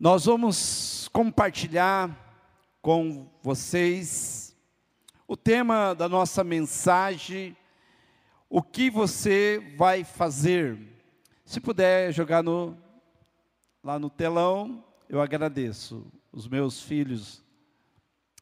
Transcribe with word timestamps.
Nós 0.00 0.24
vamos 0.24 1.10
compartilhar 1.12 2.10
com 2.80 3.28
vocês 3.42 4.56
o 5.28 5.36
tema 5.36 5.94
da 5.94 6.08
nossa 6.08 6.42
mensagem, 6.42 7.54
o 8.48 8.62
que 8.62 8.88
você 8.88 9.74
vai 9.76 10.02
fazer. 10.02 10.78
Se 11.44 11.60
puder 11.60 12.14
jogar 12.14 12.42
no, 12.42 12.74
lá 13.84 13.98
no 13.98 14.08
telão, 14.08 14.82
eu 15.06 15.20
agradeço. 15.20 16.10
Os 16.32 16.48
meus 16.48 16.80
filhos, 16.80 17.44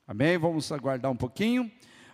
amém? 0.07 0.39
Vamos 0.39 0.71
aguardar 0.71 1.11
um 1.11 1.17
pouquinho, 1.17 1.69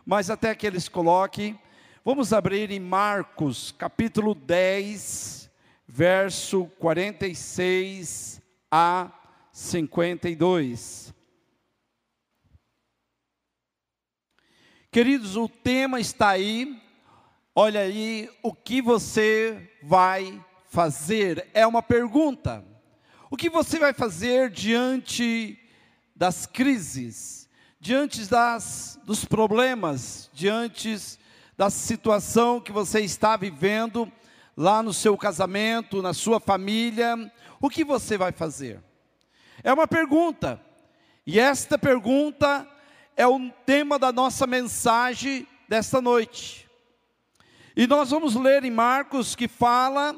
mas 0.07 0.31
até 0.31 0.55
que 0.55 0.67
eles 0.67 0.89
coloquem, 0.89 1.61
vamos 2.03 2.33
abrir 2.33 2.71
em 2.71 2.81
Marcos, 2.81 3.73
capítulo 3.73 4.35
10, 4.35 5.51
verso 5.87 6.65
46 6.79 8.41
a 8.71 9.21
52. 9.55 11.15
Queridos, 14.91 15.37
o 15.37 15.49
tema 15.49 16.01
está 16.01 16.31
aí. 16.31 16.83
Olha 17.55 17.83
aí 17.83 18.29
o 18.43 18.53
que 18.53 18.83
você 18.83 19.71
vai 19.81 20.45
fazer. 20.67 21.49
É 21.55 21.65
uma 21.65 21.81
pergunta. 21.81 22.65
O 23.31 23.37
que 23.37 23.49
você 23.49 23.79
vai 23.79 23.95
fazer 23.95 24.51
diante 24.51 25.57
das 26.17 26.47
crises, 26.47 27.49
diante 27.79 28.27
das, 28.27 28.99
dos 29.05 29.25
problemas, 29.25 30.29
diante 30.33 30.97
da 31.57 31.71
situação 31.71 32.61
que 32.61 32.73
você 32.73 33.03
está 33.03 33.37
vivendo 33.37 34.11
lá 34.57 34.83
no 34.83 34.93
seu 34.93 35.17
casamento, 35.17 36.03
na 36.03 36.13
sua 36.13 36.41
família? 36.41 37.33
O 37.61 37.71
que 37.71 37.85
você 37.85 38.19
vai 38.19 38.33
fazer? 38.33 38.83
É 39.65 39.73
uma 39.73 39.89
pergunta. 39.89 40.61
E 41.27 41.41
esta 41.41 41.79
pergunta 41.79 42.69
é 43.17 43.27
o 43.27 43.51
tema 43.65 43.99
da 43.99 44.13
nossa 44.13 44.47
mensagem 44.47 45.49
desta 45.67 46.03
noite. 46.03 46.69
E 47.75 47.87
nós 47.87 48.11
vamos 48.11 48.35
ler 48.35 48.63
em 48.63 48.71
Marcos 48.71 49.35
que 49.35 49.49
fala 49.49 50.15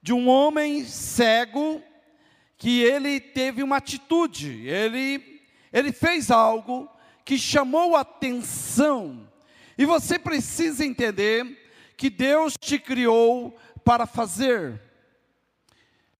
de 0.00 0.12
um 0.12 0.28
homem 0.28 0.84
cego 0.84 1.82
que 2.56 2.80
ele 2.80 3.18
teve 3.18 3.60
uma 3.60 3.78
atitude, 3.78 4.68
ele, 4.68 5.42
ele 5.72 5.90
fez 5.92 6.30
algo 6.30 6.88
que 7.24 7.36
chamou 7.36 7.96
atenção. 7.96 9.28
E 9.76 9.84
você 9.84 10.16
precisa 10.16 10.84
entender 10.84 11.44
que 11.96 12.08
Deus 12.08 12.54
te 12.56 12.78
criou 12.78 13.58
para 13.84 14.06
fazer. 14.06 14.80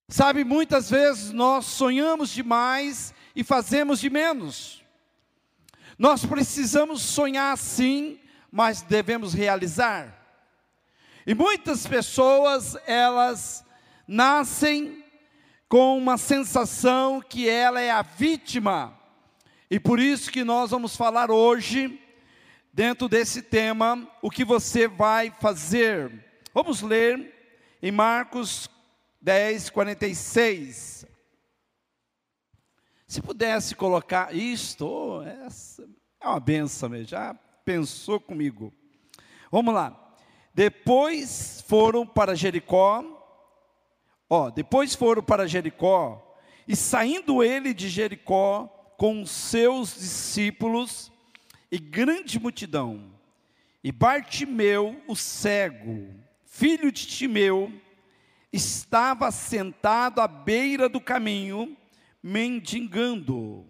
Sabe, 0.09 0.45
muitas 0.45 0.91
vezes 0.91 1.33
nós 1.33 1.65
sonhamos 1.65 2.31
demais 2.31 3.15
e 3.35 3.43
fazemos 3.43 4.01
de 4.01 4.11
menos. 4.11 4.85
Nós 5.99 6.25
precisamos 6.27 7.03
sonhar 7.03 7.57
sim, 7.57 8.19
mas 8.51 8.83
devemos 8.83 9.33
realizar. 9.33 10.13
E 11.27 11.35
muitas 11.35 11.87
pessoas, 11.87 12.77
elas 12.87 13.65
nascem 14.07 15.03
com 15.69 15.97
uma 15.97 16.19
sensação 16.19 17.23
que 17.23 17.49
ela 17.49 17.81
é 17.81 17.91
a 17.91 18.03
vítima. 18.03 18.99
E 19.71 19.81
por 19.81 19.99
isso 19.99 20.31
que 20.31 20.45
nós 20.45 20.71
vamos 20.71 20.95
falar 20.95 21.31
hoje, 21.31 21.99
dentro 22.73 23.09
desse 23.09 23.41
tema, 23.41 24.07
o 24.21 24.31
que 24.31 24.45
você 24.45 24.87
vai 24.87 25.33
fazer. 25.41 26.13
Vamos 26.53 26.83
ler 26.83 27.33
em 27.83 27.91
Marcos 27.91 28.69
10, 29.25 29.71
46. 29.71 31.07
Se 33.07 33.23
pudesse 33.23 33.75
colocar 33.75 34.35
isto, 34.35 34.87
oh, 34.87 35.23
essa 35.23 35.89
é 36.21 36.29
uma 36.29 36.39
benção 36.39 36.91
mesmo, 36.91 37.09
já 37.09 37.33
pensou 37.65 38.21
comigo. 38.21 38.71
Vamos 39.51 39.73
lá. 39.73 39.99
Depois 40.53 41.65
foram 41.67 42.07
para 42.07 42.35
Jericó, 42.35 43.03
ó, 44.29 44.51
depois 44.51 44.95
foram 44.95 45.23
para 45.23 45.49
Jericó, 45.49 46.37
e 46.69 46.77
saindo 46.77 47.43
ele 47.43 47.73
de 47.73 47.89
Jericó 47.89 48.67
com 48.99 49.25
seus 49.25 49.95
discípulos 49.95 51.11
e 51.73 51.79
grande 51.79 52.39
multidão, 52.39 53.11
e 53.83 53.91
Bartimeu, 53.91 55.03
o 55.09 55.17
cego, 55.17 56.15
filho 56.45 56.93
de 56.93 57.07
Timeu, 57.07 57.73
estava 58.55 59.33
sentado 59.33 60.21
à 60.21 60.29
beira 60.29 60.89
do 60.89 61.01
caminho, 61.01 61.77
mendigando. 62.23 63.67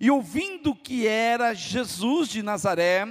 E 0.00 0.10
ouvindo 0.10 0.74
que 0.74 1.06
era 1.06 1.54
Jesus 1.54 2.28
de 2.28 2.42
Nazaré, 2.42 3.06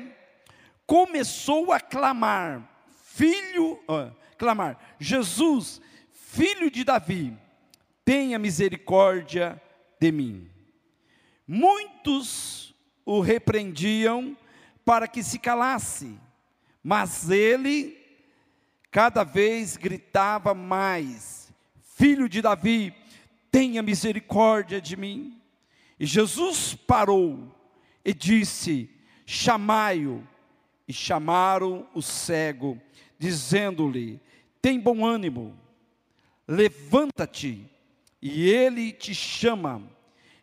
começou 0.85 1.71
a 1.71 1.79
clamar: 1.79 2.69
Filho, 3.05 3.79
clamar: 4.37 4.77
Jesus, 4.99 5.81
filho 6.11 6.69
de 6.69 6.83
Davi, 6.83 7.33
tenha 8.03 8.37
misericórdia 8.37 9.61
de 9.97 10.11
mim. 10.11 10.49
Muitos 11.47 12.75
o 13.05 13.21
repreendiam 13.21 14.35
para 14.83 15.07
que 15.07 15.23
se 15.23 15.39
calasse, 15.39 16.19
mas 16.83 17.29
ele 17.29 18.02
cada 18.93 19.23
vez 19.23 19.75
gritava 19.75 20.53
mais: 20.53 21.51
Filho 21.81 22.29
de 22.29 22.43
Davi, 22.43 22.93
tenha 23.51 23.81
misericórdia 23.81 24.79
de 24.79 24.95
mim. 24.95 25.41
E 25.99 26.05
Jesus 26.05 26.75
parou 26.75 27.51
e 28.05 28.13
disse: 28.13 28.89
Chamai-o. 29.25 30.25
E 30.85 30.91
chamaram 30.91 31.87
o 31.93 32.01
cego, 32.01 32.79
dizendo-lhe: 33.17 34.19
Tem 34.61 34.77
bom 34.79 35.05
ânimo, 35.05 35.57
levanta-te, 36.45 37.65
e 38.21 38.47
ele 38.49 38.91
te 38.91 39.15
chama. 39.15 39.81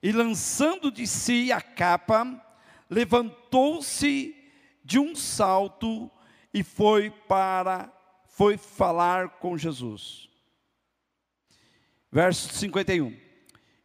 E 0.02 0.10
lançando 0.10 0.90
de 0.90 1.06
si 1.06 1.52
a 1.52 1.60
capa, 1.60 2.42
levantou-se 2.88 4.34
de 4.82 4.98
um 4.98 5.14
salto 5.14 6.10
e 6.54 6.64
foi 6.64 7.10
para 7.10 7.92
foi 8.40 8.56
falar 8.56 9.28
com 9.38 9.58
Jesus. 9.58 10.26
Verso 12.10 12.50
51. 12.54 13.14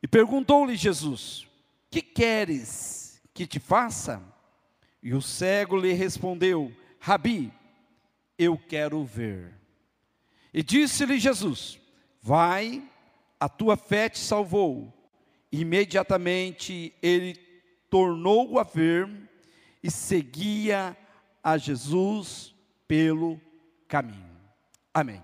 E 0.02 0.08
perguntou-lhe 0.08 0.78
Jesus: 0.78 1.46
Que 1.92 2.02
queres 2.02 3.22
que 3.34 3.46
te 3.46 3.60
faça? 3.60 4.24
E 5.04 5.14
o 5.14 5.22
cego 5.22 5.76
lhe 5.76 5.92
respondeu: 5.92 6.72
Rabi, 7.02 7.52
eu 8.40 8.58
quero 8.58 9.04
ver. 9.04 9.54
E 10.54 10.64
disse-lhe 10.64 11.20
Jesus: 11.20 11.78
Vai, 12.22 12.82
a 13.38 13.50
tua 13.50 13.76
fé 13.76 14.08
te 14.08 14.20
salvou. 14.20 14.90
Imediatamente 15.52 16.94
ele 17.02 17.36
tornou 17.90 18.58
a 18.58 18.64
ver 18.64 19.10
e 19.84 19.92
seguia 19.92 20.96
a 21.44 21.58
Jesus 21.58 22.56
pelo 22.88 23.38
caminho. 23.86 24.35
Amém. 24.96 25.22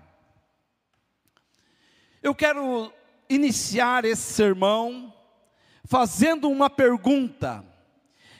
Eu 2.22 2.34
quero 2.34 2.92
iniciar 3.26 4.04
esse 4.04 4.34
sermão 4.34 5.14
fazendo 5.86 6.50
uma 6.50 6.68
pergunta. 6.68 7.64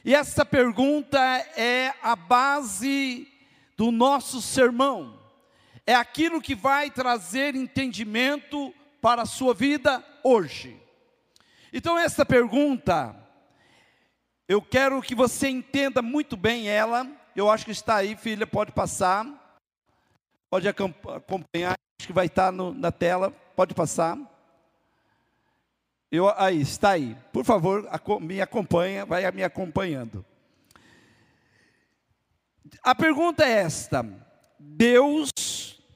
E 0.05 0.15
essa 0.15 0.45
pergunta 0.45 1.19
é 1.57 1.95
a 2.03 2.15
base 2.15 3.27
do 3.79 3.91
nosso 3.91 4.43
sermão. 4.43 5.19
É 5.87 5.95
aquilo 5.95 6.39
que 6.39 6.55
vai 6.55 6.91
trazer 6.91 7.55
entendimento 7.55 8.71
para 9.01 9.23
a 9.23 9.27
sua 9.27 9.55
vida 9.55 10.05
hoje. 10.23 10.79
Então, 11.73 11.99
essa 11.99 12.27
pergunta, 12.27 13.17
eu 14.47 14.61
quero 14.61 15.01
que 15.01 15.15
você 15.15 15.49
entenda 15.49 16.03
muito 16.03 16.37
bem 16.37 16.69
ela. 16.69 17.11
Eu 17.35 17.51
acho 17.51 17.65
que 17.65 17.71
está 17.71 17.97
aí, 17.97 18.15
filha, 18.17 18.47
pode 18.47 18.71
passar. 18.73 19.42
Pode 20.53 20.69
acompanhar, 20.69 21.79
acho 21.99 22.07
que 22.07 22.13
vai 22.13 22.27
estar 22.27 22.53
no, 22.53 22.75
na 22.75 22.93
tela, 22.93 23.31
pode 23.57 23.73
passar. 23.73 24.19
Eu, 26.11 26.29
aí, 26.29 26.61
está 26.61 26.91
aí. 26.91 27.17
Por 27.33 27.43
favor, 27.43 27.89
me 28.21 28.39
acompanha, 28.39 29.07
vai 29.07 29.31
me 29.33 29.43
acompanhando. 29.43 30.23
A 32.83 32.95
pergunta 32.95 33.47
é 33.47 33.53
esta: 33.53 34.05
Deus 34.59 35.31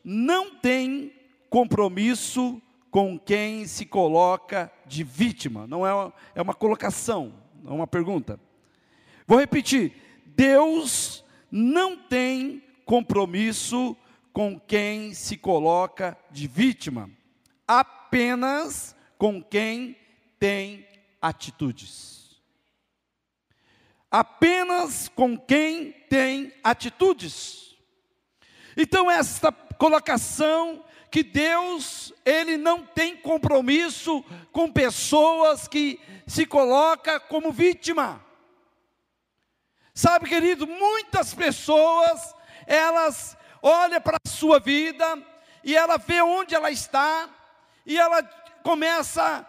não 0.02 0.54
tem 0.54 1.12
compromisso 1.50 2.58
com 2.90 3.18
quem 3.18 3.66
se 3.66 3.84
coloca 3.84 4.72
de 4.86 5.04
vítima. 5.04 5.66
Não 5.66 5.86
é 5.86 5.92
uma, 5.92 6.14
é 6.34 6.40
uma 6.40 6.54
colocação, 6.54 7.34
é 7.62 7.70
uma 7.70 7.86
pergunta. 7.86 8.40
Vou 9.26 9.38
repetir: 9.38 9.92
Deus 10.24 11.22
não 11.50 11.98
tem 11.98 12.64
compromisso 12.86 13.94
com 14.36 14.60
quem 14.60 15.14
se 15.14 15.34
coloca 15.34 16.14
de 16.30 16.46
vítima, 16.46 17.08
apenas 17.66 18.94
com 19.16 19.42
quem 19.42 19.96
tem 20.38 20.86
atitudes. 21.22 22.38
Apenas 24.10 25.08
com 25.08 25.38
quem 25.38 25.90
tem 26.10 26.52
atitudes. 26.62 27.78
Então, 28.76 29.10
esta 29.10 29.50
colocação 29.50 30.84
que 31.10 31.22
Deus, 31.22 32.12
ele 32.22 32.58
não 32.58 32.84
tem 32.84 33.16
compromisso 33.16 34.22
com 34.52 34.70
pessoas 34.70 35.66
que 35.66 35.98
se 36.26 36.44
coloca 36.44 37.18
como 37.18 37.50
vítima. 37.50 38.22
Sabe, 39.94 40.28
querido, 40.28 40.66
muitas 40.66 41.32
pessoas, 41.32 42.34
elas 42.66 43.34
olham 43.66 44.00
para 44.00 44.18
a 44.24 44.28
sua 44.28 44.60
vida 44.60 45.18
e 45.64 45.76
ela 45.76 45.98
vê 45.98 46.22
onde 46.22 46.54
ela 46.54 46.70
está 46.70 47.28
e 47.84 47.98
ela 47.98 48.22
começa 48.62 49.22
a 49.22 49.46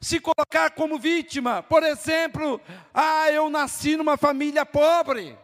se 0.00 0.18
colocar 0.18 0.70
como 0.72 0.98
vítima. 0.98 1.62
Por 1.62 1.84
exemplo, 1.84 2.60
ah, 2.92 3.30
eu 3.30 3.48
nasci 3.48 3.96
numa 3.96 4.16
família 4.16 4.66
pobre. 4.66 5.38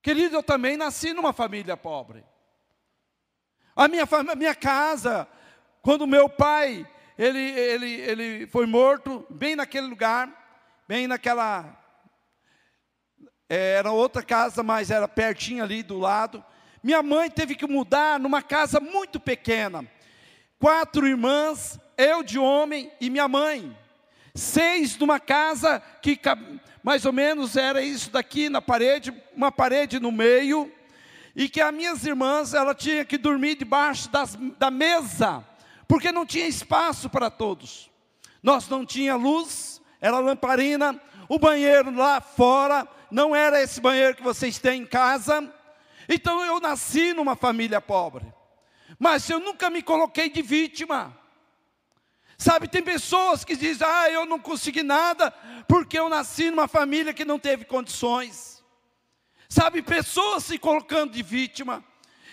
Querido, 0.00 0.36
eu 0.36 0.42
também 0.42 0.76
nasci 0.76 1.12
numa 1.12 1.32
família 1.32 1.76
pobre. 1.76 2.24
A 3.74 3.88
minha, 3.88 4.04
a 4.04 4.34
minha 4.34 4.54
casa, 4.54 5.26
quando 5.82 6.06
meu 6.06 6.28
pai, 6.28 6.88
ele, 7.18 7.40
ele, 7.40 7.92
ele 8.00 8.46
foi 8.46 8.66
morto, 8.66 9.26
bem 9.28 9.56
naquele 9.56 9.88
lugar, 9.88 10.30
bem 10.86 11.06
naquela. 11.06 11.79
Era 13.52 13.90
outra 13.90 14.22
casa, 14.22 14.62
mas 14.62 14.92
era 14.92 15.08
pertinho 15.08 15.64
ali 15.64 15.82
do 15.82 15.98
lado. 15.98 16.44
Minha 16.80 17.02
mãe 17.02 17.28
teve 17.28 17.56
que 17.56 17.66
mudar 17.66 18.20
numa 18.20 18.40
casa 18.40 18.78
muito 18.78 19.18
pequena. 19.18 19.84
Quatro 20.56 21.04
irmãs, 21.04 21.80
eu 21.98 22.22
de 22.22 22.38
homem 22.38 22.92
e 23.00 23.10
minha 23.10 23.26
mãe. 23.26 23.76
Seis 24.36 24.96
numa 24.96 25.18
casa 25.18 25.82
que 26.00 26.16
mais 26.80 27.04
ou 27.04 27.12
menos 27.12 27.56
era 27.56 27.82
isso 27.82 28.12
daqui 28.12 28.48
na 28.48 28.62
parede, 28.62 29.12
uma 29.34 29.50
parede 29.50 29.98
no 29.98 30.12
meio 30.12 30.70
e 31.34 31.48
que 31.48 31.60
as 31.60 31.74
minhas 31.74 32.06
irmãs, 32.06 32.54
ela 32.54 32.72
tinha 32.72 33.04
que 33.04 33.18
dormir 33.18 33.56
debaixo 33.56 34.08
das, 34.10 34.36
da 34.58 34.70
mesa, 34.70 35.44
porque 35.88 36.12
não 36.12 36.24
tinha 36.24 36.46
espaço 36.46 37.10
para 37.10 37.28
todos. 37.28 37.90
Nós 38.40 38.68
não 38.68 38.86
tinha 38.86 39.16
luz, 39.16 39.82
era 40.00 40.20
lamparina, 40.20 41.00
o 41.28 41.36
banheiro 41.36 41.92
lá 41.92 42.20
fora 42.20 42.86
não 43.10 43.34
era 43.34 43.60
esse 43.60 43.80
banheiro 43.80 44.16
que 44.16 44.22
vocês 44.22 44.58
têm 44.58 44.82
em 44.82 44.86
casa. 44.86 45.52
Então 46.08 46.44
eu 46.44 46.60
nasci 46.60 47.12
numa 47.12 47.36
família 47.36 47.80
pobre. 47.80 48.24
Mas 48.98 49.28
eu 49.30 49.40
nunca 49.40 49.70
me 49.70 49.82
coloquei 49.82 50.28
de 50.28 50.42
vítima. 50.42 51.16
Sabe, 52.36 52.68
tem 52.68 52.82
pessoas 52.82 53.44
que 53.44 53.54
dizem: 53.54 53.86
"Ah, 53.86 54.10
eu 54.10 54.24
não 54.24 54.38
consegui 54.38 54.82
nada 54.82 55.30
porque 55.68 55.98
eu 55.98 56.08
nasci 56.08 56.50
numa 56.50 56.66
família 56.66 57.12
que 57.12 57.24
não 57.24 57.38
teve 57.38 57.64
condições". 57.64 58.62
Sabe, 59.48 59.82
pessoas 59.82 60.44
se 60.44 60.58
colocando 60.58 61.12
de 61.12 61.22
vítima 61.22 61.84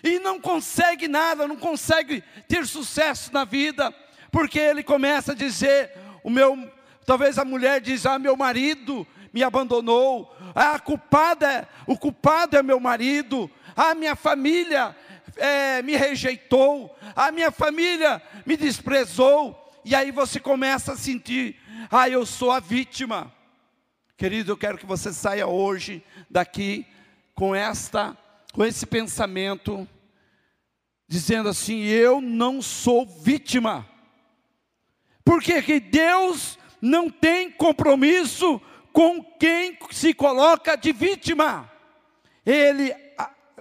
e 0.03 0.19
não 0.19 0.39
consegue 0.39 1.07
nada, 1.07 1.47
não 1.47 1.57
consegue 1.57 2.23
ter 2.47 2.65
sucesso 2.67 3.33
na 3.33 3.43
vida, 3.43 3.93
porque 4.31 4.59
ele 4.59 4.83
começa 4.83 5.31
a 5.31 5.35
dizer: 5.35 5.91
o 6.23 6.29
meu, 6.29 6.71
talvez 7.05 7.37
a 7.37 7.45
mulher 7.45 7.81
diz: 7.81 8.05
"Ah, 8.05 8.19
meu 8.19 8.35
marido 8.35 9.05
me 9.33 9.43
abandonou. 9.43 10.35
Ah, 10.55 10.75
a 10.75 10.79
culpada, 10.79 11.67
o 11.85 11.97
culpado 11.97 12.57
é 12.57 12.63
meu 12.63 12.79
marido. 12.79 13.49
Ah, 13.75 13.93
minha 13.93 14.15
família 14.15 14.95
é, 15.35 15.81
me 15.81 15.95
rejeitou. 15.95 16.95
A 17.15 17.31
minha 17.31 17.51
família 17.51 18.21
me 18.45 18.57
desprezou." 18.57 19.63
E 19.85 19.95
aí 19.95 20.11
você 20.11 20.39
começa 20.39 20.93
a 20.93 20.97
sentir: 20.97 21.59
"Ah, 21.91 22.09
eu 22.09 22.25
sou 22.25 22.51
a 22.51 22.59
vítima." 22.59 23.33
Querido, 24.17 24.51
eu 24.51 24.57
quero 24.57 24.77
que 24.77 24.85
você 24.85 25.13
saia 25.13 25.47
hoje 25.47 26.03
daqui 26.29 26.85
com 27.35 27.53
esta 27.53 28.17
com 28.57 28.65
esse 28.65 28.87
pensamento 28.87 29.87
dizendo 31.07 31.47
assim: 31.47 31.83
eu 31.83 32.19
não 32.19 32.61
sou 32.61 33.05
vítima. 33.05 33.87
Porque 35.23 35.61
que 35.61 35.79
Deus 35.79 36.57
não 36.81 37.09
tem 37.09 37.51
compromisso 37.51 38.59
com 38.97 39.23
quem 39.23 39.77
se 39.91 40.11
coloca 40.11 40.75
de 40.75 40.91
vítima. 40.91 41.71
Ele, 42.43 42.91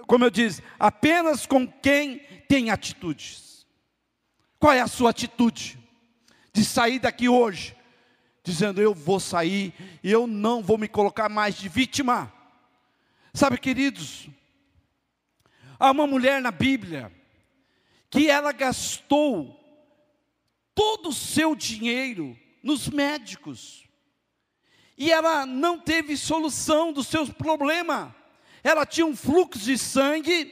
como 0.07 0.25
eu 0.25 0.31
disse, 0.31 0.63
apenas 0.79 1.45
com 1.45 1.67
quem 1.67 2.17
tem 2.47 2.71
atitudes. 2.71 3.63
Qual 4.57 4.73
é 4.73 4.81
a 4.81 4.87
sua 4.87 5.11
atitude? 5.11 5.77
De 6.51 6.65
sair 6.65 6.97
daqui 6.97 7.29
hoje, 7.29 7.77
dizendo: 8.43 8.81
Eu 8.81 8.95
vou 8.95 9.19
sair, 9.19 9.75
eu 10.03 10.25
não 10.25 10.63
vou 10.63 10.75
me 10.75 10.87
colocar 10.87 11.29
mais 11.29 11.53
de 11.53 11.69
vítima. 11.69 12.33
Sabe, 13.31 13.59
queridos, 13.59 14.27
há 15.79 15.91
uma 15.91 16.07
mulher 16.07 16.41
na 16.41 16.49
Bíblia 16.49 17.11
que 18.09 18.27
ela 18.27 18.51
gastou 18.51 19.55
todo 20.73 21.09
o 21.09 21.13
seu 21.13 21.55
dinheiro 21.55 22.35
nos 22.63 22.89
médicos. 22.89 23.86
E 24.97 25.11
ela 25.11 25.45
não 25.45 25.77
teve 25.77 26.17
solução 26.17 26.91
dos 26.91 27.07
seus 27.07 27.29
problemas. 27.29 28.09
Ela 28.63 28.85
tinha 28.85 29.05
um 29.05 29.15
fluxo 29.15 29.59
de 29.59 29.77
sangue, 29.77 30.51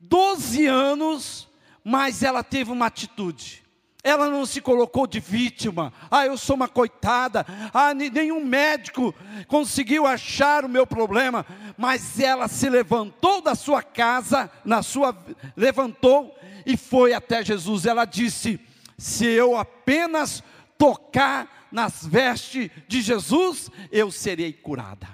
12 0.00 0.66
anos, 0.66 1.48
mas 1.82 2.22
ela 2.22 2.44
teve 2.44 2.70
uma 2.70 2.86
atitude. 2.86 3.64
Ela 4.02 4.28
não 4.28 4.44
se 4.44 4.60
colocou 4.60 5.06
de 5.06 5.18
vítima. 5.18 5.90
Ah, 6.10 6.26
eu 6.26 6.36
sou 6.36 6.56
uma 6.56 6.68
coitada. 6.68 7.46
Ah, 7.72 7.94
nenhum 7.94 8.44
médico 8.44 9.14
conseguiu 9.48 10.06
achar 10.06 10.62
o 10.62 10.68
meu 10.68 10.86
problema. 10.86 11.46
Mas 11.78 12.20
ela 12.20 12.46
se 12.46 12.68
levantou 12.68 13.40
da 13.40 13.54
sua 13.54 13.82
casa, 13.82 14.50
na 14.62 14.82
sua 14.82 15.16
levantou 15.56 16.38
e 16.66 16.76
foi 16.76 17.14
até 17.14 17.42
Jesus. 17.42 17.86
Ela 17.86 18.04
disse: 18.04 18.60
"Se 18.98 19.24
eu 19.24 19.56
apenas 19.56 20.42
tocar 20.76 21.53
nas 21.74 22.06
vestes 22.06 22.70
de 22.88 23.02
Jesus, 23.02 23.70
eu 23.92 24.10
serei 24.10 24.52
curada." 24.52 25.08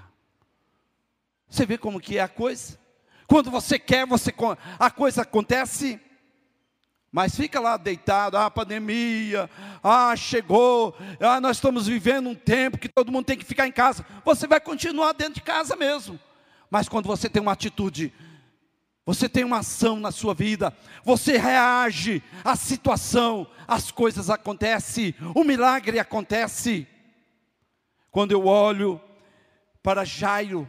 Você 1.48 1.66
vê 1.66 1.76
como 1.76 2.00
que 2.00 2.18
é 2.18 2.20
a 2.20 2.28
coisa? 2.28 2.78
Quando 3.26 3.50
você 3.50 3.78
quer, 3.78 4.06
você 4.06 4.32
a 4.78 4.90
coisa 4.90 5.22
acontece. 5.22 6.00
Mas 7.12 7.34
fica 7.34 7.58
lá 7.58 7.76
deitado, 7.76 8.36
ah, 8.36 8.48
pandemia, 8.48 9.50
ah, 9.82 10.14
chegou, 10.14 10.96
ah, 11.18 11.40
nós 11.40 11.56
estamos 11.56 11.88
vivendo 11.88 12.28
um 12.28 12.36
tempo 12.36 12.78
que 12.78 12.88
todo 12.88 13.10
mundo 13.10 13.24
tem 13.24 13.36
que 13.36 13.44
ficar 13.44 13.66
em 13.66 13.72
casa. 13.72 14.06
Você 14.24 14.46
vai 14.46 14.60
continuar 14.60 15.12
dentro 15.12 15.34
de 15.34 15.40
casa 15.40 15.74
mesmo. 15.74 16.20
Mas 16.70 16.88
quando 16.88 17.06
você 17.06 17.28
tem 17.28 17.42
uma 17.42 17.52
atitude, 17.52 18.12
você 19.12 19.28
tem 19.28 19.42
uma 19.42 19.58
ação 19.58 19.98
na 19.98 20.12
sua 20.12 20.32
vida, 20.32 20.72
você 21.04 21.36
reage 21.36 22.22
à 22.44 22.54
situação, 22.54 23.44
as 23.66 23.90
coisas 23.90 24.30
acontecem, 24.30 25.16
o 25.34 25.42
milagre 25.42 25.98
acontece. 25.98 26.86
Quando 28.08 28.30
eu 28.30 28.46
olho 28.46 29.00
para 29.82 30.04
Jairo, 30.04 30.68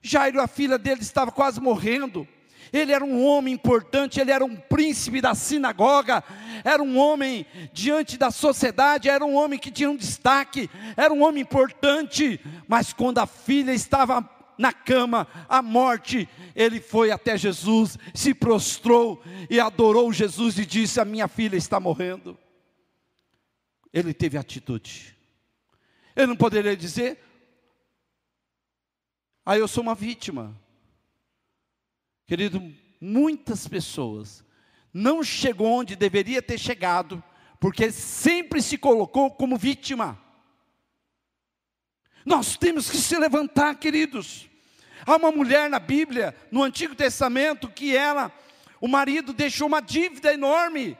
Jairo, 0.00 0.40
a 0.40 0.46
filha 0.46 0.78
dele 0.78 1.02
estava 1.02 1.30
quase 1.30 1.60
morrendo 1.60 2.26
ele 2.70 2.92
era 2.92 3.02
um 3.02 3.24
homem 3.24 3.54
importante, 3.54 4.20
ele 4.20 4.30
era 4.30 4.44
um 4.44 4.54
príncipe 4.54 5.22
da 5.22 5.34
sinagoga, 5.34 6.22
era 6.62 6.82
um 6.82 6.98
homem 6.98 7.46
diante 7.72 8.18
da 8.18 8.30
sociedade, 8.30 9.08
era 9.08 9.24
um 9.24 9.34
homem 9.34 9.58
que 9.58 9.70
tinha 9.70 9.90
um 9.90 9.96
destaque, 9.96 10.68
era 10.94 11.10
um 11.10 11.22
homem 11.22 11.40
importante, 11.40 12.38
mas 12.66 12.92
quando 12.92 13.18
a 13.18 13.26
filha 13.26 13.72
estava 13.72 14.28
na 14.58 14.72
cama, 14.72 15.28
a 15.48 15.62
morte, 15.62 16.28
ele 16.54 16.80
foi 16.80 17.12
até 17.12 17.38
Jesus, 17.38 17.96
se 18.12 18.34
prostrou 18.34 19.22
e 19.48 19.60
adorou 19.60 20.12
Jesus 20.12 20.58
e 20.58 20.66
disse: 20.66 21.00
A 21.00 21.04
minha 21.04 21.28
filha 21.28 21.56
está 21.56 21.78
morrendo. 21.78 22.36
Ele 23.92 24.12
teve 24.12 24.36
atitude. 24.36 25.16
Ele 26.16 26.26
não 26.26 26.36
poderia 26.36 26.76
dizer: 26.76 27.18
Ah, 29.46 29.56
eu 29.56 29.68
sou 29.68 29.82
uma 29.82 29.94
vítima. 29.94 30.54
Querido, 32.26 32.60
muitas 33.00 33.66
pessoas 33.66 34.44
não 34.92 35.22
chegou 35.22 35.68
onde 35.68 35.94
deveria 35.94 36.42
ter 36.42 36.58
chegado, 36.58 37.22
porque 37.60 37.92
sempre 37.92 38.60
se 38.60 38.76
colocou 38.76 39.30
como 39.30 39.56
vítima. 39.56 40.20
Nós 42.28 42.58
temos 42.58 42.90
que 42.90 42.98
se 42.98 43.16
levantar, 43.16 43.74
queridos. 43.76 44.50
Há 45.06 45.16
uma 45.16 45.32
mulher 45.32 45.70
na 45.70 45.78
Bíblia, 45.78 46.36
no 46.50 46.62
Antigo 46.62 46.94
Testamento, 46.94 47.70
que 47.70 47.96
ela, 47.96 48.30
o 48.82 48.86
marido 48.86 49.32
deixou 49.32 49.66
uma 49.66 49.80
dívida 49.80 50.34
enorme. 50.34 50.94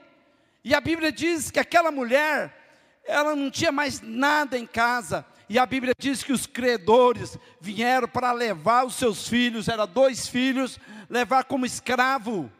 E 0.64 0.74
a 0.74 0.80
Bíblia 0.80 1.12
diz 1.12 1.50
que 1.50 1.60
aquela 1.60 1.90
mulher, 1.90 2.98
ela 3.04 3.36
não 3.36 3.50
tinha 3.50 3.70
mais 3.70 4.00
nada 4.00 4.58
em 4.58 4.64
casa. 4.64 5.22
E 5.50 5.58
a 5.58 5.66
Bíblia 5.66 5.92
diz 5.98 6.22
que 6.22 6.32
os 6.32 6.46
credores 6.46 7.36
vieram 7.60 8.08
para 8.08 8.32
levar 8.32 8.86
os 8.86 8.94
seus 8.94 9.28
filhos, 9.28 9.68
eram 9.68 9.86
dois 9.86 10.26
filhos, 10.26 10.80
levar 11.10 11.44
como 11.44 11.66
escravo. 11.66 12.50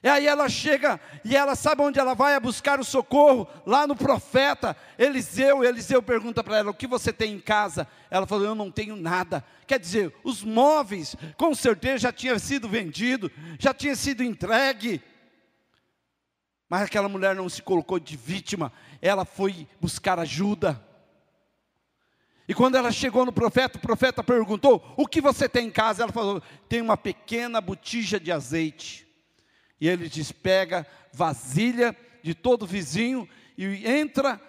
E 0.00 0.08
aí 0.08 0.28
ela 0.28 0.48
chega 0.48 1.00
e 1.24 1.36
ela 1.36 1.56
sabe 1.56 1.82
onde 1.82 1.98
ela 1.98 2.14
vai 2.14 2.34
a 2.34 2.40
buscar 2.40 2.78
o 2.78 2.84
socorro, 2.84 3.48
lá 3.66 3.84
no 3.84 3.96
profeta 3.96 4.76
Eliseu. 4.96 5.64
Eliseu 5.64 6.00
pergunta 6.00 6.44
para 6.44 6.58
ela: 6.58 6.70
O 6.70 6.74
que 6.74 6.86
você 6.86 7.12
tem 7.12 7.34
em 7.34 7.40
casa? 7.40 7.86
Ela 8.08 8.26
falou: 8.26 8.44
Eu 8.44 8.54
não 8.54 8.70
tenho 8.70 8.94
nada. 8.94 9.44
Quer 9.66 9.80
dizer, 9.80 10.14
os 10.22 10.44
móveis, 10.44 11.16
com 11.36 11.52
certeza 11.52 11.98
já 11.98 12.12
tinha 12.12 12.38
sido 12.38 12.68
vendido, 12.68 13.30
já 13.58 13.74
tinha 13.74 13.96
sido 13.96 14.22
entregue. 14.22 15.02
Mas 16.68 16.82
aquela 16.82 17.08
mulher 17.08 17.34
não 17.34 17.48
se 17.48 17.62
colocou 17.62 17.98
de 17.98 18.16
vítima, 18.16 18.72
ela 19.02 19.24
foi 19.24 19.66
buscar 19.80 20.18
ajuda. 20.20 20.80
E 22.46 22.54
quando 22.54 22.76
ela 22.76 22.92
chegou 22.92 23.26
no 23.26 23.32
profeta, 23.32 23.78
o 23.78 23.80
profeta 23.80 24.22
perguntou: 24.22 24.94
O 24.96 25.08
que 25.08 25.20
você 25.20 25.48
tem 25.48 25.66
em 25.66 25.72
casa? 25.72 26.04
Ela 26.04 26.12
falou: 26.12 26.40
Tem 26.68 26.80
uma 26.80 26.96
pequena 26.96 27.60
botija 27.60 28.20
de 28.20 28.30
azeite. 28.30 29.07
E 29.80 29.88
ele 29.88 30.08
diz: 30.08 30.32
pega 30.32 30.86
vasilha 31.12 31.96
de 32.22 32.34
todo 32.34 32.66
vizinho 32.66 33.28
e 33.56 33.86
entra, 33.86 34.40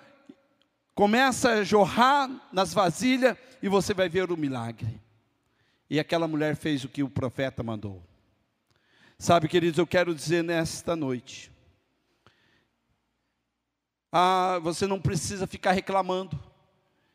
começa 0.94 1.52
a 1.52 1.64
jorrar 1.64 2.30
nas 2.52 2.74
vasilhas 2.74 3.38
e 3.62 3.68
você 3.68 3.94
vai 3.94 4.10
ver 4.10 4.32
o 4.32 4.38
milagre. 4.38 5.02
E 5.90 6.00
aquela 6.00 6.28
mulher 6.28 6.56
fez 6.56 6.84
o 6.84 6.90
que 6.90 7.02
o 7.02 7.10
profeta 7.10 7.64
mandou. 7.64 8.04
Sabe, 9.18 9.48
queridos, 9.48 9.78
eu 9.78 9.88
quero 9.88 10.14
dizer 10.16 10.44
nesta 10.44 10.96
noite. 10.96 11.52
Ah, 14.12 14.60
você 14.62 14.88
não 14.88 15.00
precisa 15.00 15.46
ficar 15.46 15.72
reclamando, 15.72 16.40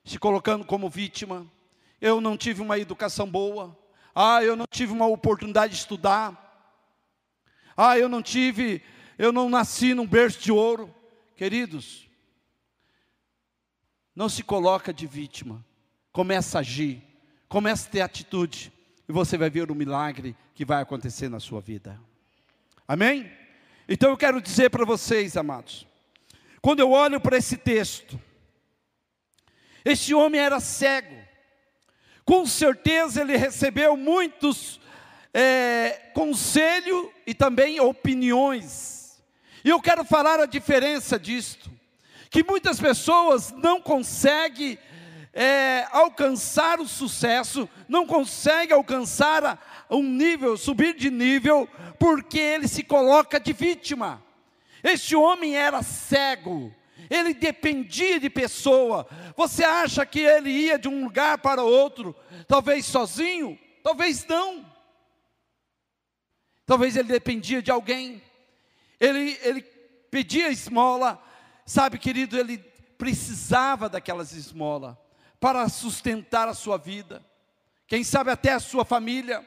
se 0.05 0.19
colocando 0.19 0.65
como 0.65 0.91
vítima. 0.91 1.47
Eu 2.01 2.21
não 2.21 2.37
tive 2.37 2.61
uma 2.61 2.79
educação 2.79 3.29
boa. 3.29 3.77
Ah, 4.15 4.43
eu 4.45 4.55
não 4.55 4.67
tive 4.71 4.93
uma 4.93 5.07
oportunidade 5.07 5.73
de 5.73 5.81
estudar. 5.81 6.44
Ah, 7.77 7.99
eu 7.99 8.09
não 8.09 8.23
tive, 8.23 8.83
eu 9.19 9.33
não 9.33 9.49
nasci 9.49 9.95
num 9.95 10.07
berço 10.07 10.41
de 10.41 10.53
ouro. 10.53 10.95
Queridos, 11.37 12.09
não 14.15 14.29
se 14.29 14.43
coloca 14.43 14.93
de 14.93 15.07
vítima. 15.07 15.65
Começa 16.13 16.59
a 16.59 16.61
agir, 16.61 17.03
começa 17.49 17.89
a 17.89 17.91
ter 17.91 18.01
atitude, 18.01 18.73
e 19.09 19.13
você 19.13 19.37
vai 19.37 19.51
ver 19.51 19.71
o 19.71 19.75
milagre 19.75 20.37
que 20.55 20.65
vai 20.65 20.81
acontecer 20.81 21.29
na 21.29 21.41
sua 21.41 21.61
vida. 21.61 22.01
Amém? 22.87 23.31
Então 23.89 24.11
eu 24.11 24.17
quero 24.17 24.41
dizer 24.41 24.71
para 24.71 24.85
vocês, 24.85 25.37
amados, 25.37 25.87
quando 26.63 26.81
eu 26.81 26.93
olho 26.93 27.21
para 27.21 27.37
esse 27.37 27.57
texto, 27.57 28.19
esse 29.85 30.15
homem 30.15 30.41
era 30.41 30.61
cego, 30.61 31.15
com 32.25 32.47
certeza 32.47 33.21
ele 33.21 33.37
recebeu 33.37 33.97
muitos 33.97 34.81
é, 35.35 36.11
conselho 36.15 37.13
e 37.27 37.35
também 37.35 37.81
opiniões. 37.81 39.21
E 39.65 39.69
eu 39.69 39.81
quero 39.81 40.05
falar 40.05 40.39
a 40.39 40.47
diferença 40.47 41.19
disto, 41.19 41.69
que 42.31 42.45
muitas 42.45 42.79
pessoas 42.79 43.51
não 43.51 43.81
conseguem 43.81 44.79
é, 45.33 45.87
alcançar 45.91 46.79
o 46.79 46.87
sucesso, 46.87 47.69
não 47.89 48.07
conseguem 48.07 48.77
alcançar 48.77 49.87
um 49.91 50.03
nível, 50.03 50.57
subir 50.57 50.95
de 50.95 51.11
nível, 51.11 51.69
porque 51.99 52.39
ele 52.39 52.69
se 52.69 52.85
coloca 52.85 53.41
de 53.41 53.53
vítima. 53.53 54.23
Este 54.83 55.17
homem 55.17 55.57
era 55.57 55.83
cego, 55.83 56.73
ele 57.11 57.35
dependia 57.35 58.21
de 58.21 58.31
pessoa. 58.31 59.07
Você 59.37 59.65
acha 59.65 60.07
que 60.07 60.21
ele 60.21 60.51
ia 60.51 60.79
de 60.79 60.89
um 60.89 61.05
lugar 61.05 61.39
para 61.39 61.63
outro, 61.63 62.15
talvez 62.47 62.87
sozinho? 62.87 63.59
Talvez 63.83 64.25
não. 64.27 64.74
Talvez 66.67 66.97
ele 66.97 67.09
dependia 67.09 67.63
de 67.63 67.71
alguém. 67.71 68.23
Ele, 68.99 69.39
ele 69.43 69.63
pedia 70.11 70.51
esmola. 70.51 71.23
Sabe, 71.67 71.99
querido, 71.99 72.39
ele 72.39 72.59
precisava 72.97 73.89
daquelas 73.89 74.33
esmolas 74.33 74.97
para 75.41 75.69
sustentar 75.69 76.49
a 76.49 76.55
sua 76.55 76.79
vida. 76.79 77.25
Quem 77.87 78.03
sabe 78.03 78.31
até 78.31 78.53
a 78.53 78.61
sua 78.61 78.85
família. 78.85 79.47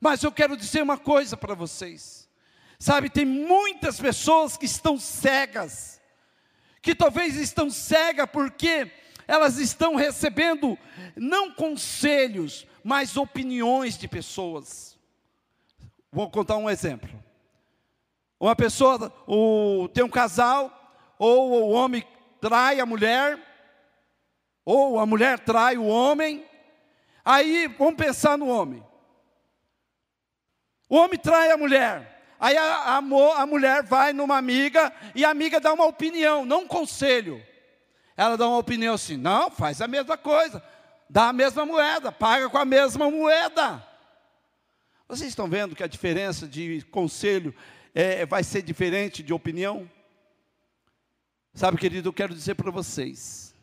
Mas 0.00 0.22
eu 0.22 0.30
quero 0.30 0.56
dizer 0.56 0.82
uma 0.82 0.98
coisa 0.98 1.36
para 1.36 1.54
vocês. 1.54 2.28
Sabe, 2.78 3.10
tem 3.10 3.24
muitas 3.24 3.98
pessoas 3.98 4.56
que 4.56 4.66
estão 4.66 4.98
cegas, 4.98 6.00
que 6.80 6.94
talvez 6.94 7.34
estão 7.34 7.68
cegas 7.70 8.28
porque 8.30 8.92
elas 9.26 9.58
estão 9.58 9.96
recebendo 9.96 10.78
não 11.16 11.50
conselhos, 11.52 12.66
mas 12.84 13.16
opiniões 13.16 13.98
de 13.98 14.06
pessoas. 14.06 14.87
Vou 16.10 16.30
contar 16.30 16.56
um 16.56 16.70
exemplo. 16.70 17.10
Uma 18.40 18.54
pessoa, 18.54 19.12
o, 19.26 19.88
tem 19.92 20.04
um 20.04 20.08
casal, 20.08 20.72
ou 21.18 21.50
o 21.50 21.70
homem 21.70 22.04
trai 22.40 22.80
a 22.80 22.86
mulher, 22.86 23.38
ou 24.64 24.98
a 24.98 25.04
mulher 25.04 25.38
trai 25.40 25.76
o 25.76 25.86
homem. 25.86 26.44
Aí 27.24 27.66
vamos 27.66 27.96
pensar 27.96 28.38
no 28.38 28.48
homem. 28.48 28.84
O 30.88 30.96
homem 30.96 31.18
trai 31.18 31.50
a 31.50 31.56
mulher. 31.56 32.16
Aí 32.40 32.56
a, 32.56 32.62
a, 32.62 32.96
a, 32.96 33.46
mulher 33.46 33.82
vai 33.82 34.12
numa 34.12 34.36
amiga 34.36 34.92
e 35.14 35.24
a 35.24 35.30
amiga 35.30 35.60
dá 35.60 35.72
uma 35.72 35.86
opinião, 35.86 36.46
não 36.46 36.60
um 36.60 36.68
conselho. 36.68 37.44
Ela 38.16 38.36
dá 38.36 38.46
uma 38.46 38.58
opinião 38.58 38.94
assim: 38.94 39.16
não, 39.16 39.50
faz 39.50 39.82
a 39.82 39.88
mesma 39.88 40.16
coisa, 40.16 40.62
dá 41.10 41.28
a 41.28 41.32
mesma 41.32 41.66
moeda, 41.66 42.12
paga 42.12 42.48
com 42.48 42.58
a 42.58 42.64
mesma 42.64 43.10
moeda. 43.10 43.87
Vocês 45.08 45.30
estão 45.30 45.48
vendo 45.48 45.74
que 45.74 45.82
a 45.82 45.86
diferença 45.86 46.46
de 46.46 46.82
conselho 46.90 47.54
é, 47.94 48.26
vai 48.26 48.44
ser 48.44 48.60
diferente 48.60 49.22
de 49.22 49.32
opinião? 49.32 49.90
Sabe, 51.54 51.78
querido, 51.78 52.10
eu 52.10 52.12
quero 52.12 52.34
dizer 52.34 52.54
para 52.56 52.70
vocês: 52.70 53.54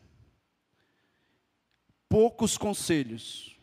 poucos 2.08 2.58
conselhos, 2.58 3.56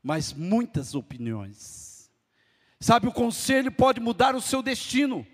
mas 0.00 0.32
muitas 0.32 0.94
opiniões. 0.94 2.08
Sabe, 2.78 3.08
o 3.08 3.12
conselho 3.12 3.72
pode 3.72 3.98
mudar 3.98 4.36
o 4.36 4.40
seu 4.40 4.62
destino. 4.62 5.26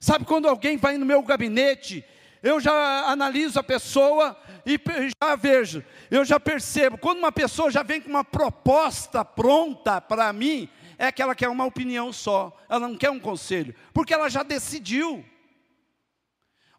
Sabe, 0.00 0.24
quando 0.24 0.48
alguém 0.48 0.76
vai 0.76 0.98
no 0.98 1.06
meu 1.06 1.22
gabinete 1.22 2.04
eu 2.44 2.60
já 2.60 3.06
analiso 3.06 3.58
a 3.58 3.62
pessoa 3.62 4.36
e 4.66 4.80
já 5.22 5.36
vejo, 5.36 5.84
eu 6.10 6.24
já 6.24 6.40
percebo, 6.40 6.96
quando 6.98 7.18
uma 7.18 7.32
pessoa 7.32 7.70
já 7.70 7.82
vem 7.82 8.00
com 8.00 8.08
uma 8.08 8.24
proposta 8.24 9.24
pronta 9.24 10.00
para 10.00 10.32
mim, 10.32 10.68
é 10.96 11.10
que 11.12 11.22
ela 11.22 11.34
quer 11.34 11.48
uma 11.48 11.64
opinião 11.64 12.12
só, 12.12 12.56
ela 12.68 12.88
não 12.88 12.96
quer 12.96 13.10
um 13.10 13.20
conselho, 13.20 13.74
porque 13.92 14.14
ela 14.14 14.28
já 14.28 14.42
decidiu. 14.42 15.24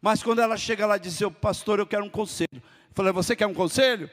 Mas 0.01 0.22
quando 0.22 0.39
ela 0.39 0.58
chega 0.58 0.86
lá 0.86 0.98
e 0.98 1.00
diz, 1.00 1.20
pastor, 1.42 1.80
eu 1.80 1.88
quero 1.88 2.06
um 2.06 2.10
conselho. 2.10 2.48
Eu 2.54 2.62
falei, 2.94 3.12
você 3.12 3.36
quer 3.36 3.48
um 3.48 3.54
conselho? 3.54 4.10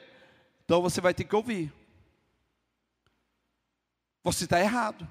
Então 0.65 0.81
você 0.81 0.99
vai 0.99 1.13
ter 1.13 1.23
que 1.23 1.35
ouvir. 1.35 1.71
Você 4.23 4.45
está 4.45 4.59
errado. 4.59 5.07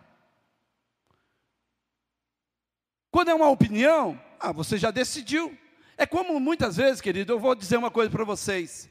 Quando 3.11 3.29
é 3.29 3.35
uma 3.35 3.49
opinião, 3.49 4.21
ah, 4.41 4.53
você 4.53 4.79
já 4.79 4.91
decidiu. 4.91 5.57
É 6.03 6.07
como 6.07 6.41
muitas 6.41 6.77
vezes, 6.77 7.01
querido, 7.01 7.33
eu 7.33 7.39
vou 7.39 7.55
dizer 7.55 7.77
uma 7.77 7.89
coisa 7.89 8.11
para 8.11 8.25
vocês. 8.25 8.91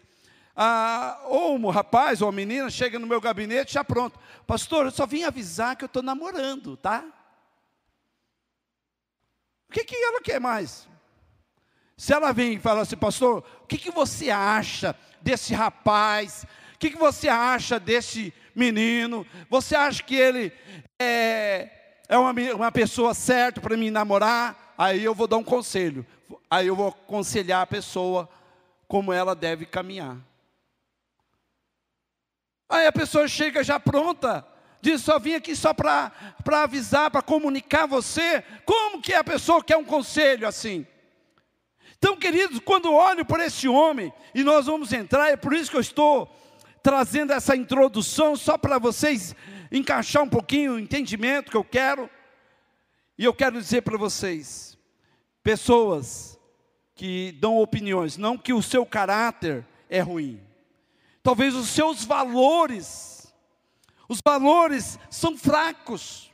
Ah, 0.56 1.20
ou 1.26 1.58
um 1.58 1.70
rapaz 1.70 2.22
ou 2.22 2.30
uma 2.30 2.34
menina 2.34 2.70
chega 2.70 2.98
no 2.98 3.06
meu 3.06 3.20
gabinete 3.20 3.74
já 3.74 3.84
pronto. 3.84 4.18
Pastor, 4.48 4.86
eu 4.86 4.92
só 4.92 5.06
vim 5.06 5.24
avisar 5.24 5.76
que 5.76 5.84
eu 5.84 5.88
estou 5.88 6.02
namorando, 6.02 6.78
tá? 6.78 7.04
O 9.68 9.74
que, 9.74 9.84
que 9.84 9.94
ela 9.94 10.22
quer 10.22 10.40
mais? 10.40 10.88
Se 11.98 12.14
ela 12.14 12.32
vem 12.32 12.54
e 12.54 12.60
fala 12.62 12.80
assim, 12.80 12.96
pastor, 12.96 13.44
o 13.62 13.68
que, 13.68 13.78
que 13.78 13.92
você 13.92 14.30
acha 14.30 14.96
desse 15.22 15.54
rapaz? 15.54 16.46
O 16.76 16.78
que, 16.78 16.92
que 16.92 16.98
você 16.98 17.28
acha 17.28 17.78
desse 17.78 18.34
menino? 18.56 19.28
Você 19.50 19.76
acha 19.76 20.02
que 20.02 20.16
ele 20.16 20.54
é, 20.98 21.98
é 22.08 22.18
uma, 22.18 22.32
uma 22.56 22.72
pessoa 22.72 23.14
certa 23.14 23.60
para 23.60 23.76
me 23.76 23.92
namorar? 23.92 24.74
Aí 24.78 25.04
eu 25.04 25.14
vou 25.14 25.28
dar 25.28 25.36
um 25.36 25.44
conselho 25.44 26.06
aí 26.50 26.68
eu 26.68 26.76
vou 26.76 26.90
aconselhar 26.90 27.62
a 27.62 27.68
pessoa 27.68 28.30
como 28.88 29.14
ela 29.14 29.36
deve 29.36 29.66
caminhar. 29.66 30.18
Aí 32.70 32.88
a 32.88 32.92
pessoa 32.92 33.28
chega 33.28 33.64
já 33.64 33.80
pronta, 33.80 34.48
diz: 34.82 35.02
só 35.02 35.20
vim 35.20 35.34
aqui 35.34 35.56
só 35.56 35.74
para 35.74 36.12
avisar, 36.52 37.12
para 37.12 37.22
comunicar 37.22 37.86
você. 37.86 38.44
Como 38.66 39.02
que 39.02 39.14
a 39.14 39.24
pessoa 39.24 39.64
quer 39.64 39.78
um 39.78 39.84
conselho 39.84 40.48
assim? 40.48 40.86
Então, 41.98 42.18
queridos, 42.18 42.60
quando 42.66 42.92
olho 42.92 43.24
para 43.24 43.46
esse 43.46 43.68
homem, 43.68 44.12
e 44.34 44.44
nós 44.44 44.66
vamos 44.66 44.92
entrar, 44.92 45.30
é 45.30 45.36
por 45.36 45.54
isso 45.54 45.70
que 45.70 45.78
eu 45.78 45.82
estou 45.82 46.28
trazendo 46.82 47.32
essa 47.32 47.56
introdução, 47.56 48.36
só 48.36 48.58
para 48.58 48.80
vocês 48.80 49.36
encaixar 49.72 50.24
um 50.24 50.30
pouquinho 50.30 50.74
o 50.74 50.80
entendimento 50.80 51.52
que 51.52 51.58
eu 51.58 51.64
quero. 51.64 52.10
E 53.18 53.24
eu 53.24 53.34
quero 53.34 53.62
dizer 53.62 53.84
para 53.84 53.98
vocês, 53.98 54.71
pessoas 55.44 56.40
que 56.96 57.32
dão 57.34 57.58
opiniões, 57.58 58.18
não 58.18 58.38
que 58.38 58.54
o 58.54 58.62
seu 58.62 58.86
caráter 58.86 59.66
é 59.90 60.00
ruim. 60.00 60.40
Talvez 61.24 61.56
os 61.56 61.70
seus 61.70 62.04
valores, 62.04 63.34
os 64.08 64.20
valores 64.24 65.00
são 65.10 65.38
fracos. 65.38 66.32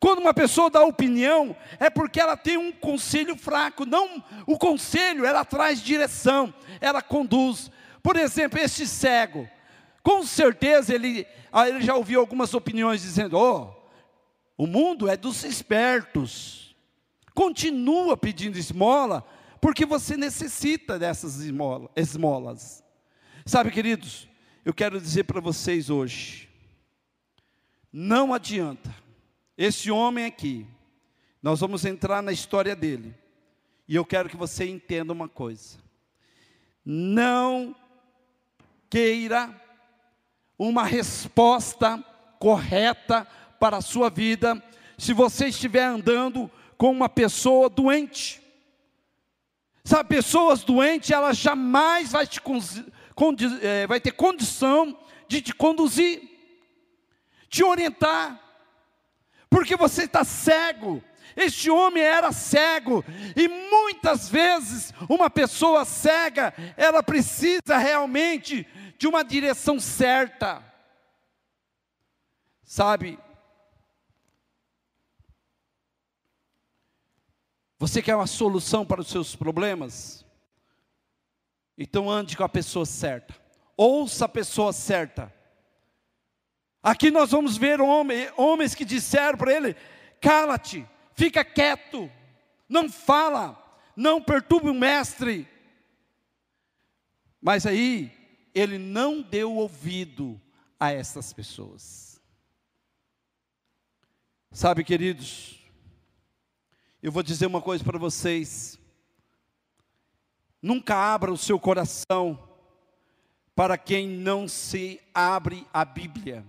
Quando 0.00 0.18
uma 0.18 0.34
pessoa 0.34 0.68
dá 0.68 0.82
opinião, 0.82 1.56
é 1.80 1.88
porque 1.88 2.20
ela 2.20 2.36
tem 2.36 2.56
um 2.56 2.70
conselho 2.70 3.36
fraco. 3.36 3.86
Não 3.86 4.22
o 4.46 4.58
conselho, 4.58 5.24
ela 5.24 5.44
traz 5.44 5.80
direção, 5.82 6.52
ela 6.80 7.00
conduz. 7.00 7.70
Por 8.02 8.16
exemplo, 8.16 8.58
este 8.58 8.86
cego, 8.86 9.48
com 10.02 10.22
certeza 10.24 10.94
ele, 10.94 11.26
ah, 11.50 11.68
ele 11.68 11.80
já 11.80 11.94
ouviu 11.94 12.20
algumas 12.20 12.52
opiniões 12.52 13.02
dizendo: 13.02 13.38
oh, 13.38 13.74
o 14.58 14.66
mundo 14.66 15.08
é 15.08 15.16
dos 15.16 15.42
espertos. 15.42 16.63
Continua 17.34 18.16
pedindo 18.16 18.56
esmola, 18.56 19.26
porque 19.60 19.84
você 19.84 20.16
necessita 20.16 20.98
dessas 20.98 21.40
esmola, 21.40 21.90
esmolas. 21.96 22.84
Sabe, 23.44 23.70
queridos, 23.70 24.28
eu 24.64 24.72
quero 24.72 25.00
dizer 25.00 25.24
para 25.24 25.40
vocês 25.40 25.90
hoje: 25.90 26.48
não 27.92 28.32
adianta 28.32 28.94
esse 29.58 29.90
homem 29.90 30.24
aqui, 30.24 30.66
nós 31.42 31.60
vamos 31.60 31.84
entrar 31.84 32.22
na 32.22 32.32
história 32.32 32.74
dele. 32.74 33.14
E 33.86 33.96
eu 33.96 34.04
quero 34.04 34.28
que 34.28 34.36
você 34.36 34.66
entenda 34.66 35.12
uma 35.12 35.28
coisa. 35.28 35.78
Não 36.84 37.76
queira 38.88 39.54
uma 40.58 40.84
resposta 40.84 42.02
correta 42.38 43.26
para 43.58 43.78
a 43.78 43.82
sua 43.82 44.08
vida 44.08 44.62
se 44.96 45.12
você 45.12 45.48
estiver 45.48 45.84
andando 45.84 46.50
com 46.76 46.90
uma 46.90 47.08
pessoa 47.08 47.68
doente. 47.68 48.42
Sabe, 49.84 50.08
pessoas 50.08 50.64
doentes, 50.64 51.10
elas 51.10 51.36
jamais 51.36 52.12
vai, 52.12 52.26
te, 52.26 52.40
é, 53.62 53.86
vai 53.86 54.00
ter 54.00 54.12
condição 54.12 54.98
de 55.28 55.42
te 55.42 55.54
conduzir, 55.54 56.22
te 57.48 57.62
orientar 57.62 58.44
porque 59.54 59.76
você 59.76 60.02
está 60.02 60.24
cego. 60.24 61.00
Este 61.36 61.70
homem 61.70 62.02
era 62.02 62.32
cego, 62.32 63.04
e 63.36 63.46
muitas 63.46 64.28
vezes 64.28 64.92
uma 65.08 65.30
pessoa 65.30 65.84
cega, 65.84 66.52
ela 66.76 67.04
precisa 67.04 67.78
realmente 67.78 68.66
de 68.98 69.06
uma 69.06 69.22
direção 69.22 69.78
certa. 69.78 70.60
Sabe? 72.64 73.16
Você 77.78 78.00
quer 78.00 78.16
uma 78.16 78.26
solução 78.26 78.84
para 78.84 79.00
os 79.00 79.08
seus 79.08 79.34
problemas? 79.34 80.24
Então 81.76 82.10
ande 82.10 82.36
com 82.36 82.44
a 82.44 82.48
pessoa 82.48 82.86
certa. 82.86 83.34
Ouça 83.76 84.26
a 84.26 84.28
pessoa 84.28 84.72
certa. 84.72 85.32
Aqui 86.82 87.10
nós 87.10 87.30
vamos 87.30 87.56
ver 87.56 87.80
homem, 87.80 88.28
homens 88.36 88.74
que 88.74 88.84
disseram 88.84 89.36
para 89.36 89.52
ele: 89.52 89.74
cala-te, 90.20 90.86
fica 91.14 91.44
quieto, 91.44 92.10
não 92.68 92.90
fala, 92.90 93.58
não 93.96 94.22
perturbe 94.22 94.68
o 94.68 94.74
mestre. 94.74 95.48
Mas 97.40 97.66
aí, 97.66 98.12
ele 98.54 98.78
não 98.78 99.20
deu 99.20 99.54
ouvido 99.54 100.40
a 100.78 100.92
essas 100.92 101.32
pessoas. 101.32 102.20
Sabe, 104.50 104.84
queridos, 104.84 105.58
eu 107.04 107.12
vou 107.12 107.22
dizer 107.22 107.44
uma 107.44 107.60
coisa 107.60 107.84
para 107.84 107.98
vocês. 107.98 108.78
Nunca 110.62 110.96
abra 110.96 111.30
o 111.30 111.36
seu 111.36 111.60
coração 111.60 112.48
para 113.54 113.76
quem 113.76 114.08
não 114.08 114.48
se 114.48 114.98
abre 115.12 115.66
a 115.70 115.84
Bíblia. 115.84 116.46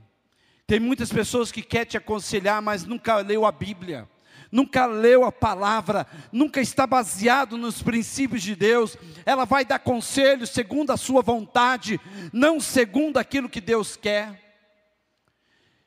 Tem 0.66 0.80
muitas 0.80 1.12
pessoas 1.12 1.52
que 1.52 1.62
querem 1.62 1.88
te 1.90 1.98
aconselhar, 1.98 2.62
mas 2.62 2.86
nunca 2.86 3.18
leu 3.18 3.46
a 3.46 3.52
Bíblia, 3.52 4.10
nunca 4.50 4.86
leu 4.86 5.26
a 5.26 5.32
palavra, 5.32 6.08
nunca 6.32 6.62
está 6.62 6.88
baseado 6.88 7.58
nos 7.58 7.84
princípios 7.84 8.42
de 8.42 8.56
Deus. 8.56 8.96
Ela 9.26 9.44
vai 9.44 9.66
dar 9.66 9.80
conselhos 9.80 10.52
segundo 10.52 10.92
a 10.92 10.96
sua 10.96 11.22
vontade, 11.22 12.00
não 12.32 12.62
segundo 12.62 13.18
aquilo 13.18 13.50
que 13.50 13.60
Deus 13.60 13.98
quer. 13.98 14.42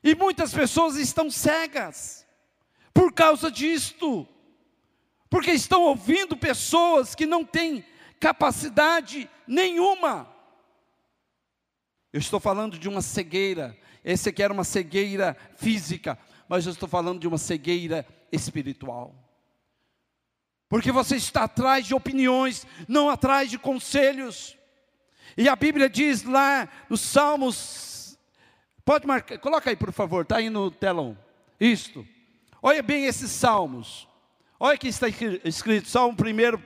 E 0.04 0.14
muitas 0.14 0.52
pessoas 0.52 0.96
estão 0.96 1.30
cegas 1.30 2.26
por 2.92 3.14
causa 3.14 3.50
disto, 3.50 4.28
porque 5.30 5.50
estão 5.52 5.82
ouvindo 5.82 6.36
pessoas 6.36 7.14
que 7.14 7.26
não 7.26 7.44
têm 7.44 7.84
capacidade 8.18 9.28
nenhuma. 9.46 10.28
Eu 12.12 12.20
estou 12.20 12.40
falando 12.40 12.78
de 12.78 12.88
uma 12.88 13.02
cegueira 13.02 13.76
esse 14.08 14.30
aqui 14.30 14.42
era 14.42 14.54
uma 14.54 14.64
cegueira 14.64 15.36
física, 15.56 16.18
mas 16.48 16.64
eu 16.64 16.72
estou 16.72 16.88
falando 16.88 17.20
de 17.20 17.28
uma 17.28 17.36
cegueira 17.36 18.06
espiritual. 18.32 19.14
Porque 20.66 20.90
você 20.90 21.16
está 21.16 21.44
atrás 21.44 21.84
de 21.84 21.94
opiniões, 21.94 22.66
não 22.88 23.10
atrás 23.10 23.50
de 23.50 23.58
conselhos. 23.58 24.56
E 25.36 25.46
a 25.46 25.54
Bíblia 25.54 25.90
diz 25.90 26.22
lá 26.22 26.66
nos 26.88 27.02
Salmos, 27.02 28.18
pode 28.82 29.06
marcar, 29.06 29.38
coloca 29.40 29.68
aí 29.68 29.76
por 29.76 29.92
favor, 29.92 30.22
está 30.22 30.38
aí 30.38 30.48
no 30.48 30.70
telão. 30.70 31.14
Isto. 31.60 32.06
Olha 32.62 32.82
bem 32.82 33.04
esses 33.04 33.30
salmos. 33.30 34.07
Olha 34.60 34.76
que 34.76 34.88
está 34.88 35.06
escrito, 35.44 35.88
Salmo 35.88 36.16
1, 36.18 36.60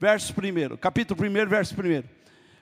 verso 0.00 0.32
1, 0.32 0.76
capítulo 0.78 1.22
1, 1.22 1.48
verso 1.48 1.72
1. 1.72 2.02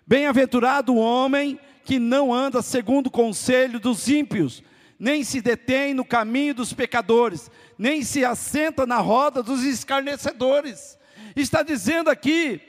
Bem-aventurado 0.07 0.93
o 0.93 0.99
homem 0.99 1.59
que 1.83 1.99
não 1.99 2.35
anda 2.35 2.61
segundo 2.61 3.07
o 3.07 3.11
conselho 3.11 3.81
dos 3.81 4.07
ímpios, 4.07 4.63
nem 4.99 5.25
se 5.25 5.41
detém 5.41 5.95
no 5.95 6.05
caminho 6.05 6.53
dos 6.53 6.75
pecadores, 6.75 7.51
nem 7.79 8.03
se 8.03 8.23
assenta 8.23 8.85
na 8.85 8.99
roda 8.99 9.43
dos 9.43 9.65
escarnecedores. 9.65 10.99
Está 11.35 11.63
dizendo 11.63 12.11
aqui 12.11 12.61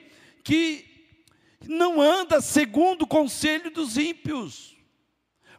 que 0.46 0.86
não 1.68 2.02
anda 2.02 2.40
segundo 2.40 3.02
o 3.02 3.08
conselho 3.08 3.70
dos 3.70 3.98
ímpios. 3.98 4.78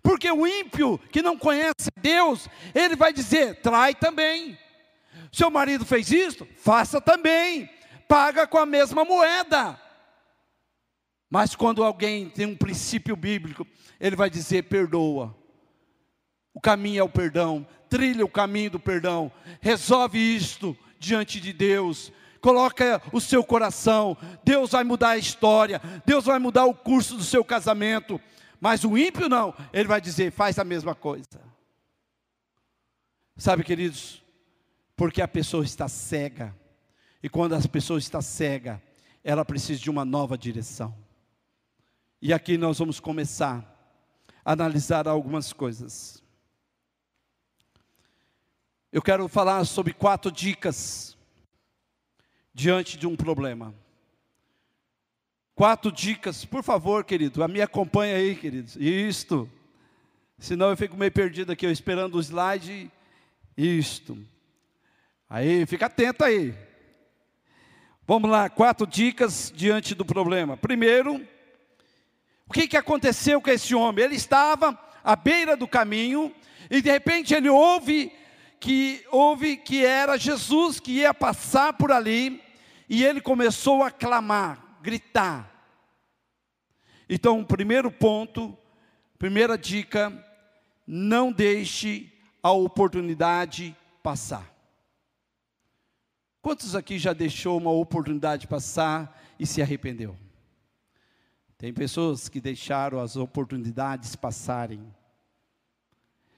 Porque 0.02 0.30
o 0.30 0.46
ímpio 0.46 0.98
que 1.12 1.20
não 1.20 1.36
conhece 1.36 1.90
Deus, 2.00 2.48
ele 2.74 2.96
vai 2.96 3.12
dizer: 3.12 3.60
trai 3.60 3.94
também. 3.94 4.56
Seu 5.32 5.50
marido 5.50 5.84
fez 5.84 6.10
isso? 6.10 6.46
Faça 6.56 7.00
também. 7.00 7.68
Paga 8.06 8.46
com 8.46 8.58
a 8.58 8.66
mesma 8.66 9.04
moeda. 9.04 9.78
Mas 11.30 11.54
quando 11.54 11.84
alguém 11.84 12.30
tem 12.30 12.46
um 12.46 12.56
princípio 12.56 13.14
bíblico, 13.14 13.66
ele 14.00 14.16
vai 14.16 14.30
dizer: 14.30 14.64
perdoa. 14.64 15.36
O 16.54 16.60
caminho 16.60 17.00
é 17.00 17.02
o 17.02 17.08
perdão, 17.08 17.66
trilha 17.88 18.24
o 18.24 18.28
caminho 18.28 18.72
do 18.72 18.80
perdão, 18.80 19.30
resolve 19.60 20.18
isto 20.18 20.76
diante 20.98 21.40
de 21.40 21.52
Deus, 21.52 22.12
coloca 22.40 23.00
o 23.12 23.20
seu 23.20 23.44
coração, 23.44 24.16
Deus 24.42 24.72
vai 24.72 24.82
mudar 24.82 25.10
a 25.10 25.18
história, 25.18 25.80
Deus 26.04 26.24
vai 26.24 26.38
mudar 26.38 26.64
o 26.64 26.74
curso 26.74 27.16
do 27.16 27.22
seu 27.22 27.44
casamento, 27.44 28.20
mas 28.60 28.82
o 28.82 28.98
ímpio 28.98 29.28
não, 29.28 29.54
ele 29.72 29.86
vai 29.86 30.00
dizer: 30.00 30.32
faz 30.32 30.58
a 30.58 30.64
mesma 30.64 30.94
coisa. 30.94 31.40
Sabe, 33.36 33.62
queridos, 33.62 34.20
porque 34.98 35.22
a 35.22 35.28
pessoa 35.28 35.64
está 35.64 35.86
cega, 35.86 36.52
e 37.22 37.28
quando 37.28 37.54
a 37.54 37.60
pessoa 37.68 38.00
está 38.00 38.20
cega, 38.20 38.82
ela 39.22 39.44
precisa 39.44 39.78
de 39.78 39.88
uma 39.88 40.04
nova 40.04 40.36
direção. 40.36 40.92
E 42.20 42.32
aqui 42.32 42.58
nós 42.58 42.80
vamos 42.80 42.98
começar 42.98 43.64
a 44.44 44.52
analisar 44.52 45.06
algumas 45.06 45.52
coisas. 45.52 46.20
Eu 48.90 49.00
quero 49.00 49.28
falar 49.28 49.64
sobre 49.66 49.92
quatro 49.92 50.32
dicas 50.32 51.16
diante 52.52 52.98
de 52.98 53.06
um 53.06 53.14
problema. 53.14 53.72
Quatro 55.54 55.92
dicas, 55.92 56.44
por 56.44 56.64
favor, 56.64 57.04
querido, 57.04 57.46
me 57.46 57.62
acompanha 57.62 58.16
aí, 58.16 58.34
queridos. 58.34 58.74
Isto. 58.74 59.48
Senão 60.40 60.70
eu 60.70 60.76
fico 60.76 60.96
meio 60.96 61.12
perdido 61.12 61.52
aqui, 61.52 61.66
eu 61.66 61.70
esperando 61.70 62.16
o 62.16 62.20
slide. 62.20 62.90
Isto. 63.56 64.18
Aí, 65.30 65.66
fica 65.66 65.86
atento 65.86 66.24
aí. 66.24 66.54
Vamos 68.06 68.30
lá, 68.30 68.48
quatro 68.48 68.86
dicas 68.86 69.52
diante 69.54 69.94
do 69.94 70.02
problema. 70.02 70.56
Primeiro, 70.56 71.16
o 72.46 72.52
que, 72.52 72.66
que 72.66 72.78
aconteceu 72.78 73.38
com 73.38 73.50
esse 73.50 73.74
homem? 73.74 74.02
Ele 74.02 74.14
estava 74.14 74.78
à 75.04 75.14
beira 75.14 75.54
do 75.54 75.68
caminho 75.68 76.34
e 76.70 76.80
de 76.80 76.90
repente 76.90 77.34
ele 77.34 77.50
ouve 77.50 78.10
que 78.58 79.04
ouve 79.10 79.58
que 79.58 79.84
era 79.84 80.16
Jesus 80.16 80.80
que 80.80 80.92
ia 80.92 81.12
passar 81.12 81.74
por 81.74 81.92
ali 81.92 82.42
e 82.88 83.04
ele 83.04 83.20
começou 83.20 83.82
a 83.82 83.90
clamar, 83.90 84.78
gritar. 84.80 85.52
Então, 87.06 87.44
primeiro 87.44 87.90
ponto, 87.90 88.56
primeira 89.18 89.58
dica, 89.58 90.10
não 90.86 91.30
deixe 91.30 92.10
a 92.42 92.50
oportunidade 92.50 93.76
passar. 94.02 94.57
Quantos 96.48 96.74
aqui 96.74 96.98
já 96.98 97.12
deixou 97.12 97.58
uma 97.58 97.70
oportunidade 97.70 98.46
passar 98.46 99.22
e 99.38 99.44
se 99.44 99.60
arrependeu? 99.60 100.16
Tem 101.58 101.74
pessoas 101.74 102.26
que 102.26 102.40
deixaram 102.40 103.00
as 103.00 103.16
oportunidades 103.16 104.16
passarem. 104.16 104.80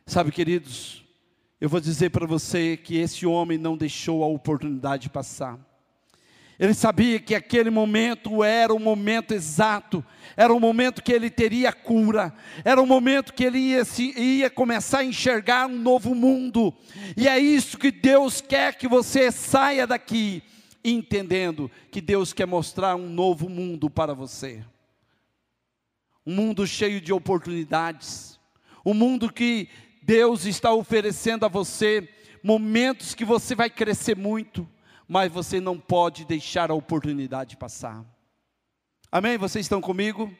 Sabe, 0.05 0.33
queridos, 0.33 1.05
eu 1.61 1.69
vou 1.69 1.79
dizer 1.79 2.11
para 2.11 2.27
você 2.27 2.77
que 2.77 2.97
esse 2.97 3.25
homem 3.25 3.57
não 3.57 3.77
deixou 3.77 4.25
a 4.25 4.27
oportunidade 4.27 5.09
passar. 5.09 5.57
Ele 6.61 6.75
sabia 6.75 7.19
que 7.19 7.35
aquele 7.35 7.71
momento 7.71 8.45
era 8.45 8.75
o 8.75 8.79
momento 8.79 9.33
exato, 9.33 10.05
era 10.37 10.53
o 10.53 10.61
momento 10.61 11.03
que 11.03 11.11
ele 11.11 11.31
teria 11.31 11.73
cura, 11.73 12.35
era 12.63 12.79
o 12.83 12.87
momento 12.87 13.33
que 13.33 13.45
ele 13.45 13.59
ia, 13.59 13.83
se, 13.83 14.13
ia 14.15 14.51
começar 14.51 14.99
a 14.99 15.05
enxergar 15.05 15.67
um 15.67 15.79
novo 15.79 16.15
mundo, 16.15 16.75
e 17.17 17.27
é 17.27 17.39
isso 17.39 17.79
que 17.79 17.91
Deus 17.91 18.43
quer 18.43 18.77
que 18.77 18.87
você 18.87 19.33
saia 19.33 19.87
daqui, 19.87 20.43
entendendo 20.85 21.71
que 21.91 21.99
Deus 21.99 22.35
quer 22.35 22.47
mostrar 22.47 22.95
um 22.95 23.09
novo 23.09 23.49
mundo 23.49 23.89
para 23.89 24.13
você. 24.13 24.63
Um 26.27 26.35
mundo 26.35 26.67
cheio 26.67 27.01
de 27.01 27.11
oportunidades, 27.11 28.39
um 28.85 28.93
mundo 28.93 29.33
que 29.33 29.67
Deus 30.03 30.45
está 30.45 30.75
oferecendo 30.75 31.47
a 31.47 31.49
você, 31.49 32.07
momentos 32.43 33.15
que 33.15 33.25
você 33.25 33.55
vai 33.55 33.71
crescer 33.71 34.15
muito, 34.15 34.69
mas 35.11 35.33
você 35.33 35.61
não 35.61 35.77
pode 35.77 36.25
deixar 36.25 36.71
a 36.71 36.75
oportunidade 36.75 37.57
passar. 37.57 38.05
Amém? 39.11 39.37
Vocês 39.37 39.65
estão 39.65 39.81
comigo? 39.81 40.33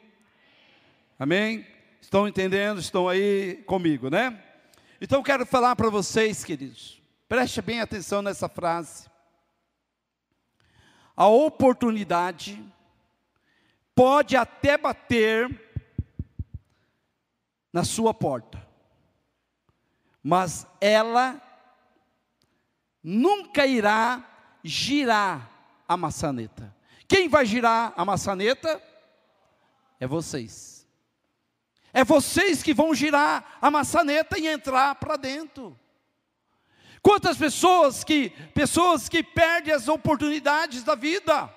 Amém? 1.19 1.67
Estão 1.99 2.25
entendendo? 2.25 2.79
Estão 2.79 3.09
aí 3.09 3.61
comigo, 3.65 4.09
né? 4.09 4.41
Então 5.01 5.19
eu 5.19 5.23
quero 5.23 5.45
falar 5.45 5.75
para 5.75 5.89
vocês, 5.89 6.45
queridos, 6.45 7.01
preste 7.27 7.61
bem 7.61 7.81
atenção 7.81 8.21
nessa 8.21 8.47
frase. 8.47 9.09
A 11.17 11.27
oportunidade 11.27 12.63
pode 13.93 14.37
até 14.37 14.77
bater 14.77 15.83
na 17.73 17.83
sua 17.83 18.13
porta, 18.13 18.65
mas 20.23 20.65
ela 20.79 21.41
nunca 23.03 23.67
irá 23.67 24.30
girar 24.63 25.49
a 25.87 25.97
maçaneta. 25.97 26.75
Quem 27.07 27.27
vai 27.27 27.45
girar 27.45 27.93
a 27.95 28.05
maçaneta? 28.05 28.81
É 29.99 30.07
vocês. 30.07 30.87
É 31.93 32.03
vocês 32.03 32.63
que 32.63 32.73
vão 32.73 32.95
girar 32.95 33.57
a 33.61 33.69
maçaneta 33.69 34.39
e 34.39 34.47
entrar 34.47 34.95
para 34.95 35.17
dentro. 35.17 35.77
Quantas 37.01 37.37
pessoas 37.37 38.03
que 38.03 38.29
pessoas 38.53 39.09
que 39.09 39.23
perdem 39.23 39.73
as 39.73 39.87
oportunidades 39.87 40.83
da 40.83 40.95
vida. 40.95 41.53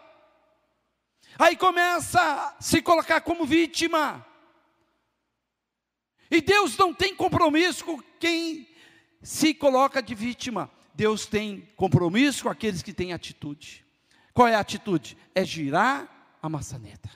Aí 1.39 1.57
começa 1.57 2.21
a 2.21 2.57
se 2.61 2.81
colocar 2.81 3.21
como 3.21 3.45
vítima. 3.45 4.25
E 6.31 6.41
Deus 6.41 6.77
não 6.77 6.93
tem 6.93 7.15
compromisso 7.15 7.85
com 7.85 8.03
quem 8.19 8.69
se 9.23 9.55
coloca 9.55 10.03
de 10.03 10.15
vítima. 10.15 10.71
Deus 10.95 11.27
tem 11.27 11.69
compromisso 11.77 12.45
com 12.45 12.49
aqueles 12.49 12.83
que 12.83 12.93
têm 12.93 13.13
atitude. 13.13 13.85
Qual 14.33 14.47
é 14.47 14.55
a 14.55 14.61
atitude? 14.61 15.17
É 15.35 15.45
girar 15.45 16.37
a 16.41 16.49
maçaneta. 16.49 17.11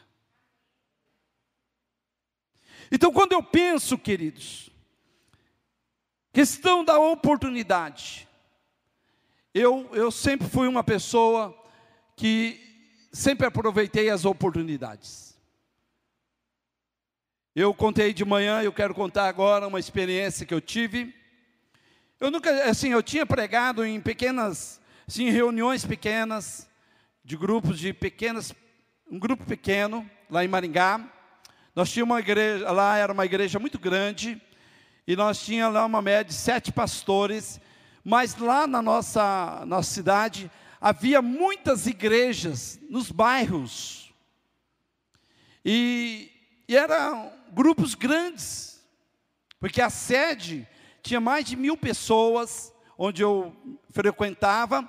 Então, 2.90 3.12
quando 3.12 3.32
eu 3.32 3.42
penso, 3.42 3.98
queridos, 3.98 4.70
questão 6.32 6.84
da 6.84 6.98
oportunidade, 6.98 8.26
eu, 9.52 9.88
eu 9.92 10.10
sempre 10.10 10.48
fui 10.48 10.66
uma 10.66 10.82
pessoa 10.82 11.56
que 12.16 12.60
sempre 13.12 13.46
aproveitei 13.46 14.10
as 14.10 14.24
oportunidades. 14.24 15.36
Eu 17.54 17.74
contei 17.74 18.14
de 18.14 18.24
manhã, 18.24 18.62
eu 18.62 18.72
quero 18.72 18.94
contar 18.94 19.28
agora 19.28 19.66
uma 19.66 19.80
experiência 19.80 20.46
que 20.46 20.54
eu 20.54 20.60
tive. 20.60 21.14
Eu 22.20 22.32
nunca, 22.32 22.64
assim, 22.68 22.88
eu 22.88 23.00
tinha 23.00 23.24
pregado 23.24 23.84
em 23.84 24.00
pequenas, 24.00 24.80
assim, 25.06 25.30
reuniões 25.30 25.84
pequenas, 25.84 26.68
de 27.22 27.36
grupos 27.36 27.78
de 27.78 27.92
pequenas, 27.92 28.52
um 29.08 29.20
grupo 29.20 29.44
pequeno, 29.44 30.04
lá 30.28 30.44
em 30.44 30.48
Maringá. 30.48 31.00
Nós 31.76 31.92
tínhamos 31.92 32.14
uma 32.14 32.18
igreja, 32.18 32.72
lá 32.72 32.96
era 32.96 33.12
uma 33.12 33.24
igreja 33.24 33.60
muito 33.60 33.78
grande, 33.78 34.42
e 35.06 35.14
nós 35.14 35.40
tínhamos 35.44 35.74
lá 35.74 35.86
uma 35.86 36.02
média 36.02 36.24
de 36.24 36.34
sete 36.34 36.72
pastores, 36.72 37.60
mas 38.02 38.36
lá 38.36 38.66
na 38.66 38.82
nossa, 38.82 39.64
nossa 39.64 39.88
cidade 39.88 40.50
havia 40.80 41.22
muitas 41.22 41.86
igrejas 41.86 42.80
nos 42.90 43.12
bairros. 43.12 44.12
E, 45.64 46.32
e 46.66 46.76
era 46.76 47.30
grupos 47.52 47.94
grandes, 47.94 48.84
porque 49.60 49.80
a 49.80 49.88
sede 49.88 50.66
tinha 51.08 51.20
mais 51.20 51.46
de 51.46 51.56
mil 51.56 51.74
pessoas, 51.74 52.70
onde 52.98 53.22
eu 53.22 53.56
frequentava, 53.88 54.88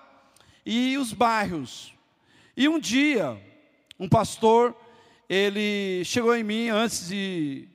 e 0.66 0.98
os 0.98 1.14
bairros. 1.14 1.94
E 2.58 2.68
um 2.68 2.78
dia, 2.78 3.42
um 3.98 4.10
pastor, 4.10 4.76
ele 5.30 6.04
chegou 6.04 6.36
em 6.36 6.44
mim 6.44 6.68
antes 6.68 7.08
de. 7.08 7.70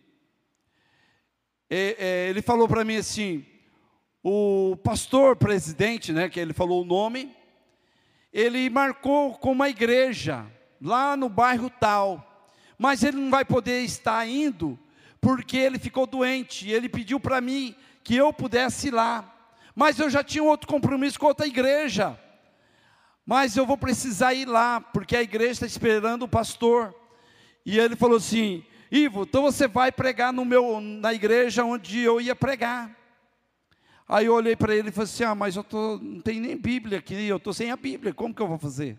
Ele 1.70 2.42
falou 2.42 2.68
para 2.68 2.84
mim 2.84 2.96
assim: 2.96 3.46
o 4.22 4.76
pastor 4.84 5.36
presidente, 5.36 6.12
né, 6.12 6.28
que 6.28 6.38
ele 6.38 6.52
falou 6.52 6.82
o 6.82 6.86
nome, 6.86 7.34
ele 8.30 8.68
marcou 8.68 9.38
com 9.38 9.52
uma 9.52 9.70
igreja 9.70 10.46
lá 10.82 11.16
no 11.16 11.30
bairro 11.30 11.70
tal 11.70 12.30
mas 12.76 13.04
ele 13.04 13.16
não 13.16 13.30
vai 13.30 13.44
poder 13.44 13.82
estar 13.82 14.26
indo 14.28 14.76
porque 15.20 15.56
ele 15.56 15.78
ficou 15.78 16.06
doente 16.06 16.68
ele 16.68 16.88
pediu 16.88 17.20
para 17.20 17.40
mim 17.40 17.74
que 18.04 18.14
eu 18.14 18.32
pudesse 18.32 18.88
ir 18.88 18.90
lá. 18.92 19.28
Mas 19.74 19.98
eu 19.98 20.08
já 20.08 20.22
tinha 20.22 20.44
outro 20.44 20.68
compromisso 20.68 21.18
com 21.18 21.26
outra 21.26 21.46
igreja. 21.46 22.16
Mas 23.26 23.56
eu 23.56 23.66
vou 23.66 23.76
precisar 23.76 24.34
ir 24.34 24.46
lá, 24.46 24.80
porque 24.80 25.16
a 25.16 25.22
igreja 25.22 25.52
está 25.52 25.66
esperando 25.66 26.24
o 26.24 26.28
pastor. 26.28 26.94
E 27.66 27.78
ele 27.78 27.96
falou 27.96 28.18
assim: 28.18 28.64
Ivo, 28.90 29.22
então 29.22 29.42
você 29.42 29.66
vai 29.66 29.90
pregar 29.90 30.32
no 30.32 30.44
meu, 30.44 30.80
na 30.80 31.12
igreja 31.12 31.64
onde 31.64 31.98
eu 31.98 32.20
ia 32.20 32.36
pregar. 32.36 32.94
Aí 34.06 34.26
eu 34.26 34.34
olhei 34.34 34.54
para 34.54 34.76
ele 34.76 34.90
e 34.90 34.92
falei 34.92 35.10
assim: 35.10 35.24
Ah, 35.24 35.34
mas 35.34 35.56
eu 35.56 35.64
tô, 35.64 35.98
não 35.98 36.20
tem 36.20 36.38
nem 36.38 36.56
Bíblia 36.56 36.98
aqui, 36.98 37.26
eu 37.26 37.38
estou 37.38 37.54
sem 37.54 37.70
a 37.70 37.76
Bíblia, 37.76 38.12
como 38.12 38.34
que 38.34 38.42
eu 38.42 38.46
vou 38.46 38.58
fazer? 38.58 38.98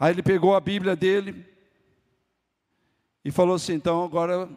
Aí 0.00 0.10
ele 0.10 0.22
pegou 0.22 0.56
a 0.56 0.60
Bíblia 0.60 0.96
dele, 0.96 1.46
e 3.24 3.30
falou 3.30 3.54
assim: 3.54 3.74
então 3.74 4.04
agora 4.04 4.48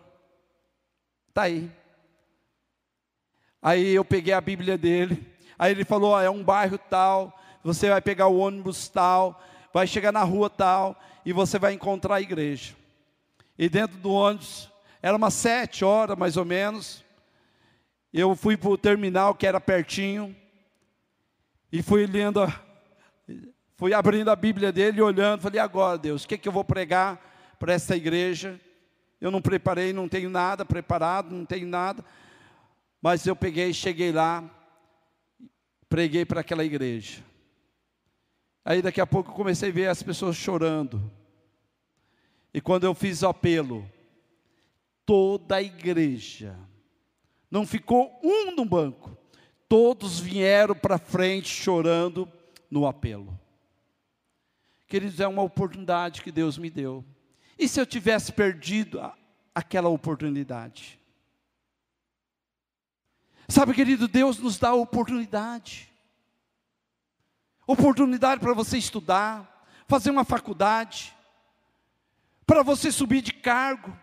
está 1.30 1.44
aí. 1.44 1.70
Aí 3.66 3.96
eu 3.96 4.06
peguei 4.06 4.32
a 4.32 4.40
Bíblia 4.40 4.78
dele. 4.78 5.26
Aí 5.58 5.72
ele 5.72 5.84
falou: 5.84 6.20
é 6.20 6.30
um 6.30 6.44
bairro 6.44 6.78
tal. 6.78 7.34
Você 7.64 7.90
vai 7.90 8.02
pegar 8.02 8.28
o 8.28 8.38
ônibus 8.38 8.88
tal. 8.88 9.42
Vai 9.74 9.88
chegar 9.88 10.12
na 10.12 10.24
rua 10.24 10.50
tal. 10.50 10.96
E 11.26 11.34
você 11.34 11.58
vai 11.58 11.74
encontrar 11.74 12.16
a 12.16 12.22
igreja. 12.22 12.76
E 13.58 13.68
dentro 13.68 13.98
do 13.98 14.12
ônibus, 14.12 14.72
era 15.02 15.18
umas 15.18 15.34
sete 15.34 15.84
horas 15.84 16.16
mais 16.16 16.38
ou 16.38 16.46
menos. 16.46 17.04
Eu 18.14 18.36
fui 18.36 18.56
para 18.56 18.70
o 18.70 18.78
terminal 18.78 19.34
que 19.34 19.48
era 19.48 19.60
pertinho. 19.60 20.36
E 21.72 21.82
fui 21.82 22.06
lendo, 22.06 22.42
fui 23.76 23.96
abrindo 23.96 24.30
a 24.30 24.36
Bíblia 24.36 24.72
dele 24.72 25.02
olhando. 25.02 25.42
Falei: 25.42 25.60
agora, 25.60 25.98
Deus, 25.98 26.24
o 26.24 26.28
que, 26.28 26.38
que 26.38 26.48
eu 26.48 26.54
vou 26.54 26.64
pregar? 26.64 27.20
para 27.60 27.74
essa 27.74 27.96
igreja. 27.96 28.60
Eu 29.20 29.32
não 29.32 29.42
preparei, 29.42 29.94
não 29.94 30.08
tenho 30.08 30.30
nada 30.30 30.66
preparado, 30.66 31.34
não 31.34 31.46
tenho 31.46 31.68
nada. 31.68 32.04
Mas 33.06 33.28
eu 33.28 33.36
peguei, 33.36 33.72
cheguei 33.72 34.12
lá, 34.12 34.44
preguei 35.88 36.26
para 36.26 36.42
aquela 36.42 36.66
igreja. 36.66 37.24
Aí 38.66 38.82
daqui 38.82 39.00
a 39.00 39.06
pouco 39.06 39.30
eu 39.30 39.36
comecei 39.36 39.70
a 39.70 39.72
ver 39.72 39.88
as 39.90 40.02
pessoas 40.02 40.36
chorando. 40.36 41.12
E 42.52 42.60
quando 42.60 42.86
eu 42.86 42.96
fiz 42.96 43.22
o 43.22 43.28
apelo, 43.28 43.88
toda 45.06 45.58
a 45.58 45.62
igreja, 45.62 46.58
não 47.52 47.64
ficou 47.64 48.20
um 48.24 48.56
no 48.56 48.66
banco, 48.66 49.16
todos 49.70 50.20
vieram 50.20 50.74
para 50.74 50.98
frente 50.98 51.48
chorando 51.48 52.28
no 52.72 52.88
apelo. 52.88 53.40
Queridos, 54.88 55.20
é 55.20 55.28
uma 55.28 55.44
oportunidade 55.44 56.24
que 56.24 56.32
Deus 56.32 56.58
me 56.58 56.72
deu. 56.72 57.06
E 57.56 57.68
se 57.68 57.80
eu 57.80 57.86
tivesse 57.86 58.32
perdido 58.32 59.00
aquela 59.54 59.90
oportunidade? 59.90 61.05
Sabe, 63.48 63.74
querido, 63.74 64.08
Deus 64.08 64.38
nos 64.38 64.58
dá 64.58 64.74
oportunidade. 64.74 65.92
Oportunidade 67.68 68.42
para 68.42 68.54
você 68.54 68.78
estudar, 68.78 69.66
fazer 69.88 70.12
uma 70.12 70.24
faculdade, 70.24 71.16
para 72.46 72.62
você 72.64 72.92
subir 72.92 73.22
de 73.22 73.34
cargo. 73.34 73.98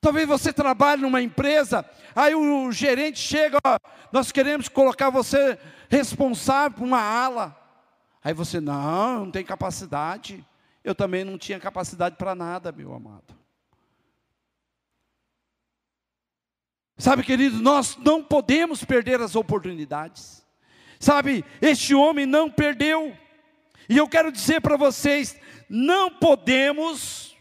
Talvez 0.00 0.26
você 0.26 0.52
trabalhe 0.52 1.02
numa 1.02 1.22
empresa, 1.22 1.88
aí 2.14 2.34
o 2.34 2.70
gerente 2.72 3.18
chega, 3.18 3.58
ó, 3.64 3.78
nós 4.12 4.32
queremos 4.32 4.68
colocar 4.68 5.10
você 5.10 5.58
responsável 5.88 6.78
por 6.78 6.84
uma 6.84 7.00
ala. 7.00 7.56
Aí 8.22 8.34
você, 8.34 8.60
não, 8.60 9.24
não 9.24 9.30
tem 9.30 9.44
capacidade 9.44 10.44
eu 10.84 10.94
também 10.94 11.24
não 11.24 11.38
tinha 11.38 11.60
capacidade 11.60 12.16
para 12.16 12.34
nada, 12.34 12.72
meu 12.72 12.92
amado. 12.92 13.41
Sabe, 17.02 17.24
querido, 17.24 17.58
nós 17.58 17.96
não 17.96 18.22
podemos 18.22 18.84
perder 18.84 19.20
as 19.20 19.34
oportunidades. 19.34 20.46
Sabe, 21.00 21.44
este 21.60 21.96
homem 21.96 22.26
não 22.26 22.48
perdeu. 22.48 23.12
E 23.88 23.96
eu 23.96 24.08
quero 24.08 24.30
dizer 24.30 24.60
para 24.60 24.76
vocês: 24.76 25.36
não 25.68 26.12
podemos 26.12 27.36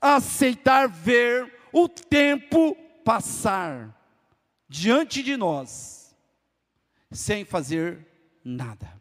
aceitar 0.00 0.86
ver 0.86 1.52
o 1.72 1.88
tempo 1.88 2.76
passar 3.04 3.92
diante 4.68 5.24
de 5.24 5.36
nós 5.36 6.16
sem 7.10 7.44
fazer 7.44 8.06
nada. 8.44 8.96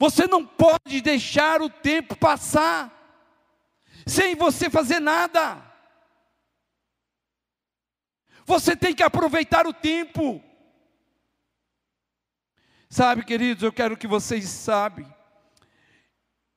Você 0.00 0.26
não 0.26 0.44
pode 0.44 1.00
deixar 1.00 1.62
o 1.62 1.70
tempo 1.70 2.16
passar 2.16 2.90
sem 4.04 4.34
você 4.34 4.68
fazer 4.68 4.98
nada. 4.98 5.69
Você 8.50 8.74
tem 8.74 8.92
que 8.92 9.04
aproveitar 9.04 9.64
o 9.64 9.72
tempo. 9.72 10.42
Sabe, 12.88 13.24
queridos, 13.24 13.62
eu 13.62 13.72
quero 13.72 13.96
que 13.96 14.08
vocês 14.08 14.48
saibam. 14.48 15.06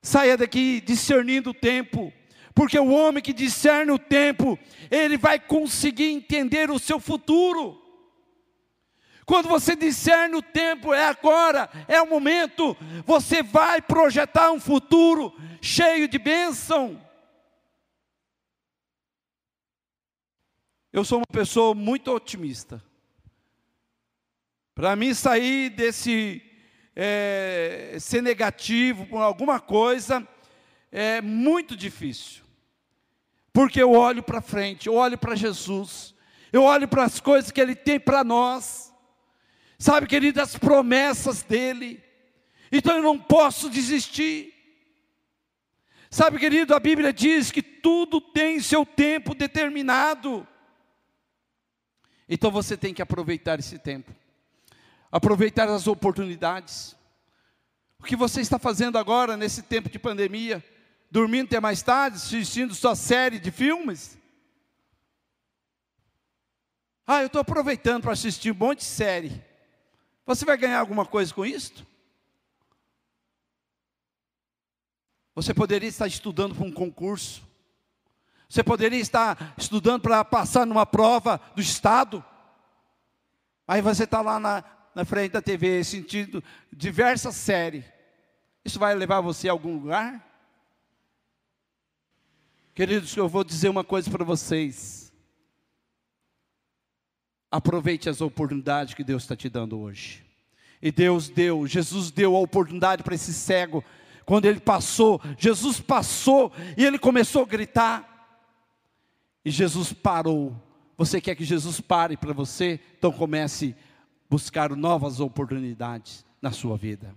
Saia 0.02 0.36
daqui 0.36 0.82
discernindo 0.82 1.52
o 1.52 1.54
tempo, 1.54 2.12
porque 2.56 2.80
o 2.80 2.90
homem 2.90 3.22
que 3.22 3.32
discerne 3.32 3.92
o 3.92 4.00
tempo, 4.00 4.58
ele 4.90 5.18
vai 5.18 5.40
conseguir 5.40 6.10
entender 6.10 6.72
o 6.72 6.80
seu 6.80 7.00
futuro. 7.00 7.80
Quando 9.24 9.48
você 9.48 9.76
discerne 9.76 10.36
o 10.36 10.42
tempo, 10.42 10.96
é 10.96 11.06
agora, 11.06 11.70
é 11.88 12.02
o 12.02 12.10
momento, 12.10 12.76
você 13.06 13.44
vai 13.44 13.84
projetar 13.84 14.52
um 14.52 14.60
futuro 14.60 15.32
cheio 15.62 16.08
de 16.08 16.18
bênção. 16.18 17.00
Eu 20.94 21.04
sou 21.04 21.18
uma 21.18 21.26
pessoa 21.26 21.74
muito 21.74 22.12
otimista. 22.12 22.80
Para 24.76 24.96
mim 24.96 25.12
sair 25.12 25.72
desse 25.72 26.40
é, 26.96 27.98
ser 28.00 28.22
negativo 28.22 29.08
por 29.08 29.18
alguma 29.18 29.60
coisa 29.60 30.28
é 30.92 31.20
muito 31.20 31.76
difícil. 31.76 32.44
Porque 33.52 33.82
eu 33.82 33.94
olho 33.94 34.22
para 34.22 34.40
frente, 34.40 34.86
eu 34.86 34.94
olho 34.94 35.18
para 35.18 35.34
Jesus, 35.34 36.14
eu 36.52 36.62
olho 36.62 36.88
para 36.88 37.06
as 37.06 37.20
coisas 37.20 37.50
que 37.50 37.60
Ele 37.60 37.76
tem 37.76 38.00
para 38.00 38.24
nós. 38.24 38.94
Sabe, 39.80 40.06
querido, 40.06 40.40
as 40.40 40.56
promessas 40.56 41.42
dele. 41.42 42.04
Então 42.72 42.98
eu 42.98 43.04
não 43.04 43.18
posso 43.18 43.68
desistir. 43.68 44.54
Sabe, 46.12 46.38
querido, 46.38 46.76
a 46.76 46.80
Bíblia 46.80 47.12
diz 47.12 47.50
que 47.50 47.64
tudo 47.64 48.22
tem 48.22 48.60
seu 48.60 48.86
tempo 48.86 49.34
determinado. 49.34 50.48
Então 52.28 52.50
você 52.50 52.78
tem 52.78 52.94
que 52.94 53.02
aproveitar 53.02 53.60
esse 53.60 53.78
tempo, 53.78 54.14
aproveitar 55.12 55.68
as 55.70 55.88
oportunidades. 55.88 56.96
O 58.00 58.04
que 58.04 58.16
você 58.16 58.42
está 58.42 58.60
fazendo 58.60 58.98
agora, 58.98 59.38
nesse 59.38 59.62
tempo 59.62 59.90
de 59.90 60.00
pandemia? 60.00 60.64
Dormindo 61.10 61.48
até 61.48 61.60
mais 61.60 61.82
tarde, 61.82 62.18
assistindo 62.18 62.74
sua 62.74 62.96
série 62.96 63.40
de 63.40 63.52
filmes? 63.52 64.18
Ah, 67.06 67.22
eu 67.22 67.28
estou 67.28 67.42
aproveitando 67.42 68.04
para 68.04 68.14
assistir 68.14 68.52
um 68.52 68.56
monte 68.56 68.80
de 68.80 68.86
série. 68.86 69.44
Você 70.26 70.46
vai 70.46 70.58
ganhar 70.58 70.80
alguma 70.80 71.06
coisa 71.06 71.34
com 71.34 71.46
isto? 71.46 71.86
Você 75.36 75.54
poderia 75.54 75.90
estar 75.90 76.08
estudando 76.08 76.56
para 76.56 76.64
um 76.64 76.72
concurso. 76.72 77.42
Você 78.54 78.64
poderia 78.64 79.00
estar 79.00 79.56
estudando 79.58 80.04
para 80.04 80.24
passar 80.24 80.64
numa 80.64 80.86
prova 80.86 81.42
do 81.56 81.62
Estado. 81.62 82.24
Aí 83.68 83.82
você 83.82 84.04
está 84.04 84.22
lá 84.22 84.40
na, 84.40 84.64
na 84.94 85.04
frente 85.04 85.32
da 85.32 85.42
TV 85.42 85.84
sentindo 85.84 86.44
diversas 86.72 87.34
séries. 87.34 87.84
Isso 88.64 88.78
vai 88.78 88.94
levar 88.94 89.22
você 89.22 89.50
a 89.50 89.54
algum 89.54 89.74
lugar? 89.80 90.24
Queridos, 92.76 93.18
eu 93.18 93.28
vou 93.28 93.44
dizer 93.44 93.70
uma 93.70 93.84
coisa 93.84 94.12
para 94.12 94.24
vocês. 94.24 95.12
Aproveite 97.50 98.08
as 98.08 98.22
oportunidades 98.22 98.94
que 98.94 99.04
Deus 99.04 99.24
está 99.24 99.36
te 99.36 99.50
dando 99.50 99.80
hoje. 99.80 100.24
E 100.80 100.92
Deus 100.92 101.28
deu, 101.28 101.66
Jesus 101.66 102.12
deu 102.12 102.36
a 102.36 102.40
oportunidade 102.40 103.02
para 103.02 103.16
esse 103.16 103.34
cego. 103.34 103.84
Quando 104.28 104.46
ele 104.46 104.60
passou, 104.60 105.20
Jesus 105.40 105.82
passou 105.82 106.54
e 106.78 106.86
ele 106.86 107.00
começou 107.00 107.42
a 107.42 107.48
gritar. 107.48 108.13
E 109.44 109.52
Jesus 109.52 109.94
parou. 109.94 110.56
Você 110.98 111.20
quer 111.20 111.36
que 111.36 111.44
Jesus 111.44 111.82
pare 111.82 112.16
para 112.16 112.34
você? 112.34 112.80
Então 112.98 113.12
comece 113.12 113.76
a 113.78 114.26
buscar 114.30 114.76
novas 114.76 115.20
oportunidades 115.20 116.26
na 116.42 116.52
sua 116.52 116.78
vida. 116.78 117.16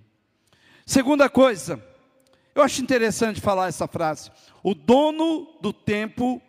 Segunda 0.84 1.28
coisa, 1.28 1.82
eu 2.54 2.62
acho 2.62 2.80
interessante 2.82 3.40
falar 3.40 3.68
essa 3.68 3.86
frase. 3.86 4.30
O 4.62 4.74
dono 4.74 5.58
do 5.60 5.72
tempo 5.72 6.40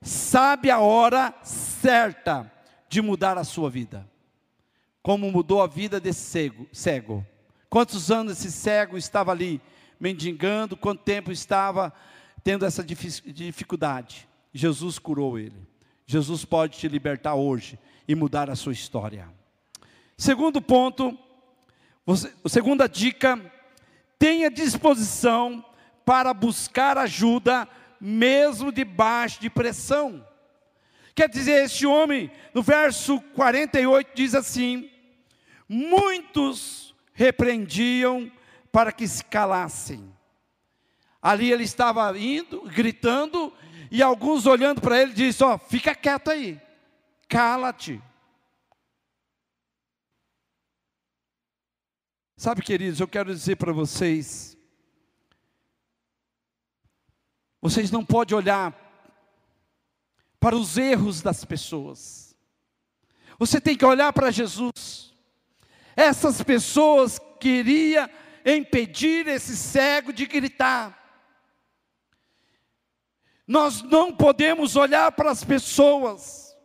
sabe 0.00 0.70
a 0.70 0.78
hora 0.78 1.34
certa 1.42 2.50
de 2.88 3.02
mudar 3.02 3.36
a 3.36 3.44
sua 3.44 3.68
vida. 3.68 4.08
Como 5.02 5.30
mudou 5.30 5.62
a 5.62 5.66
vida 5.66 5.98
desse 5.98 6.20
cego, 6.20 6.68
cego. 6.72 7.26
Quantos 7.68 8.10
anos 8.10 8.32
esse 8.32 8.52
cego 8.52 8.96
estava 8.96 9.32
ali 9.32 9.60
mendigando, 9.98 10.76
quanto 10.76 11.02
tempo 11.02 11.32
estava 11.32 11.92
tendo 12.44 12.64
essa 12.64 12.84
dificuldade. 12.84 14.28
Jesus 14.52 14.98
curou 14.98 15.38
ele. 15.38 15.66
Jesus 16.06 16.44
pode 16.44 16.78
te 16.78 16.88
libertar 16.88 17.34
hoje 17.34 17.78
e 18.06 18.14
mudar 18.14 18.48
a 18.48 18.56
sua 18.56 18.72
história. 18.72 19.28
Segundo 20.16 20.62
ponto, 20.62 21.18
você, 22.04 22.32
segunda 22.46 22.88
dica, 22.88 23.40
tenha 24.18 24.50
disposição 24.50 25.64
para 26.04 26.32
buscar 26.32 26.96
ajuda 26.96 27.68
mesmo 28.00 28.70
debaixo 28.70 29.40
de 29.40 29.50
pressão. 29.50 30.26
Quer 31.14 31.28
dizer, 31.28 31.64
este 31.64 31.86
homem, 31.86 32.30
no 32.54 32.62
verso 32.62 33.20
48, 33.34 34.10
diz 34.14 34.34
assim: 34.34 34.88
Muitos 35.68 36.94
repreendiam 37.12 38.30
para 38.70 38.92
que 38.92 39.08
se 39.08 39.24
calassem. 39.24 40.14
Ali 41.20 41.50
ele 41.50 41.64
estava 41.64 42.16
indo, 42.16 42.62
gritando, 42.62 43.52
e 43.90 44.02
alguns 44.02 44.46
olhando 44.46 44.80
para 44.80 45.00
ele 45.00 45.12
disse: 45.12 45.42
Ó, 45.44 45.58
fica 45.58 45.94
quieto 45.94 46.30
aí, 46.30 46.60
cala-te. 47.28 48.02
Sabe, 52.36 52.62
queridos, 52.62 53.00
eu 53.00 53.08
quero 53.08 53.32
dizer 53.32 53.56
para 53.56 53.72
vocês, 53.72 54.56
vocês 57.62 57.90
não 57.90 58.04
podem 58.04 58.36
olhar 58.36 58.74
para 60.38 60.54
os 60.54 60.76
erros 60.76 61.22
das 61.22 61.44
pessoas. 61.44 62.36
Você 63.38 63.60
tem 63.60 63.76
que 63.76 63.84
olhar 63.84 64.12
para 64.12 64.30
Jesus. 64.30 65.14
Essas 65.96 66.42
pessoas 66.42 67.18
queriam 67.40 68.08
impedir 68.44 69.26
esse 69.26 69.56
cego 69.56 70.12
de 70.12 70.26
gritar. 70.26 71.05
Nós 73.46 73.82
não 73.82 74.12
podemos 74.12 74.74
olhar 74.74 75.12
para 75.12 75.30
as 75.30 75.44
pessoas, 75.44 76.56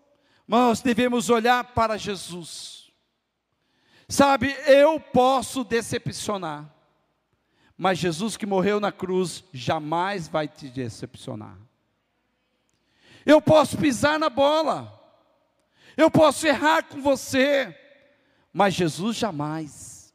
mas 0.48 0.60
nós 0.60 0.82
devemos 0.82 1.30
olhar 1.30 1.64
para 1.74 1.98
Jesus. 1.98 2.92
Sabe, 4.10 4.56
eu 4.66 5.00
posso 5.00 5.64
decepcionar, 5.64 6.74
mas 7.78 8.00
Jesus 8.00 8.36
que 8.36 8.46
morreu 8.46 8.80
na 8.80 8.92
cruz 8.92 9.44
jamais 9.54 10.28
vai 10.28 10.48
te 10.48 10.68
decepcionar. 10.70 11.58
Eu 13.26 13.42
posso 13.42 13.78
pisar 13.78 14.18
na 14.20 14.30
bola. 14.30 15.00
Eu 15.96 16.10
posso 16.10 16.48
errar 16.48 16.84
com 16.84 17.02
você. 17.02 17.78
Mas 18.52 18.74
Jesus 18.74 19.16
jamais. 19.16 20.14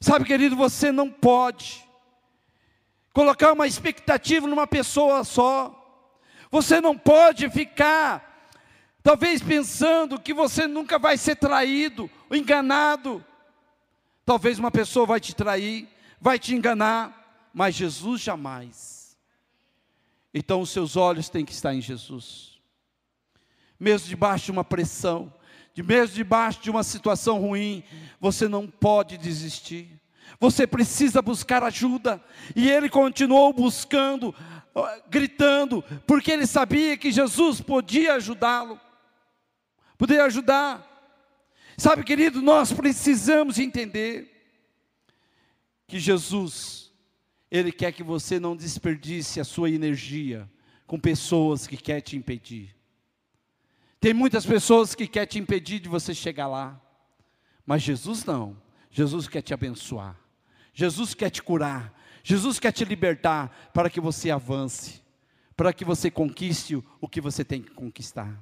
Sabe, 0.00 0.24
querido, 0.24 0.56
você 0.56 0.90
não 0.90 1.10
pode 1.10 1.86
colocar 3.12 3.52
uma 3.52 3.66
expectativa 3.66 4.46
numa 4.46 4.66
pessoa 4.66 5.24
só. 5.24 5.76
Você 6.50 6.80
não 6.80 6.96
pode 6.96 7.48
ficar, 7.50 8.50
talvez 9.02 9.40
pensando 9.40 10.20
que 10.20 10.34
você 10.34 10.66
nunca 10.66 10.98
vai 10.98 11.16
ser 11.16 11.36
traído, 11.36 12.10
enganado. 12.30 13.24
Talvez 14.24 14.58
uma 14.58 14.70
pessoa 14.70 15.06
vai 15.06 15.20
te 15.20 15.34
trair, 15.34 15.88
vai 16.20 16.38
te 16.38 16.54
enganar, 16.54 17.48
mas 17.52 17.74
Jesus 17.74 18.20
jamais. 18.20 19.18
Então 20.32 20.60
os 20.60 20.70
seus 20.70 20.96
olhos 20.96 21.28
têm 21.28 21.44
que 21.44 21.52
estar 21.52 21.74
em 21.74 21.80
Jesus. 21.80 22.60
Mesmo 23.78 24.08
debaixo 24.08 24.46
de 24.46 24.50
uma 24.52 24.64
pressão, 24.64 25.32
mesmo 25.76 26.14
debaixo 26.14 26.60
de 26.60 26.70
uma 26.70 26.84
situação 26.84 27.40
ruim, 27.40 27.82
você 28.20 28.46
não 28.48 28.66
pode 28.66 29.16
desistir. 29.16 29.99
Você 30.40 30.66
precisa 30.66 31.20
buscar 31.20 31.62
ajuda. 31.62 32.20
E 32.56 32.68
ele 32.68 32.88
continuou 32.88 33.52
buscando, 33.52 34.34
gritando, 35.08 35.84
porque 36.06 36.30
ele 36.32 36.46
sabia 36.46 36.96
que 36.96 37.12
Jesus 37.12 37.60
podia 37.60 38.14
ajudá-lo. 38.14 38.80
poder 39.98 40.20
ajudar. 40.22 40.86
Sabe, 41.76 42.02
querido, 42.04 42.40
nós 42.40 42.72
precisamos 42.72 43.58
entender 43.58 44.30
que 45.86 45.98
Jesus, 45.98 46.90
Ele 47.50 47.72
quer 47.72 47.92
que 47.92 48.02
você 48.02 48.38
não 48.38 48.56
desperdice 48.56 49.40
a 49.40 49.44
sua 49.44 49.70
energia 49.70 50.50
com 50.86 50.98
pessoas 50.98 51.66
que 51.66 51.76
querem 51.76 52.02
te 52.02 52.16
impedir. 52.16 52.74
Tem 53.98 54.14
muitas 54.14 54.46
pessoas 54.46 54.94
que 54.94 55.06
querem 55.06 55.28
te 55.28 55.38
impedir 55.38 55.80
de 55.80 55.88
você 55.88 56.14
chegar 56.14 56.46
lá, 56.46 56.80
mas 57.66 57.82
Jesus 57.82 58.24
não. 58.24 58.56
Jesus 58.90 59.28
quer 59.28 59.42
te 59.42 59.52
abençoar. 59.52 60.18
Jesus 60.72 61.14
quer 61.14 61.30
te 61.30 61.42
curar. 61.42 61.92
Jesus 62.22 62.58
quer 62.58 62.72
te 62.72 62.84
libertar 62.84 63.70
para 63.72 63.90
que 63.90 64.00
você 64.00 64.30
avance, 64.30 65.02
para 65.56 65.72
que 65.72 65.84
você 65.84 66.10
conquiste 66.10 66.82
o 67.00 67.08
que 67.08 67.20
você 67.20 67.44
tem 67.44 67.62
que 67.62 67.70
conquistar. 67.70 68.34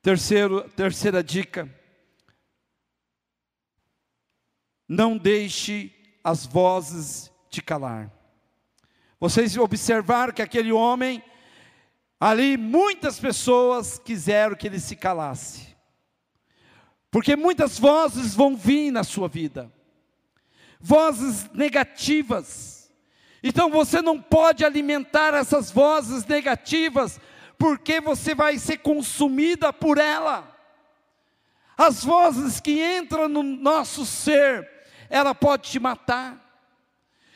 Terceiro, 0.00 0.68
terceira 0.70 1.22
dica: 1.22 1.68
não 4.88 5.16
deixe 5.16 5.92
as 6.24 6.46
vozes 6.46 7.30
te 7.50 7.62
calar. 7.62 8.10
Vocês 9.20 9.56
observaram 9.56 10.32
que 10.32 10.42
aquele 10.42 10.72
homem, 10.72 11.22
ali 12.18 12.56
muitas 12.56 13.20
pessoas 13.20 13.98
quiseram 13.98 14.56
que 14.56 14.66
ele 14.66 14.80
se 14.80 14.96
calasse, 14.96 15.76
porque 17.10 17.36
muitas 17.36 17.78
vozes 17.78 18.34
vão 18.34 18.56
vir 18.56 18.90
na 18.90 19.04
sua 19.04 19.28
vida 19.28 19.70
vozes 20.82 21.48
negativas. 21.54 22.92
Então 23.42 23.70
você 23.70 24.02
não 24.02 24.20
pode 24.20 24.64
alimentar 24.64 25.32
essas 25.34 25.70
vozes 25.70 26.26
negativas, 26.26 27.20
porque 27.56 28.00
você 28.00 28.34
vai 28.34 28.58
ser 28.58 28.78
consumida 28.78 29.72
por 29.72 29.98
ela. 29.98 30.48
As 31.78 32.04
vozes 32.04 32.60
que 32.60 32.82
entram 32.98 33.28
no 33.28 33.42
nosso 33.42 34.04
ser, 34.04 34.68
ela 35.08 35.34
pode 35.34 35.70
te 35.70 35.78
matar. 35.78 36.38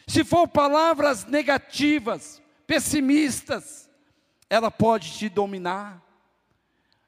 Se 0.06 0.24
for 0.24 0.46
palavras 0.46 1.24
negativas, 1.24 2.42
pessimistas, 2.66 3.88
ela 4.50 4.70
pode 4.70 5.12
te 5.12 5.28
dominar. 5.28 6.02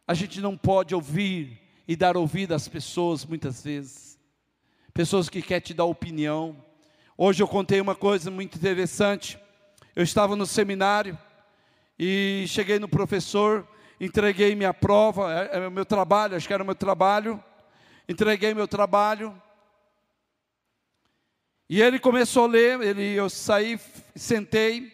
A 0.07 0.14
gente 0.14 0.40
não 0.40 0.57
pode 0.57 0.94
ouvir 0.94 1.61
e 1.87 1.94
dar 1.94 2.16
ouvido 2.16 2.55
às 2.55 2.66
pessoas 2.66 3.24
muitas 3.24 3.62
vezes 3.62 4.08
pessoas 4.98 5.28
que 5.28 5.40
querem 5.40 5.61
te 5.61 5.72
dar 5.72 5.84
opinião. 5.84 6.56
Hoje 7.16 7.40
eu 7.40 7.46
contei 7.46 7.80
uma 7.80 7.94
coisa 7.94 8.32
muito 8.32 8.56
interessante. 8.58 9.38
Eu 9.94 10.02
estava 10.02 10.34
no 10.34 10.44
seminário 10.44 11.16
e 11.96 12.44
cheguei 12.48 12.80
no 12.80 12.88
professor, 12.88 13.64
entreguei 14.00 14.56
minha 14.56 14.74
prova, 14.74 15.32
é, 15.32 15.58
é 15.58 15.70
meu 15.70 15.84
trabalho, 15.84 16.34
acho 16.34 16.48
que 16.48 16.52
era 16.52 16.64
o 16.64 16.66
meu 16.66 16.74
trabalho. 16.74 17.40
Entreguei 18.08 18.52
meu 18.52 18.66
trabalho. 18.66 19.40
E 21.70 21.80
ele 21.80 22.00
começou 22.00 22.46
a 22.46 22.48
ler, 22.48 22.80
ele, 22.80 23.14
eu 23.14 23.30
saí, 23.30 23.78
sentei, 24.16 24.92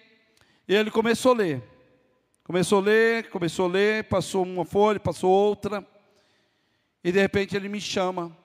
e 0.68 0.74
ele 0.74 0.90
começou 0.90 1.32
a 1.32 1.36
ler. 1.36 1.62
Começou 2.42 2.78
a 2.80 2.82
ler, 2.82 3.30
começou 3.30 3.64
a 3.64 3.72
ler, 3.72 4.04
passou 4.04 4.42
uma 4.42 4.66
folha, 4.66 5.00
passou 5.00 5.30
outra, 5.30 5.82
e 7.02 7.10
de 7.10 7.18
repente 7.18 7.56
ele 7.56 7.70
me 7.70 7.80
chama. 7.80 8.43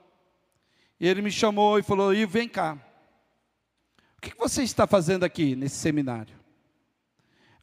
E 1.00 1.08
ele 1.08 1.22
me 1.22 1.32
chamou 1.32 1.80
e 1.80 1.84
falou: 1.84 2.14
Ivo, 2.14 2.32
vem 2.32 2.48
cá. 2.48 2.78
O 4.18 4.22
que 4.22 4.36
você 4.38 4.64
está 4.64 4.86
fazendo 4.86 5.24
aqui 5.24 5.56
nesse 5.56 5.78
seminário? 5.78 6.36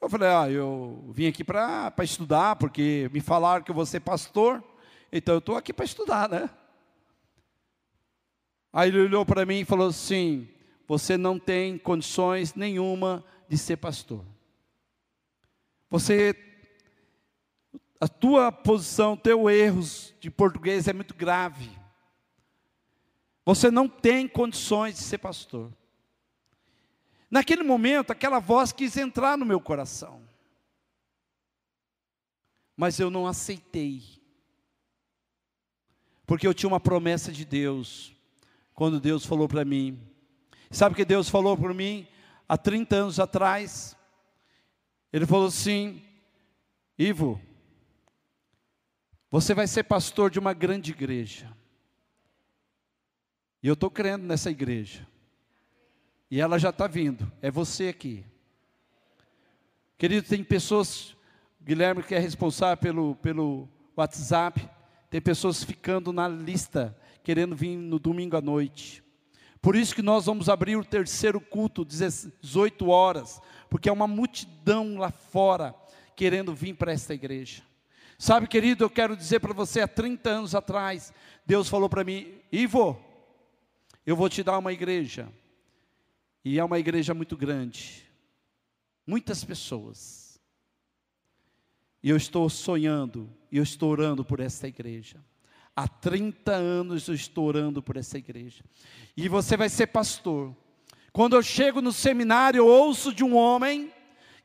Eu 0.01 0.09
falei: 0.09 0.29
Ah, 0.29 0.51
eu 0.51 1.05
vim 1.13 1.27
aqui 1.27 1.45
para 1.45 1.93
estudar, 2.03 2.57
porque 2.57 3.11
me 3.13 3.21
falaram 3.21 3.63
que 3.63 3.73
você 3.73 3.99
é 3.99 4.01
pastor, 4.01 4.65
então 5.13 5.35
eu 5.35 5.39
estou 5.39 5.57
aqui 5.57 5.73
para 5.73 5.85
estudar, 5.85 6.29
né? 6.29 6.49
Aí 8.73 8.89
ele 8.89 9.01
olhou 9.01 9.25
para 9.27 9.45
mim 9.45 9.61
e 9.61 9.65
falou 9.65 9.89
assim: 9.89 10.49
Você 10.89 11.17
não 11.17 11.39
tem 11.39 11.77
condições 11.77 12.55
nenhuma 12.55 13.25
de 13.49 13.59
ser 13.59 13.77
pastor. 13.77 14.25
Você, 15.91 16.35
a 18.01 18.09
tua 18.09 18.51
posição, 18.51 19.17
teu 19.17 19.49
erros 19.49 20.15
de 20.21 20.31
português 20.31 20.89
é 20.89 20.93
muito 20.93 21.15
grave. 21.15 21.71
Você 23.47 23.71
não 23.71 23.89
tem 23.89 24.27
condições 24.27 24.97
de 24.97 25.03
ser 25.03 25.19
pastor. 25.19 25.73
Naquele 27.31 27.63
momento, 27.63 28.11
aquela 28.11 28.41
voz 28.41 28.73
quis 28.73 28.97
entrar 28.97 29.39
no 29.39 29.47
meu 29.47 29.61
coração. 29.61 30.21
Mas 32.77 32.99
eu 32.99 33.09
não 33.09 33.25
aceitei. 33.25 34.03
Porque 36.27 36.45
eu 36.45 36.53
tinha 36.53 36.69
uma 36.69 36.81
promessa 36.81 37.31
de 37.31 37.45
Deus. 37.45 38.13
Quando 38.75 38.99
Deus 38.99 39.25
falou 39.25 39.47
para 39.47 39.65
mim. 39.65 40.01
Sabe 40.69 40.95
o 40.95 40.97
que 40.97 41.05
Deus 41.05 41.29
falou 41.29 41.57
para 41.57 41.73
mim 41.73 42.09
há 42.49 42.59
30 42.59 42.97
anos 42.97 43.21
atrás? 43.21 43.97
Ele 45.13 45.25
falou 45.25 45.47
assim: 45.47 46.03
Ivo, 46.99 47.41
você 49.31 49.55
vai 49.55 49.69
ser 49.69 49.85
pastor 49.85 50.33
de 50.33 50.41
uma 50.41 50.53
grande 50.53 50.91
igreja. 50.91 51.57
E 53.67 53.69
eu 53.69 53.75
estou 53.75 53.91
crendo 53.91 54.25
nessa 54.25 54.49
igreja. 54.49 55.05
E 56.31 56.41
ela 56.41 56.57
já 56.57 56.71
está 56.71 56.87
vindo. 56.87 57.29
É 57.43 57.51
você 57.51 57.89
aqui. 57.89 58.25
Querido, 59.99 60.29
tem 60.29 60.45
pessoas, 60.45 61.17
Guilherme 61.61 62.05
que 62.05 62.15
é 62.15 62.19
responsável 62.21 62.77
pelo, 62.77 63.17
pelo 63.17 63.69
WhatsApp, 63.97 64.71
tem 65.11 65.21
pessoas 65.21 65.65
ficando 65.65 66.13
na 66.13 66.29
lista, 66.29 66.97
querendo 67.25 67.57
vir 67.57 67.77
no 67.77 67.99
domingo 67.99 68.37
à 68.37 68.41
noite. 68.41 69.03
Por 69.61 69.75
isso 69.75 69.97
que 69.97 70.01
nós 70.01 70.27
vamos 70.27 70.49
abrir 70.49 70.77
o 70.77 70.85
terceiro 70.85 71.41
culto, 71.41 71.85
18 71.85 72.89
horas, 72.89 73.43
porque 73.69 73.89
é 73.89 73.93
uma 73.93 74.07
multidão 74.07 74.97
lá 74.97 75.11
fora 75.11 75.75
querendo 76.15 76.55
vir 76.55 76.75
para 76.75 76.93
esta 76.93 77.15
igreja. 77.15 77.65
Sabe, 78.17 78.47
querido, 78.47 78.85
eu 78.85 78.91
quero 78.91 79.17
dizer 79.17 79.41
para 79.41 79.53
você, 79.53 79.81
há 79.81 79.89
30 79.89 80.31
anos 80.31 80.55
atrás, 80.55 81.13
Deus 81.45 81.69
falou 81.69 81.89
para 81.89 82.05
mim, 82.05 82.33
Ivo, 82.53 83.05
eu 84.07 84.15
vou 84.15 84.29
te 84.29 84.43
dar 84.43 84.57
uma 84.57 84.73
igreja. 84.73 85.29
E 86.45 86.61
é 86.61 86.65
uma 86.65 86.79
igreja 86.79 87.13
muito 87.13 87.37
grande. 87.37 88.09
Muitas 89.05 89.45
pessoas. 89.45 90.41
E 92.01 92.09
eu 92.09 92.17
estou 92.17 92.49
sonhando, 92.49 93.29
e 93.51 93.57
eu 93.57 93.65
estou 93.65 93.91
orando 93.91 94.25
por 94.25 94.39
essa 94.39 94.69
igreja. 94.69 95.19
Há 95.75 95.89
30 95.89 96.53
anos 96.53 97.09
eu 97.09 97.15
estou 97.15 97.47
orando 97.47 97.83
por 97.83 97.97
essa 97.97 98.17
igreja. 98.17 98.65
E 99.17 99.29
você 99.29 99.57
vai 99.57 99.69
ser 99.69 99.89
pastor. 99.89 100.57
Quando 101.13 101.35
eu 101.35 101.43
chego 101.43 101.83
no 101.83 101.93
seminário, 101.93 102.59
eu 102.59 102.67
ouço 102.67 103.13
de 103.13 103.25
um 103.25 103.35
homem, 103.35 103.93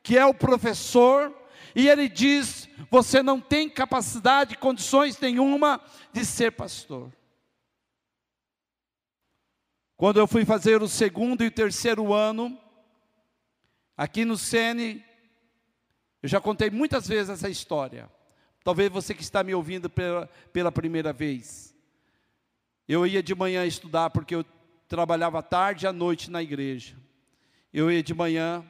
que 0.01 0.17
é 0.17 0.25
o 0.25 0.33
professor, 0.33 1.31
e 1.75 1.87
ele 1.87 2.09
diz: 2.09 2.67
Você 2.89 3.21
não 3.21 3.39
tem 3.39 3.69
capacidade, 3.69 4.57
condições 4.57 5.19
nenhuma 5.19 5.79
de 6.11 6.25
ser 6.25 6.51
pastor. 6.51 7.11
Quando 10.01 10.19
eu 10.19 10.25
fui 10.25 10.43
fazer 10.43 10.81
o 10.81 10.87
segundo 10.87 11.43
e 11.43 11.51
terceiro 11.51 12.11
ano, 12.11 12.57
aqui 13.95 14.25
no 14.25 14.35
Sene, 14.35 15.05
eu 16.23 16.27
já 16.27 16.41
contei 16.41 16.71
muitas 16.71 17.07
vezes 17.07 17.29
essa 17.29 17.47
história. 17.47 18.09
Talvez 18.63 18.91
você 18.91 19.13
que 19.13 19.21
está 19.21 19.43
me 19.43 19.53
ouvindo 19.53 19.91
pela, 19.91 20.25
pela 20.51 20.71
primeira 20.71 21.13
vez. 21.13 21.75
Eu 22.87 23.05
ia 23.05 23.21
de 23.21 23.35
manhã 23.35 23.63
estudar 23.63 24.09
porque 24.09 24.33
eu 24.33 24.43
trabalhava 24.87 25.43
tarde 25.43 25.85
e 25.85 25.87
à 25.87 25.93
noite 25.93 26.31
na 26.31 26.41
igreja. 26.41 26.95
Eu 27.71 27.91
ia 27.91 28.01
de 28.01 28.15
manhã 28.15 28.65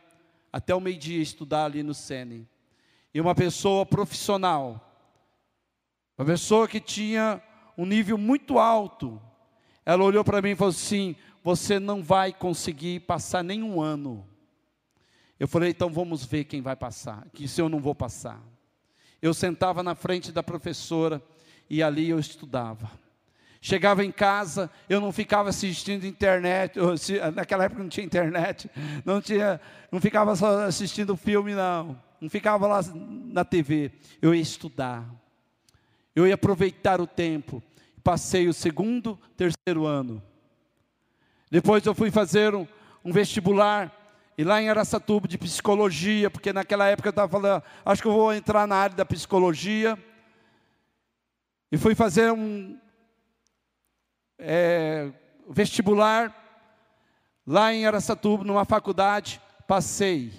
até 0.51 0.75
o 0.75 0.81
meio-dia 0.81 1.21
estudar 1.23 1.63
ali 1.63 1.81
no 1.81 1.93
Sene. 1.93 2.45
E 3.13 3.21
uma 3.21 3.33
pessoa 3.33 3.85
profissional, 3.85 4.85
uma 6.17 6.25
pessoa 6.25 6.67
que 6.67 6.81
tinha 6.81 7.41
um 7.77 7.85
nível 7.85 8.17
muito 8.17 8.59
alto, 8.59 9.21
ela 9.85 10.03
olhou 10.03 10.23
para 10.23 10.41
mim 10.41 10.51
e 10.51 10.55
falou 10.55 10.71
assim: 10.71 11.15
Você 11.43 11.79
não 11.79 12.03
vai 12.03 12.31
conseguir 12.33 13.01
passar 13.01 13.43
nenhum 13.43 13.81
ano. 13.81 14.27
Eu 15.39 15.47
falei: 15.47 15.71
Então 15.71 15.89
vamos 15.89 16.25
ver 16.25 16.45
quem 16.45 16.61
vai 16.61 16.75
passar, 16.75 17.27
que 17.33 17.47
se 17.47 17.61
eu 17.61 17.69
não 17.69 17.79
vou 17.79 17.95
passar. 17.95 18.41
Eu 19.21 19.33
sentava 19.33 19.83
na 19.83 19.93
frente 19.93 20.31
da 20.31 20.41
professora 20.41 21.21
e 21.69 21.81
ali 21.81 22.09
eu 22.09 22.19
estudava. 22.19 22.89
Chegava 23.63 24.03
em 24.03 24.11
casa, 24.11 24.71
eu 24.89 24.99
não 24.99 25.11
ficava 25.11 25.49
assistindo 25.49 26.03
internet, 26.07 26.79
naquela 27.35 27.65
época 27.65 27.83
não 27.83 27.89
tinha 27.89 28.03
internet, 28.03 28.67
não, 29.05 29.21
tinha, 29.21 29.61
não 29.91 30.01
ficava 30.01 30.35
só 30.35 30.63
assistindo 30.65 31.15
filme, 31.15 31.53
não, 31.53 31.95
não 32.19 32.27
ficava 32.27 32.65
lá 32.65 32.81
na 32.95 33.45
TV, 33.45 33.91
eu 34.19 34.33
ia 34.33 34.41
estudar, 34.41 35.07
eu 36.15 36.25
ia 36.25 36.33
aproveitar 36.33 36.99
o 36.99 37.05
tempo, 37.05 37.61
Passei 38.03 38.47
o 38.47 38.53
segundo, 38.53 39.19
terceiro 39.37 39.85
ano. 39.85 40.21
Depois 41.49 41.85
eu 41.85 41.93
fui 41.93 42.09
fazer 42.09 42.55
um, 42.55 42.65
um 43.03 43.11
vestibular, 43.11 43.91
e 44.37 44.43
lá 44.43 44.61
em 44.61 44.69
Aracatuba, 44.69 45.27
de 45.27 45.37
psicologia, 45.37 46.29
porque 46.31 46.53
naquela 46.53 46.87
época 46.87 47.09
eu 47.09 47.11
estava 47.11 47.29
falando, 47.29 47.63
acho 47.85 48.01
que 48.01 48.07
eu 48.07 48.13
vou 48.13 48.33
entrar 48.33 48.65
na 48.65 48.75
área 48.75 48.95
da 48.95 49.05
psicologia. 49.05 49.97
e 51.71 51.77
fui 51.77 51.93
fazer 51.93 52.31
um 52.31 52.79
é, 54.39 55.11
vestibular 55.49 56.33
lá 57.45 57.73
em 57.73 57.85
Aracatuba, 57.85 58.43
numa 58.43 58.65
faculdade, 58.65 59.41
passei. 59.67 60.31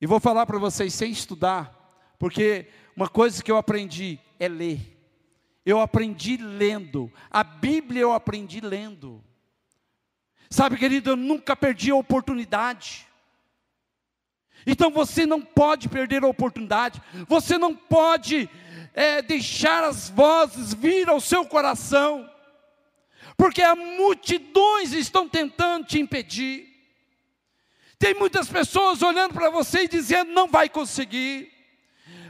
E 0.00 0.06
vou 0.06 0.20
falar 0.20 0.44
para 0.44 0.58
vocês 0.58 0.92
sem 0.92 1.10
estudar, 1.10 1.72
porque 2.18 2.68
uma 2.96 3.08
coisa 3.08 3.42
que 3.42 3.50
eu 3.50 3.56
aprendi 3.56 4.18
é 4.38 4.48
ler. 4.48 4.97
Eu 5.68 5.82
aprendi 5.82 6.38
lendo. 6.38 7.12
A 7.30 7.44
Bíblia 7.44 8.00
eu 8.00 8.14
aprendi 8.14 8.58
lendo. 8.58 9.22
Sabe, 10.48 10.78
querido, 10.78 11.10
eu 11.10 11.16
nunca 11.16 11.54
perdi 11.54 11.90
a 11.90 11.94
oportunidade. 11.94 13.06
Então 14.66 14.90
você 14.90 15.26
não 15.26 15.42
pode 15.42 15.86
perder 15.86 16.24
a 16.24 16.26
oportunidade. 16.26 17.02
Você 17.26 17.58
não 17.58 17.76
pode 17.76 18.48
é, 18.94 19.20
deixar 19.20 19.84
as 19.84 20.08
vozes 20.08 20.72
vir 20.72 21.06
ao 21.06 21.20
seu 21.20 21.44
coração, 21.44 22.26
porque 23.36 23.60
as 23.60 23.76
multidões 23.76 24.94
estão 24.94 25.28
tentando 25.28 25.84
te 25.84 26.00
impedir. 26.00 26.66
Tem 27.98 28.14
muitas 28.14 28.48
pessoas 28.48 29.02
olhando 29.02 29.34
para 29.34 29.50
você 29.50 29.82
e 29.82 29.88
dizendo: 29.88 30.32
não 30.32 30.48
vai 30.48 30.70
conseguir. 30.70 31.52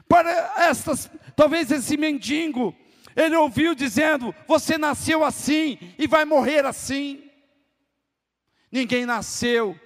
Para 0.09 0.55
essas, 0.57 1.09
talvez 1.37 1.71
esse 1.71 1.97
mendigo, 1.97 2.75
ele 3.19 3.35
ouviu 3.35 3.75
dizendo: 3.75 4.33
você 4.47 4.79
nasceu 4.79 5.25
assim 5.25 5.77
e 5.99 6.07
vai 6.07 6.25
morrer 6.25 6.65
assim. 6.65 7.29
Ninguém 8.71 9.05
nasceu, 9.05 9.79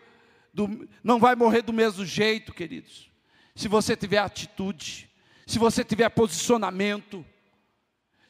do, 0.53 0.87
não 1.03 1.19
vai 1.19 1.35
morrer 1.35 1.63
do 1.63 1.73
mesmo 1.73 2.05
jeito, 2.05 2.53
queridos. 2.53 3.11
Se 3.55 3.69
você 3.69 3.97
tiver 3.97 4.19
atitude, 4.19 5.09
se 5.47 5.59
você 5.59 5.83
tiver 5.83 6.11
posicionamento, 6.11 7.25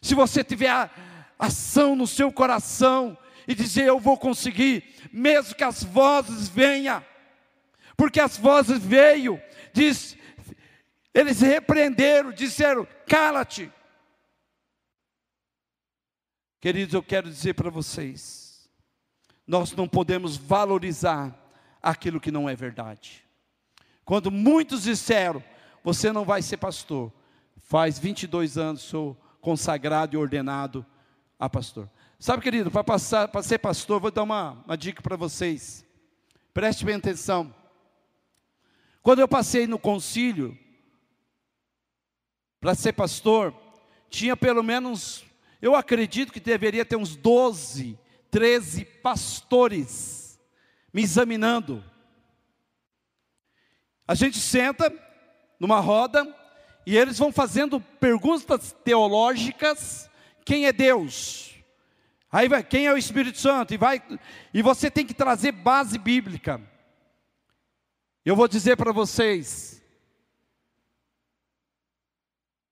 se 0.00 0.14
você 0.14 0.44
tiver 0.44 0.88
ação 1.36 1.96
no 1.96 2.06
seu 2.06 2.30
coração 2.30 3.18
e 3.48 3.54
dizer 3.56 3.86
eu 3.86 3.98
vou 3.98 4.16
conseguir, 4.16 4.84
mesmo 5.12 5.56
que 5.56 5.64
as 5.64 5.82
vozes 5.82 6.48
venham, 6.48 7.04
porque 7.96 8.20
as 8.20 8.36
vozes 8.36 8.78
veio, 8.78 9.42
diz, 9.72 10.16
eles 11.12 11.40
repreenderam, 11.40 12.30
disseram, 12.30 12.86
cala-te. 13.08 13.70
Queridos, 16.62 16.94
eu 16.94 17.02
quero 17.02 17.28
dizer 17.28 17.54
para 17.54 17.68
vocês, 17.70 18.70
nós 19.44 19.72
não 19.72 19.88
podemos 19.88 20.36
valorizar 20.36 21.36
aquilo 21.82 22.20
que 22.20 22.30
não 22.30 22.48
é 22.48 22.54
verdade. 22.54 23.24
Quando 24.04 24.30
muitos 24.30 24.84
disseram, 24.84 25.42
você 25.82 26.12
não 26.12 26.24
vai 26.24 26.40
ser 26.40 26.58
pastor. 26.58 27.12
Faz 27.56 27.98
22 27.98 28.56
anos 28.56 28.82
sou 28.82 29.20
consagrado 29.40 30.14
e 30.14 30.16
ordenado 30.16 30.86
a 31.36 31.50
pastor. 31.50 31.90
Sabe, 32.16 32.44
querido, 32.44 32.70
para 32.70 33.42
ser 33.42 33.58
pastor, 33.58 34.00
vou 34.00 34.12
dar 34.12 34.22
uma, 34.22 34.52
uma 34.64 34.76
dica 34.76 35.02
para 35.02 35.16
vocês. 35.16 35.84
Preste 36.54 36.84
bem 36.84 36.94
atenção. 36.94 37.52
Quando 39.02 39.18
eu 39.18 39.26
passei 39.26 39.66
no 39.66 39.80
concílio 39.80 40.56
para 42.60 42.76
ser 42.76 42.92
pastor, 42.92 43.52
tinha 44.08 44.36
pelo 44.36 44.62
menos, 44.62 45.24
eu 45.62 45.76
acredito 45.76 46.32
que 46.32 46.40
deveria 46.40 46.84
ter 46.84 46.96
uns 46.96 47.14
12, 47.14 47.96
13 48.30 48.84
pastores 48.84 50.40
me 50.92 51.02
examinando. 51.02 51.82
A 54.06 54.16
gente 54.16 54.40
senta 54.40 54.92
numa 55.60 55.78
roda, 55.78 56.26
e 56.84 56.96
eles 56.96 57.16
vão 57.16 57.32
fazendo 57.32 57.80
perguntas 57.80 58.72
teológicas: 58.84 60.10
quem 60.44 60.66
é 60.66 60.72
Deus? 60.72 61.54
Aí 62.30 62.48
vai, 62.48 62.64
quem 62.64 62.86
é 62.86 62.92
o 62.92 62.98
Espírito 62.98 63.38
Santo? 63.38 63.72
E 63.72 63.76
vai, 63.76 64.02
e 64.52 64.62
você 64.62 64.90
tem 64.90 65.06
que 65.06 65.14
trazer 65.14 65.52
base 65.52 65.96
bíblica. 65.96 66.60
Eu 68.24 68.34
vou 68.34 68.48
dizer 68.48 68.76
para 68.76 68.92
vocês, 68.92 69.80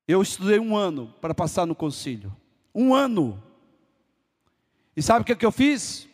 eu 0.09 0.21
estudei 0.23 0.59
um 0.59 0.77
ano 0.77 1.15
para 1.21 1.35
passar 1.35 1.67
no 1.67 1.75
concílio. 1.75 2.40
Um 2.75 2.95
ano. 2.95 3.43
E 4.97 5.03
sabe 5.03 5.23
o 5.23 5.25
que, 5.25 5.33
é 5.33 5.37
que 5.37 5.47
eu 5.47 5.53
fiz? 5.53 6.09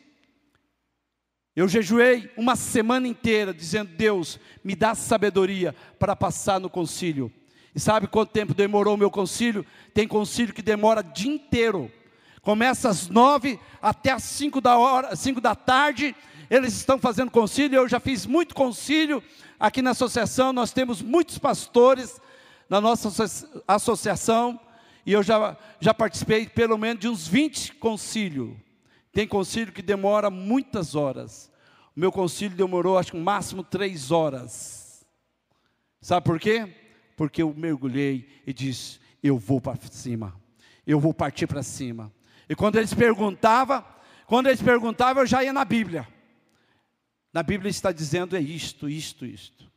Eu 1.54 1.66
jejuei 1.66 2.30
uma 2.36 2.54
semana 2.54 3.08
inteira 3.08 3.54
dizendo: 3.54 3.90
Deus, 3.96 4.38
me 4.62 4.76
dá 4.76 4.94
sabedoria 4.94 5.74
para 5.98 6.14
passar 6.14 6.60
no 6.60 6.68
concílio. 6.68 7.32
E 7.74 7.80
sabe 7.80 8.06
quanto 8.06 8.30
tempo 8.30 8.54
demorou 8.54 8.94
o 8.94 8.98
meu 8.98 9.10
concílio? 9.10 9.64
Tem 9.92 10.06
concílio 10.06 10.54
que 10.54 10.62
demora 10.62 11.02
dia 11.02 11.32
inteiro. 11.32 11.90
Começa 12.42 12.88
às 12.88 13.08
nove 13.08 13.58
até 13.82 14.12
às 14.12 14.22
cinco 14.22 14.60
da, 14.60 14.78
hora, 14.78 15.16
cinco 15.16 15.40
da 15.40 15.54
tarde. 15.54 16.14
Eles 16.48 16.74
estão 16.74 16.98
fazendo 16.98 17.30
concílio. 17.30 17.76
Eu 17.76 17.88
já 17.88 17.98
fiz 17.98 18.24
muito 18.24 18.54
concílio 18.54 19.22
aqui 19.58 19.82
na 19.82 19.90
associação. 19.90 20.52
Nós 20.52 20.72
temos 20.72 21.02
muitos 21.02 21.38
pastores 21.38 22.20
na 22.68 22.80
nossa 22.80 23.08
associação. 23.66 24.60
E 25.06 25.12
eu 25.12 25.22
já, 25.22 25.56
já 25.80 25.94
participei 25.94 26.48
pelo 26.48 26.76
menos 26.76 27.00
de 27.00 27.08
uns 27.08 27.28
20 27.28 27.76
concílios. 27.76 28.56
Tem 29.12 29.26
concílio 29.26 29.72
que 29.72 29.80
demora 29.80 30.28
muitas 30.28 30.96
horas. 30.96 31.50
O 31.96 32.00
meu 32.00 32.10
concílio 32.10 32.56
demorou, 32.56 32.98
acho 32.98 33.12
que 33.12 33.16
no 33.16 33.24
máximo 33.24 33.62
três 33.62 34.10
horas. 34.10 35.06
Sabe 36.00 36.26
por 36.26 36.40
quê? 36.40 36.68
Porque 37.16 37.40
eu 37.40 37.54
mergulhei 37.56 38.28
e 38.44 38.52
disse: 38.52 38.98
Eu 39.22 39.38
vou 39.38 39.60
para 39.60 39.78
cima, 39.90 40.34
eu 40.84 40.98
vou 40.98 41.14
partir 41.14 41.46
para 41.46 41.62
cima. 41.62 42.12
E 42.48 42.54
quando 42.54 42.76
eles 42.76 42.92
perguntavam, 42.92 43.84
quando 44.26 44.48
eles 44.48 44.60
perguntavam, 44.60 45.22
eu 45.22 45.26
já 45.26 45.42
ia 45.42 45.52
na 45.52 45.64
Bíblia. 45.64 46.06
Na 47.32 47.42
Bíblia 47.42 47.70
está 47.70 47.92
dizendo 47.92 48.36
é 48.36 48.40
isto, 48.40 48.88
isto, 48.88 49.24
isto. 49.24 49.70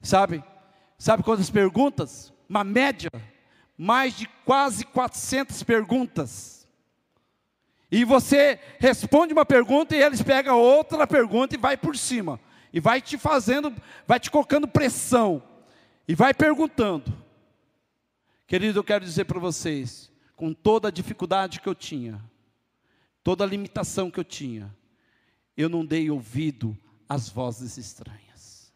Sabe? 0.00 0.42
Sabe 0.96 1.22
quantas 1.22 1.50
perguntas? 1.50 2.32
Uma 2.48 2.62
média, 2.64 3.10
mais 3.82 4.14
de 4.14 4.26
quase 4.44 4.84
400 4.84 5.62
perguntas. 5.62 6.68
E 7.90 8.04
você 8.04 8.60
responde 8.78 9.32
uma 9.32 9.46
pergunta 9.46 9.96
e 9.96 10.02
eles 10.02 10.22
pegam 10.22 10.60
outra 10.60 11.06
pergunta 11.06 11.54
e 11.54 11.58
vai 11.58 11.78
por 11.78 11.96
cima. 11.96 12.38
E 12.74 12.78
vai 12.78 13.00
te 13.00 13.16
fazendo, 13.16 13.74
vai 14.06 14.20
te 14.20 14.30
colocando 14.30 14.68
pressão. 14.68 15.42
E 16.06 16.14
vai 16.14 16.34
perguntando. 16.34 17.10
Querido, 18.46 18.80
eu 18.80 18.84
quero 18.84 19.02
dizer 19.02 19.24
para 19.24 19.40
vocês, 19.40 20.12
com 20.36 20.52
toda 20.52 20.88
a 20.88 20.92
dificuldade 20.92 21.58
que 21.58 21.68
eu 21.68 21.74
tinha, 21.74 22.22
toda 23.24 23.44
a 23.44 23.46
limitação 23.46 24.10
que 24.10 24.20
eu 24.20 24.24
tinha, 24.24 24.76
eu 25.56 25.70
não 25.70 25.86
dei 25.86 26.10
ouvido 26.10 26.76
às 27.08 27.30
vozes 27.30 27.78
estranhas. 27.78 28.74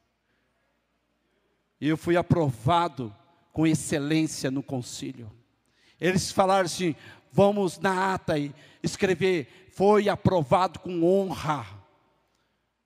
E 1.78 1.86
eu 1.86 1.98
fui 1.98 2.16
aprovado 2.16 3.14
com 3.54 3.64
excelência 3.64 4.50
no 4.50 4.62
concílio. 4.62 5.32
Eles 5.98 6.30
falaram 6.30 6.66
assim: 6.66 6.94
vamos 7.32 7.78
na 7.78 8.12
ata 8.12 8.36
e 8.36 8.52
escrever, 8.82 9.70
foi 9.72 10.08
aprovado 10.08 10.80
com 10.80 11.04
honra. 11.04 11.64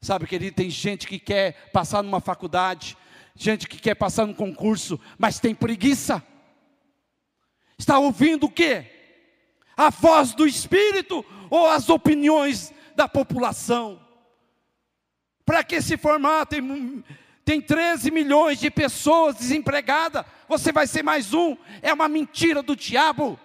Sabe, 0.00 0.26
querido, 0.26 0.54
tem 0.54 0.70
gente 0.70 1.08
que 1.08 1.18
quer 1.18 1.70
passar 1.72 2.04
numa 2.04 2.20
faculdade, 2.20 2.96
gente 3.34 3.66
que 3.66 3.78
quer 3.78 3.96
passar 3.96 4.26
num 4.26 4.34
concurso, 4.34 5.00
mas 5.18 5.40
tem 5.40 5.54
preguiça. 5.54 6.22
Está 7.76 7.98
ouvindo 7.98 8.44
o 8.44 8.50
quê? 8.50 8.86
A 9.76 9.90
voz 9.90 10.34
do 10.34 10.46
Espírito 10.46 11.24
ou 11.48 11.66
as 11.66 11.88
opiniões 11.88 12.74
da 12.94 13.08
população? 13.08 14.00
Para 15.46 15.64
que 15.64 15.80
se 15.80 15.96
formar? 15.96 16.44
Tem, 16.46 17.02
tem 17.48 17.62
13 17.62 18.10
milhões 18.10 18.60
de 18.60 18.70
pessoas 18.70 19.36
desempregadas, 19.36 20.24
você 20.46 20.70
vai 20.70 20.86
ser 20.86 21.02
mais 21.02 21.32
um, 21.32 21.56
é 21.80 21.92
uma 21.94 22.06
mentira 22.06 22.62
do 22.62 22.76
diabo 22.76 23.40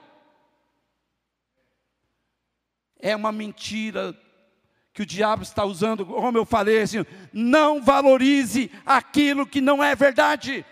é 3.03 3.13
uma 3.13 3.33
mentira 3.33 4.17
que 4.93 5.01
o 5.01 5.05
diabo 5.05 5.43
está 5.43 5.65
usando, 5.65 6.05
como 6.05 6.37
eu 6.37 6.45
falei, 6.45 6.81
assim, 6.81 7.05
não 7.33 7.81
valorize 7.81 8.71
aquilo 8.85 9.45
que 9.45 9.59
não 9.59 9.83
é 9.83 9.93
verdade. 9.93 10.65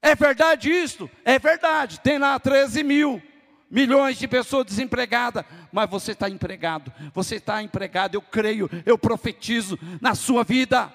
É 0.00 0.14
verdade 0.14 0.70
isso? 0.70 1.10
É 1.24 1.40
verdade. 1.40 1.98
Tem 2.00 2.18
lá 2.18 2.38
13 2.38 2.84
mil 2.84 3.20
milhões 3.68 4.16
de 4.16 4.28
pessoas 4.28 4.64
desempregadas, 4.64 5.44
mas 5.72 5.90
você 5.90 6.12
está 6.12 6.30
empregado, 6.30 6.92
você 7.12 7.34
está 7.34 7.60
empregado, 7.60 8.14
eu 8.14 8.22
creio, 8.22 8.70
eu 8.86 8.96
profetizo 8.96 9.76
na 10.00 10.14
sua 10.14 10.44
vida. 10.44 10.92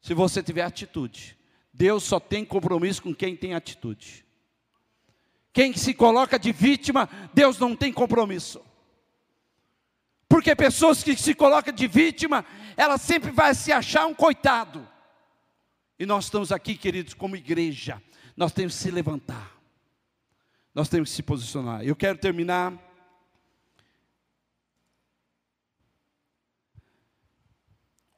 Se 0.00 0.14
você 0.14 0.42
tiver 0.42 0.62
atitude, 0.62 1.36
Deus 1.72 2.04
só 2.04 2.18
tem 2.18 2.44
compromisso 2.44 3.02
com 3.02 3.14
quem 3.14 3.36
tem 3.36 3.54
atitude. 3.54 4.24
Quem 5.52 5.76
se 5.76 5.92
coloca 5.92 6.38
de 6.38 6.52
vítima, 6.52 7.08
Deus 7.34 7.58
não 7.58 7.74
tem 7.74 7.92
compromisso. 7.92 8.62
Porque 10.28 10.54
pessoas 10.54 11.02
que 11.02 11.16
se 11.16 11.34
colocam 11.34 11.74
de 11.74 11.88
vítima, 11.88 12.44
ela 12.76 12.96
sempre 12.96 13.30
vai 13.30 13.54
se 13.54 13.72
achar 13.72 14.06
um 14.06 14.14
coitado. 14.14 14.88
E 15.98 16.06
nós 16.06 16.24
estamos 16.24 16.52
aqui, 16.52 16.76
queridos, 16.76 17.14
como 17.14 17.36
igreja. 17.36 18.00
nós 18.36 18.52
temos 18.52 18.74
que 18.76 18.82
se 18.82 18.90
levantar. 18.90 19.60
Nós 20.74 20.88
temos 20.88 21.10
que 21.10 21.16
se 21.16 21.22
posicionar. 21.22 21.84
Eu 21.84 21.96
quero 21.96 22.16
terminar. 22.16 22.89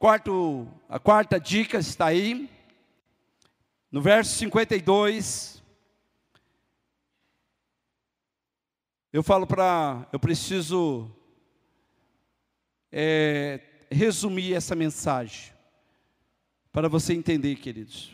Quarto, 0.03 0.67
a 0.89 0.99
quarta 0.99 1.39
dica 1.39 1.77
está 1.77 2.07
aí, 2.07 2.49
no 3.89 4.01
verso 4.01 4.35
52. 4.35 5.63
Eu 9.13 9.23
falo 9.23 9.47
para, 9.47 10.05
eu 10.11 10.19
preciso 10.19 11.09
é, 12.91 13.61
resumir 13.89 14.53
essa 14.53 14.75
mensagem, 14.75 15.53
para 16.73 16.89
você 16.89 17.13
entender, 17.13 17.55
queridos. 17.55 18.11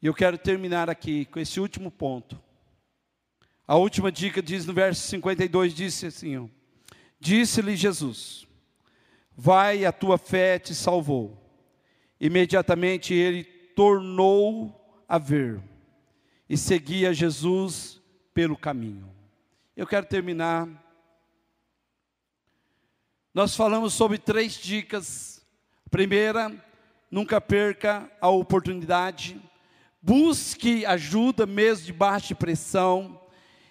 E 0.00 0.06
eu 0.06 0.14
quero 0.14 0.38
terminar 0.38 0.88
aqui 0.88 1.24
com 1.24 1.40
esse 1.40 1.58
último 1.58 1.90
ponto. 1.90 2.40
A 3.66 3.74
última 3.74 4.12
dica 4.12 4.40
diz 4.40 4.64
no 4.64 4.72
verso 4.72 5.08
52, 5.08 5.74
disse 5.74 6.06
assim, 6.06 6.48
Disse-lhe 7.18 7.74
Jesus, 7.74 8.46
vai, 9.36 9.84
a 9.84 9.92
tua 9.92 10.18
fé 10.18 10.58
te 10.58 10.74
salvou. 10.74 11.40
Imediatamente 12.20 13.12
ele 13.12 13.44
tornou 13.44 15.02
a 15.08 15.18
ver 15.18 15.60
e 16.48 16.56
seguia 16.56 17.12
Jesus 17.12 18.00
pelo 18.32 18.56
caminho. 18.56 19.10
Eu 19.76 19.86
quero 19.86 20.06
terminar. 20.06 20.68
Nós 23.32 23.56
falamos 23.56 23.92
sobre 23.94 24.18
três 24.18 24.54
dicas. 24.54 25.44
Primeira, 25.90 26.52
nunca 27.10 27.40
perca 27.40 28.10
a 28.20 28.28
oportunidade 28.28 29.40
busque 30.04 30.84
ajuda 30.84 31.46
mesmo 31.46 31.86
debaixo 31.86 32.28
de 32.28 32.34
pressão. 32.34 33.18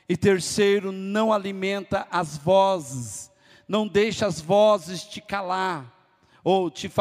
E 0.09 0.17
terceiro, 0.17 0.91
não 0.91 1.31
alimenta 1.31 2.07
as 2.09 2.37
vozes, 2.37 3.31
não 3.67 3.87
deixa 3.87 4.25
as 4.25 4.41
vozes 4.41 5.03
te 5.03 5.21
calar, 5.21 5.91
ou 6.43 6.69
te 6.69 6.91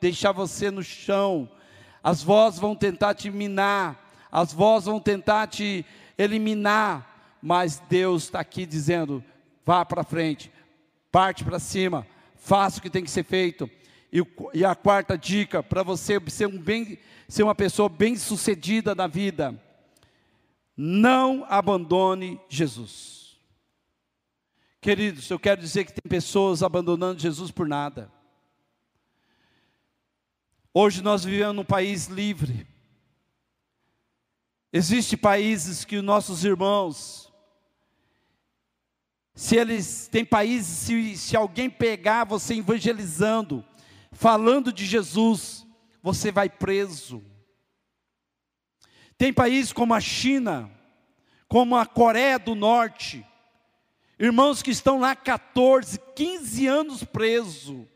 deixar 0.00 0.32
você 0.32 0.70
no 0.70 0.82
chão. 0.82 1.48
As 2.02 2.22
vozes 2.22 2.60
vão 2.60 2.76
tentar 2.76 3.14
te 3.14 3.30
minar, 3.30 4.28
as 4.30 4.52
vozes 4.52 4.86
vão 4.86 5.00
tentar 5.00 5.46
te 5.48 5.84
eliminar, 6.16 7.38
mas 7.42 7.82
Deus 7.88 8.24
está 8.24 8.40
aqui 8.40 8.64
dizendo: 8.64 9.24
vá 9.64 9.84
para 9.84 10.04
frente, 10.04 10.52
parte 11.10 11.42
para 11.44 11.58
cima, 11.58 12.06
faça 12.36 12.78
o 12.78 12.82
que 12.82 12.90
tem 12.90 13.04
que 13.04 13.10
ser 13.10 13.24
feito. 13.24 13.68
E, 14.12 14.22
e 14.52 14.64
a 14.64 14.76
quarta 14.76 15.18
dica, 15.18 15.62
para 15.62 15.82
você 15.82 16.20
ser, 16.28 16.46
um 16.46 16.58
bem, 16.58 16.98
ser 17.26 17.42
uma 17.42 17.54
pessoa 17.54 17.88
bem 17.88 18.14
sucedida 18.16 18.94
na 18.94 19.08
vida, 19.08 19.60
não 20.76 21.44
abandone 21.48 22.40
Jesus. 22.48 23.23
Queridos, 24.84 25.30
eu 25.30 25.38
quero 25.38 25.62
dizer 25.62 25.86
que 25.86 25.94
tem 25.94 26.10
pessoas 26.10 26.62
abandonando 26.62 27.18
Jesus 27.18 27.50
por 27.50 27.66
nada. 27.66 28.12
Hoje 30.74 31.00
nós 31.00 31.24
vivemos 31.24 31.56
num 31.56 31.64
país 31.64 32.08
livre. 32.08 32.66
Existem 34.70 35.18
países 35.18 35.86
que 35.86 35.96
os 35.96 36.04
nossos 36.04 36.44
irmãos, 36.44 37.32
se 39.34 39.56
eles 39.56 40.06
têm 40.06 40.22
países, 40.22 40.76
se, 40.80 41.16
se 41.16 41.34
alguém 41.34 41.70
pegar 41.70 42.24
você 42.24 42.52
evangelizando, 42.52 43.64
falando 44.12 44.70
de 44.70 44.84
Jesus, 44.84 45.66
você 46.02 46.30
vai 46.30 46.50
preso. 46.50 47.24
Tem 49.16 49.32
países 49.32 49.72
como 49.72 49.94
a 49.94 50.00
China, 50.02 50.70
como 51.48 51.74
a 51.74 51.86
Coreia 51.86 52.38
do 52.38 52.54
Norte, 52.54 53.26
irmãos 54.24 54.62
que 54.62 54.70
estão 54.70 54.98
lá 55.00 55.14
14, 55.14 55.98
15 56.14 56.66
anos 56.66 57.04
preso. 57.04 57.88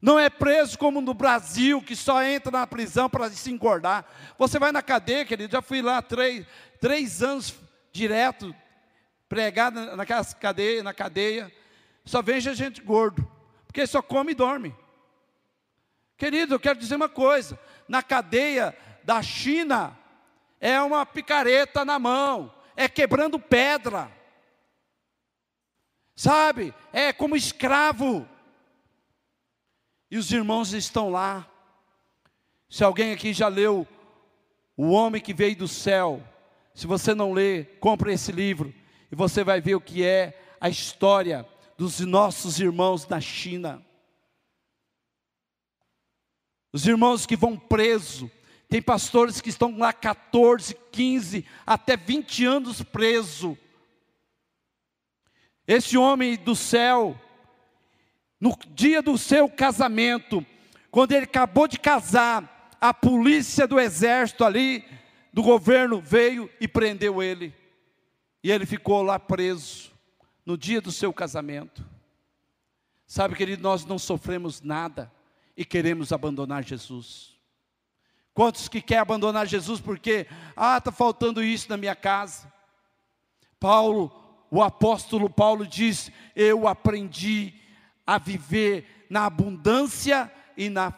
Não 0.00 0.18
é 0.18 0.28
preso 0.28 0.78
como 0.78 1.00
no 1.00 1.14
Brasil, 1.14 1.80
que 1.82 1.96
só 1.96 2.22
entra 2.22 2.52
na 2.52 2.66
prisão 2.66 3.08
para 3.08 3.30
se 3.30 3.50
engordar. 3.50 4.04
Você 4.38 4.58
vai 4.58 4.70
na 4.70 4.82
cadeia, 4.82 5.24
querido, 5.24 5.52
já 5.52 5.62
fui 5.62 5.80
lá 5.80 6.02
três, 6.02 6.46
três 6.80 7.22
anos 7.22 7.54
direto, 7.92 8.54
pregado 9.28 9.96
naquela 9.96 10.24
cadeia, 10.24 10.82
na 10.82 10.92
cadeia. 10.92 11.52
Só 12.04 12.22
vejo 12.22 12.54
gente 12.54 12.80
gordo, 12.80 13.28
porque 13.66 13.86
só 13.86 14.00
come 14.00 14.32
e 14.32 14.34
dorme. 14.34 14.74
Querido, 16.16 16.54
eu 16.54 16.60
quero 16.60 16.78
dizer 16.78 16.96
uma 16.96 17.08
coisa: 17.08 17.58
na 17.88 18.02
cadeia 18.02 18.76
da 19.02 19.22
China, 19.22 19.98
é 20.60 20.80
uma 20.80 21.04
picareta 21.04 21.84
na 21.84 21.98
mão, 21.98 22.52
é 22.76 22.88
quebrando 22.88 23.38
pedra, 23.38 24.12
sabe? 26.14 26.74
É 26.92 27.12
como 27.12 27.34
escravo. 27.34 28.28
E 30.10 30.18
os 30.18 30.30
irmãos 30.30 30.72
estão 30.72 31.10
lá. 31.10 31.50
Se 32.68 32.84
alguém 32.84 33.12
aqui 33.12 33.32
já 33.32 33.48
leu 33.48 33.86
O 34.76 34.90
Homem 34.90 35.22
que 35.22 35.32
Veio 35.32 35.56
do 35.56 35.66
Céu, 35.66 36.22
se 36.74 36.86
você 36.86 37.14
não 37.14 37.32
lê, 37.32 37.64
compre 37.80 38.12
esse 38.12 38.30
livro 38.30 38.74
e 39.10 39.16
você 39.16 39.42
vai 39.42 39.60
ver 39.60 39.74
o 39.74 39.80
que 39.80 40.04
é 40.04 40.38
a 40.60 40.68
história 40.68 41.48
dos 41.78 42.00
nossos 42.00 42.60
irmãos 42.60 43.06
na 43.08 43.20
China. 43.20 43.84
Os 46.72 46.86
irmãos 46.86 47.24
que 47.24 47.36
vão 47.36 47.56
preso, 47.56 48.30
tem 48.68 48.82
pastores 48.82 49.40
que 49.40 49.48
estão 49.48 49.76
lá 49.78 49.92
14, 49.92 50.76
15, 50.90 51.46
até 51.64 51.96
20 51.96 52.44
anos 52.44 52.82
preso. 52.82 53.56
Esse 55.66 55.96
homem 55.96 56.36
do 56.36 56.54
céu, 56.56 57.20
no 58.40 58.56
dia 58.68 59.00
do 59.00 59.16
seu 59.16 59.48
casamento, 59.48 60.44
quando 60.90 61.12
ele 61.12 61.24
acabou 61.24 61.68
de 61.68 61.78
casar, 61.78 62.54
a 62.80 62.92
polícia 62.92 63.66
do 63.66 63.80
exército 63.80 64.44
ali, 64.44 64.84
do 65.32 65.42
governo, 65.42 66.00
veio 66.00 66.50
e 66.60 66.68
prendeu 66.68 67.22
ele. 67.22 67.54
E 68.42 68.50
ele 68.50 68.66
ficou 68.66 69.02
lá 69.02 69.18
preso 69.18 69.92
no 70.44 70.56
dia 70.56 70.80
do 70.80 70.92
seu 70.92 71.12
casamento. 71.12 71.84
Sabe, 73.06 73.36
querido, 73.36 73.62
nós 73.62 73.84
não 73.84 73.98
sofremos 73.98 74.60
nada 74.60 75.12
e 75.56 75.64
queremos 75.64 76.12
abandonar 76.12 76.64
Jesus. 76.64 77.35
Quantos 78.36 78.68
que 78.68 78.82
quer 78.82 78.98
abandonar 78.98 79.46
Jesus 79.46 79.80
porque, 79.80 80.26
ah, 80.54 80.76
está 80.76 80.92
faltando 80.92 81.42
isso 81.42 81.70
na 81.70 81.78
minha 81.78 81.96
casa? 81.96 82.52
Paulo, 83.58 84.12
o 84.50 84.62
apóstolo 84.62 85.30
Paulo 85.30 85.66
diz: 85.66 86.12
Eu 86.34 86.68
aprendi 86.68 87.54
a 88.06 88.18
viver 88.18 89.06
na 89.08 89.24
abundância 89.24 90.30
e 90.54 90.68
na, 90.68 90.92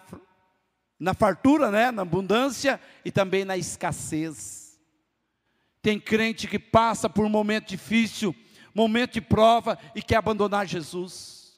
na 0.99 1.15
fartura, 1.15 1.71
né? 1.71 1.93
na 1.93 2.03
abundância 2.03 2.81
e 3.05 3.13
também 3.13 3.45
na 3.45 3.57
escassez. 3.57 4.77
Tem 5.81 6.01
crente 6.01 6.49
que 6.49 6.59
passa 6.59 7.09
por 7.09 7.25
um 7.25 7.29
momento 7.29 7.69
difícil, 7.69 8.35
momento 8.75 9.13
de 9.13 9.21
prova 9.21 9.79
e 9.95 10.03
quer 10.03 10.17
abandonar 10.17 10.67
Jesus. 10.67 11.57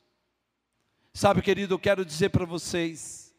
Sabe, 1.14 1.40
querido, 1.40 1.72
eu 1.72 1.78
quero 1.78 2.04
dizer 2.04 2.28
para 2.28 2.44
vocês: 2.44 3.29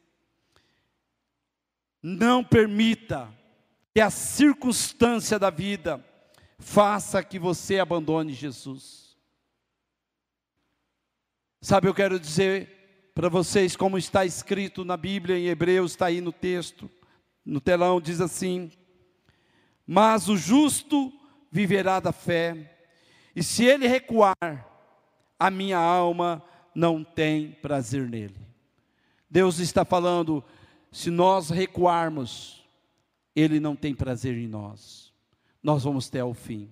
não 2.02 2.44
permita 2.44 3.32
que 3.94 4.00
a 4.00 4.10
circunstância 4.10 5.38
da 5.38 5.50
vida 5.50 6.04
faça 6.58 7.24
que 7.24 7.38
você 7.38 7.80
abandone 7.80 8.34
Jesus. 8.34 9.18
Sabe, 11.62 11.88
eu 11.88 11.94
quero 11.94 12.20
dizer 12.20 13.12
para 13.14 13.30
vocês 13.30 13.76
como 13.76 13.98
está 13.98 14.26
escrito 14.26 14.86
na 14.86 14.96
Bíblia 14.96 15.38
em 15.38 15.48
Hebreus, 15.48 15.92
está 15.92 16.08
aí 16.08 16.22
no 16.22 16.32
texto, 16.32 16.90
no 17.46 17.60
telão, 17.60 18.00
diz 18.00 18.22
assim: 18.22 18.72
Mas 19.86 20.28
o 20.28 20.38
justo 20.38 21.12
viverá 21.52 22.00
da 22.00 22.12
fé, 22.12 22.78
e 23.36 23.44
se 23.44 23.66
ele 23.66 23.88
recuar, 23.88 24.36
a 25.38 25.52
minha 25.52 25.78
alma 25.78 26.42
não 26.74 27.04
tem 27.04 27.52
prazer 27.52 28.10
nele. 28.10 28.40
Deus 29.30 29.60
está 29.60 29.84
falando, 29.86 30.44
se 30.92 31.10
nós 31.10 31.50
recuarmos, 31.50 32.66
ele 33.36 33.60
não 33.60 33.76
tem 33.76 33.96
prazer 33.96 34.38
em 34.38 34.48
nós. 34.48 35.14
Nós 35.64 35.84
vamos 35.84 36.10
ter 36.10 36.22
o 36.24 36.34
fim. 36.34 36.70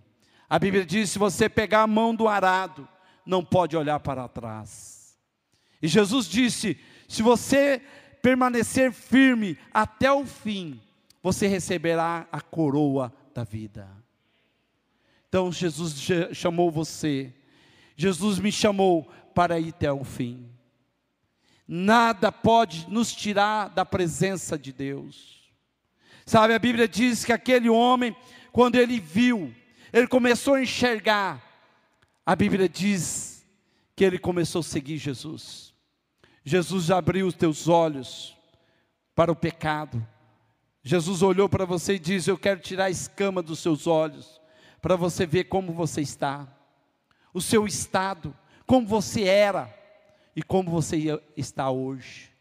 A 0.49 0.59
Bíblia 0.59 0.85
diz: 0.85 1.11
se 1.11 1.19
você 1.19 1.47
pegar 1.47 1.83
a 1.83 1.87
mão 1.87 2.13
do 2.13 2.27
arado, 2.27 2.87
não 3.25 3.45
pode 3.45 3.77
olhar 3.77 3.99
para 3.99 4.27
trás. 4.27 5.17
E 5.81 5.87
Jesus 5.87 6.27
disse: 6.27 6.77
se 7.07 7.21
você 7.21 7.81
permanecer 8.21 8.91
firme 8.91 9.57
até 9.73 10.11
o 10.11 10.25
fim, 10.25 10.81
você 11.23 11.47
receberá 11.47 12.27
a 12.31 12.41
coroa 12.41 13.13
da 13.33 13.43
vida. 13.43 13.87
Então 15.29 15.51
Jesus 15.51 15.95
chamou 16.33 16.71
você, 16.71 17.33
Jesus 17.95 18.39
me 18.39 18.51
chamou 18.51 19.07
para 19.33 19.59
ir 19.59 19.69
até 19.69 19.91
o 19.91 20.03
fim. 20.03 20.49
Nada 21.71 22.31
pode 22.31 22.89
nos 22.89 23.13
tirar 23.13 23.69
da 23.69 23.85
presença 23.85 24.57
de 24.57 24.73
Deus. 24.73 25.53
Sabe, 26.25 26.55
a 26.55 26.57
Bíblia 26.57 26.87
diz 26.87 27.23
que 27.23 27.31
aquele 27.31 27.69
homem, 27.69 28.17
quando 28.51 28.73
ele 28.73 28.99
viu, 28.99 29.53
ele 29.93 30.07
começou 30.07 30.55
a 30.55 30.63
enxergar, 30.63 31.39
a 32.25 32.35
Bíblia 32.35 32.67
diz 32.67 33.45
que 33.95 34.03
ele 34.03 34.17
começou 34.17 34.61
a 34.61 34.63
seguir 34.63 34.97
Jesus. 34.97 35.71
Jesus 36.43 36.89
abriu 36.89 37.27
os 37.27 37.35
teus 37.35 37.67
olhos 37.67 38.35
para 39.13 39.31
o 39.31 39.35
pecado. 39.35 40.03
Jesus 40.81 41.21
olhou 41.21 41.47
para 41.47 41.65
você 41.65 41.93
e 41.93 41.99
disse: 41.99 42.31
Eu 42.31 42.37
quero 42.39 42.59
tirar 42.59 42.85
a 42.85 42.89
escama 42.89 43.43
dos 43.43 43.59
seus 43.59 43.85
olhos, 43.85 44.41
para 44.81 44.95
você 44.95 45.23
ver 45.23 45.43
como 45.43 45.71
você 45.71 46.01
está, 46.01 46.47
o 47.31 47.39
seu 47.39 47.67
estado, 47.67 48.35
como 48.65 48.87
você 48.87 49.25
era 49.25 49.78
e 50.35 50.41
como 50.43 50.71
você 50.71 51.21
está 51.35 51.69
hoje. 51.69 52.31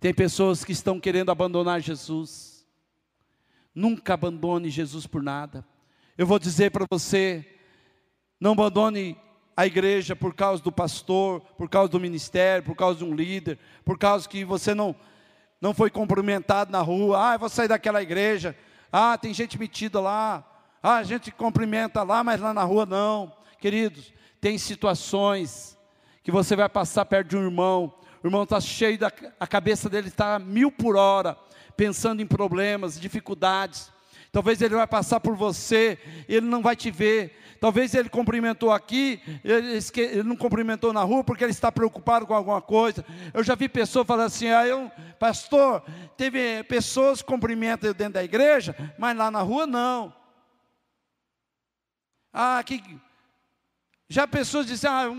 Tem 0.00 0.14
pessoas 0.14 0.64
que 0.64 0.72
estão 0.72 1.00
querendo 1.00 1.30
abandonar 1.30 1.80
Jesus. 1.80 2.66
Nunca 3.74 4.14
abandone 4.14 4.70
Jesus 4.70 5.06
por 5.06 5.22
nada. 5.22 5.64
Eu 6.16 6.26
vou 6.26 6.38
dizer 6.38 6.70
para 6.70 6.86
você: 6.90 7.46
não 8.40 8.52
abandone 8.52 9.16
a 9.56 9.66
igreja 9.66 10.14
por 10.14 10.34
causa 10.34 10.62
do 10.62 10.70
pastor, 10.70 11.40
por 11.56 11.68
causa 11.68 11.88
do 11.90 12.00
ministério, 12.00 12.64
por 12.64 12.76
causa 12.76 12.98
de 12.98 13.04
um 13.04 13.14
líder, 13.14 13.58
por 13.84 13.98
causa 13.98 14.28
que 14.28 14.44
você 14.44 14.74
não, 14.74 14.94
não 15.60 15.74
foi 15.74 15.90
cumprimentado 15.90 16.70
na 16.70 16.80
rua. 16.80 17.30
Ah, 17.30 17.34
eu 17.34 17.38
vou 17.38 17.48
sair 17.48 17.68
daquela 17.68 18.02
igreja. 18.02 18.56
Ah, 18.92 19.16
tem 19.18 19.34
gente 19.34 19.58
metida 19.58 20.00
lá. 20.00 20.44
Ah, 20.82 20.96
a 20.96 21.02
gente 21.02 21.30
cumprimenta 21.30 22.02
lá, 22.02 22.22
mas 22.22 22.40
lá 22.40 22.54
na 22.54 22.64
rua 22.64 22.86
não. 22.86 23.32
Queridos, 23.60 24.12
tem 24.40 24.58
situações 24.58 25.77
que 26.22 26.30
você 26.30 26.54
vai 26.56 26.68
passar 26.68 27.04
perto 27.04 27.28
de 27.28 27.36
um 27.36 27.44
irmão, 27.44 27.92
o 28.22 28.26
irmão 28.26 28.42
está 28.42 28.60
cheio, 28.60 28.98
da, 28.98 29.12
a 29.38 29.46
cabeça 29.46 29.88
dele 29.88 30.08
está 30.08 30.38
mil 30.38 30.70
por 30.70 30.96
hora, 30.96 31.36
pensando 31.76 32.20
em 32.20 32.26
problemas, 32.26 33.00
dificuldades. 33.00 33.92
Talvez 34.30 34.60
ele 34.60 34.74
vai 34.74 34.86
passar 34.86 35.20
por 35.20 35.34
você, 35.34 35.98
ele 36.28 36.46
não 36.46 36.60
vai 36.60 36.76
te 36.76 36.90
ver. 36.90 37.36
Talvez 37.60 37.94
ele 37.94 38.08
cumprimentou 38.08 38.70
aqui, 38.70 39.20
ele, 39.42 39.78
ele, 39.96 40.22
não 40.22 40.36
cumprimentou 40.36 40.92
na 40.92 41.02
rua 41.02 41.24
porque 41.24 41.42
ele 41.42 41.50
está 41.50 41.72
preocupado 41.72 42.26
com 42.26 42.34
alguma 42.34 42.60
coisa. 42.60 43.04
Eu 43.34 43.42
já 43.42 43.54
vi 43.54 43.68
pessoas 43.68 44.06
falando 44.06 44.26
assim: 44.26 44.48
ah, 44.48 44.66
eu, 44.66 44.90
pastor, 45.18 45.82
teve 46.16 46.62
pessoas 46.64 47.20
que 47.20 47.26
cumprimentam 47.26 47.92
dentro 47.92 48.14
da 48.14 48.24
igreja, 48.24 48.76
mas 48.98 49.16
lá 49.16 49.30
na 49.30 49.40
rua 49.40 49.66
não. 49.66 50.14
Ah, 52.32 52.62
que. 52.64 52.82
Já 54.08 54.26
pessoas 54.26 54.66
dizem, 54.66 54.88
ah, 54.88 55.12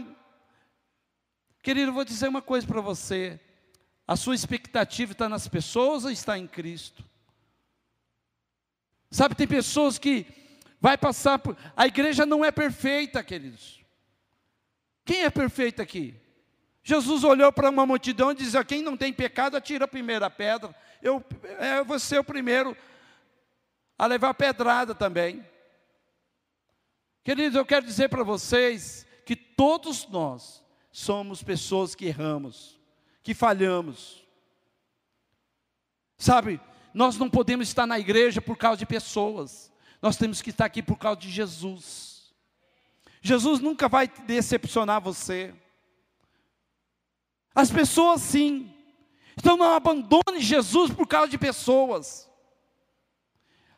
Querido, 1.62 1.90
eu 1.90 1.94
vou 1.94 2.06
dizer 2.06 2.28
uma 2.28 2.42
coisa 2.42 2.66
para 2.66 2.82
você. 2.82 3.40
A 4.08 4.16
sua 4.16 4.34
expectativa 4.34 5.12
está 5.12 5.30
nas 5.30 5.48
pessoas 5.48 6.04
ou 6.04 6.12
está 6.12 6.38
em 6.38 6.48
Cristo? 6.48 7.04
Sabe, 9.12 9.36
tem 9.36 9.48
pessoas 9.48 9.98
que 9.98 10.26
vai 10.80 10.98
passar 10.98 11.40
por. 11.40 11.58
A 11.76 11.88
igreja 11.88 12.26
não 12.26 12.44
é 12.44 12.52
perfeita, 12.52 13.24
queridos. 13.24 13.84
Quem 15.04 15.24
é 15.24 15.30
perfeito 15.30 15.82
aqui? 15.82 16.16
Jesus 16.84 17.24
olhou 17.24 17.52
para 17.52 17.70
uma 17.70 17.86
multidão 17.86 18.32
e 18.32 18.36
disse: 18.36 18.64
Quem 18.64 18.82
não 18.82 18.96
tem 18.96 19.12
pecado, 19.12 19.58
atira 19.58 19.86
a 19.86 19.88
primeira 19.88 20.30
pedra. 20.30 20.76
Eu, 21.02 21.24
é, 21.60 21.80
eu 21.80 21.86
vou 21.86 22.00
ser 22.00 22.20
o 22.20 22.24
primeiro 22.24 22.76
a 23.98 24.06
levar 24.06 24.34
pedrada 24.34 24.96
também. 24.96 25.46
Queridos, 27.24 27.56
eu 27.56 27.66
quero 27.66 27.86
dizer 27.86 28.10
para 28.10 28.24
vocês 28.24 29.06
que 29.26 29.36
todos 29.36 30.08
nós 30.08 30.64
somos 31.00 31.42
pessoas 31.42 31.96
que 31.96 32.06
erramos, 32.06 32.78
que 33.24 33.34
falhamos. 33.34 34.22
Sabe, 36.18 36.60
nós 36.94 37.18
não 37.18 37.30
podemos 37.30 37.70
estar 37.70 37.88
na 37.88 37.98
igreja 37.98 38.42
por 38.42 38.58
causa 38.58 38.78
de 38.78 38.86
pessoas, 38.86 39.72
nós 40.02 40.18
temos 40.18 40.42
que 40.42 40.50
estar 40.50 40.66
aqui 40.66 40.84
por 40.84 40.98
causa 40.98 41.22
de 41.22 41.30
Jesus. 41.30 42.34
Jesus 43.22 43.62
nunca 43.62 43.88
vai 43.88 44.08
decepcionar 44.08 45.02
você. 45.02 45.56
As 47.56 47.72
pessoas 47.72 48.22
sim. 48.22 48.74
Então 49.38 49.56
não 49.56 49.74
abandone 49.74 50.42
Jesus 50.42 50.92
por 50.92 51.08
causa 51.08 51.30
de 51.30 51.38
pessoas. 51.38 52.29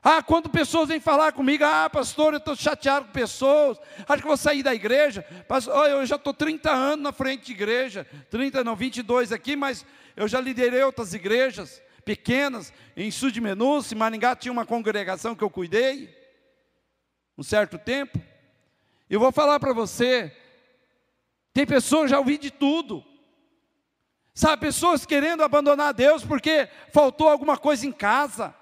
Ah, 0.04 0.24
quando 0.24 0.50
pessoas 0.50 0.90
vêm 0.90 1.00
falar 1.00 1.32
comigo, 1.32 1.64
ah, 1.64 1.88
pastor, 1.88 2.34
eu 2.34 2.40
estou 2.40 2.56
chateado 2.56 3.06
com 3.06 3.12
pessoas, 3.12 3.78
acho 4.10 4.22
que 4.24 4.28
vou 4.28 4.36
sair 4.38 4.64
da 4.64 4.74
igreja. 4.74 5.22
Pastor, 5.48 5.88
eu 5.90 6.04
já 6.08 6.16
estou 6.16 6.34
30 6.34 6.72
anos 6.72 7.04
na 7.04 7.12
frente 7.12 7.46
de 7.46 7.52
igreja, 7.52 8.08
30 8.32 8.64
não, 8.64 8.76
22 8.76 9.32
aqui, 9.32 9.56
mas 9.56 9.86
eu 10.16 10.28
já 10.28 10.42
liderei 10.42 10.82
outras 10.82 11.14
igrejas 11.14 11.82
pequenas, 12.04 12.74
em 12.98 13.12
Sul 13.12 13.30
de 13.30 13.40
Menus, 13.40 13.92
em 13.92 13.96
Maringá 13.96 14.36
tinha 14.36 14.52
uma 14.52 14.66
congregação 14.66 15.36
que 15.36 15.44
eu 15.44 15.52
cuidei, 15.52 16.10
um 17.38 17.44
certo 17.44 17.78
tempo. 17.78 18.20
Eu 19.08 19.20
vou 19.20 19.32
falar 19.32 19.60
para 19.60 19.72
você, 19.72 20.36
tem 21.54 21.64
pessoas, 21.64 22.10
já 22.10 22.18
ouvi 22.18 22.40
de 22.40 22.50
tudo, 22.50 23.06
sabe, 24.34 24.62
pessoas 24.62 25.06
querendo 25.06 25.44
abandonar 25.44 25.94
Deus 25.94 26.26
porque 26.26 26.68
faltou 26.92 27.30
alguma 27.30 27.56
coisa 27.56 27.86
em 27.86 27.92
casa. 27.92 28.56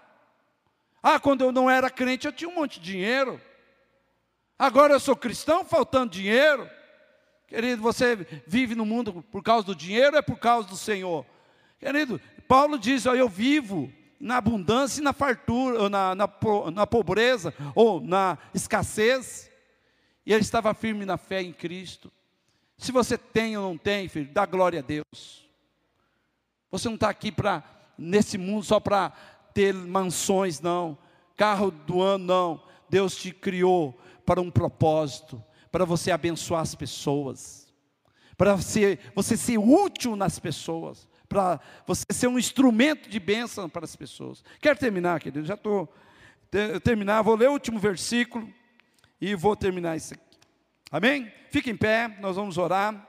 Ah, 1.01 1.19
quando 1.19 1.43
eu 1.43 1.51
não 1.51 1.69
era 1.69 1.89
crente, 1.89 2.27
eu 2.27 2.33
tinha 2.33 2.49
um 2.49 2.55
monte 2.55 2.79
de 2.79 2.91
dinheiro. 2.91 3.39
Agora 4.57 4.93
eu 4.93 4.99
sou 4.99 5.15
cristão, 5.15 5.63
faltando 5.63 6.11
dinheiro. 6.11 6.69
Querido, 7.47 7.81
você 7.81 8.15
vive 8.45 8.75
no 8.75 8.85
mundo 8.85 9.23
por 9.31 9.41
causa 9.41 9.65
do 9.65 9.75
dinheiro 9.75 10.13
ou 10.13 10.19
é 10.19 10.21
por 10.21 10.37
causa 10.37 10.67
do 10.67 10.75
Senhor? 10.75 11.25
Querido, 11.79 12.21
Paulo 12.47 12.77
diz: 12.77 13.05
ó, 13.05 13.15
eu 13.15 13.29
vivo 13.29 13.91
na 14.19 14.37
abundância 14.37 14.99
e 14.99 15.03
na 15.03 15.13
fartura, 15.13 15.83
ou 15.83 15.89
na, 15.89 16.13
na, 16.13 16.29
na 16.73 16.85
pobreza, 16.85 17.53
ou 17.73 18.01
na 18.01 18.37
escassez. 18.53 19.49
E 20.25 20.33
ele 20.33 20.41
estava 20.41 20.73
firme 20.73 21.05
na 21.05 21.17
fé 21.17 21.41
em 21.41 21.53
Cristo. 21.53 22.11
Se 22.77 22.91
você 22.91 23.17
tem 23.17 23.57
ou 23.57 23.69
não 23.69 23.77
tem, 23.77 24.07
filho, 24.07 24.29
dá 24.31 24.45
glória 24.45 24.79
a 24.79 24.83
Deus. 24.83 25.49
Você 26.69 26.87
não 26.87 26.95
está 26.95 27.09
aqui 27.09 27.31
para, 27.31 27.63
nesse 27.97 28.37
mundo, 28.37 28.63
só 28.63 28.79
para 28.79 29.11
ter 29.53 29.73
mansões, 29.73 30.59
não. 30.59 30.97
Carro 31.35 31.71
do 31.71 32.01
ano, 32.01 32.25
não. 32.25 32.63
Deus 32.89 33.15
te 33.15 33.31
criou 33.31 33.99
para 34.25 34.41
um 34.41 34.51
propósito, 34.51 35.43
para 35.71 35.85
você 35.85 36.11
abençoar 36.11 36.61
as 36.61 36.75
pessoas, 36.75 37.73
para 38.37 38.55
você, 38.55 38.99
você 39.15 39.35
ser 39.35 39.57
útil 39.57 40.15
nas 40.15 40.39
pessoas, 40.39 41.07
para 41.27 41.59
você 41.85 42.05
ser 42.11 42.27
um 42.27 42.39
instrumento 42.39 43.09
de 43.09 43.19
bênção 43.19 43.69
para 43.69 43.85
as 43.85 43.95
pessoas. 43.95 44.43
Quero 44.61 44.77
terminar, 44.77 45.19
querido, 45.19 45.45
já 45.45 45.55
estou 45.55 45.91
terminar, 46.83 47.21
vou 47.21 47.35
ler 47.35 47.49
o 47.49 47.53
último 47.53 47.77
versículo 47.77 48.51
e 49.21 49.35
vou 49.35 49.55
terminar 49.55 49.95
isso 49.95 50.13
aqui. 50.13 50.23
Amém? 50.91 51.31
Fique 51.51 51.69
em 51.69 51.77
pé, 51.77 52.07
nós 52.19 52.35
vamos 52.35 52.57
orar. 52.57 53.07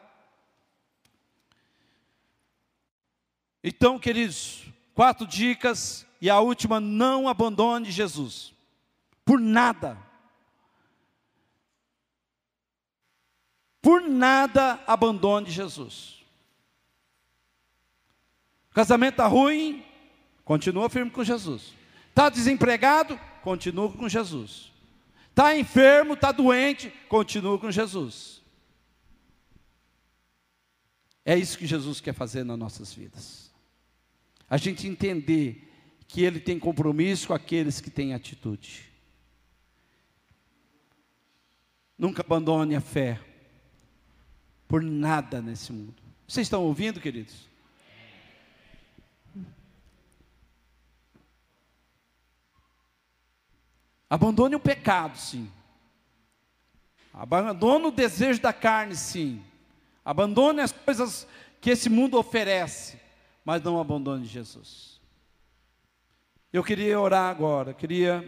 Então, 3.64 3.98
queridos, 3.98 4.66
quatro 4.94 5.26
dicas 5.26 6.06
e 6.20 6.28
a 6.28 6.38
última, 6.40 6.78
não 6.78 7.28
abandone 7.28 7.90
Jesus. 7.90 8.52
Por 9.24 9.40
nada. 9.40 9.96
Por 13.80 14.02
nada 14.02 14.82
abandone 14.86 15.50
Jesus. 15.50 16.22
Casamento 18.72 19.14
está 19.14 19.26
ruim, 19.26 19.84
continua 20.44 20.90
firme 20.90 21.10
com 21.10 21.24
Jesus. 21.24 21.72
Está 22.10 22.28
desempregado, 22.28 23.18
continua 23.42 23.90
com 23.90 24.08
Jesus. 24.08 24.70
Está 25.30 25.56
enfermo, 25.56 26.14
está 26.14 26.30
doente, 26.30 26.90
continua 27.08 27.58
com 27.58 27.70
Jesus. 27.70 28.42
É 31.24 31.36
isso 31.36 31.56
que 31.56 31.66
Jesus 31.66 32.00
quer 32.00 32.12
fazer 32.12 32.44
nas 32.44 32.58
nossas 32.58 32.92
vidas. 32.92 33.50
A 34.48 34.56
gente 34.56 34.86
entender 34.86 35.69
que 36.12 36.24
ele 36.24 36.40
tem 36.40 36.58
compromisso 36.58 37.28
com 37.28 37.34
aqueles 37.34 37.80
que 37.80 37.88
têm 37.88 38.14
atitude. 38.14 38.90
Nunca 41.96 42.22
abandone 42.22 42.74
a 42.74 42.80
fé 42.80 43.20
por 44.66 44.82
nada 44.82 45.40
nesse 45.40 45.72
mundo. 45.72 45.94
Vocês 46.26 46.46
estão 46.46 46.64
ouvindo, 46.64 47.00
queridos? 47.00 47.48
Abandone 54.08 54.56
o 54.56 54.60
pecado, 54.60 55.16
sim. 55.16 55.48
Abandone 57.14 57.86
o 57.86 57.90
desejo 57.92 58.40
da 58.40 58.52
carne, 58.52 58.96
sim. 58.96 59.44
Abandone 60.04 60.60
as 60.60 60.72
coisas 60.72 61.24
que 61.60 61.70
esse 61.70 61.88
mundo 61.88 62.18
oferece, 62.18 62.98
mas 63.44 63.62
não 63.62 63.80
abandone 63.80 64.24
Jesus. 64.24 64.99
Eu 66.52 66.64
queria 66.64 66.98
orar 66.98 67.30
agora, 67.30 67.72
queria. 67.72 68.24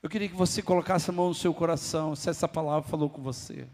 Eu 0.00 0.08
queria 0.08 0.28
que 0.28 0.36
você 0.36 0.62
colocasse 0.62 1.10
a 1.10 1.12
mão 1.12 1.30
no 1.30 1.34
seu 1.34 1.52
coração, 1.52 2.14
se 2.14 2.30
essa 2.30 2.46
palavra 2.46 2.88
falou 2.88 3.10
com 3.10 3.20
você. 3.20 3.66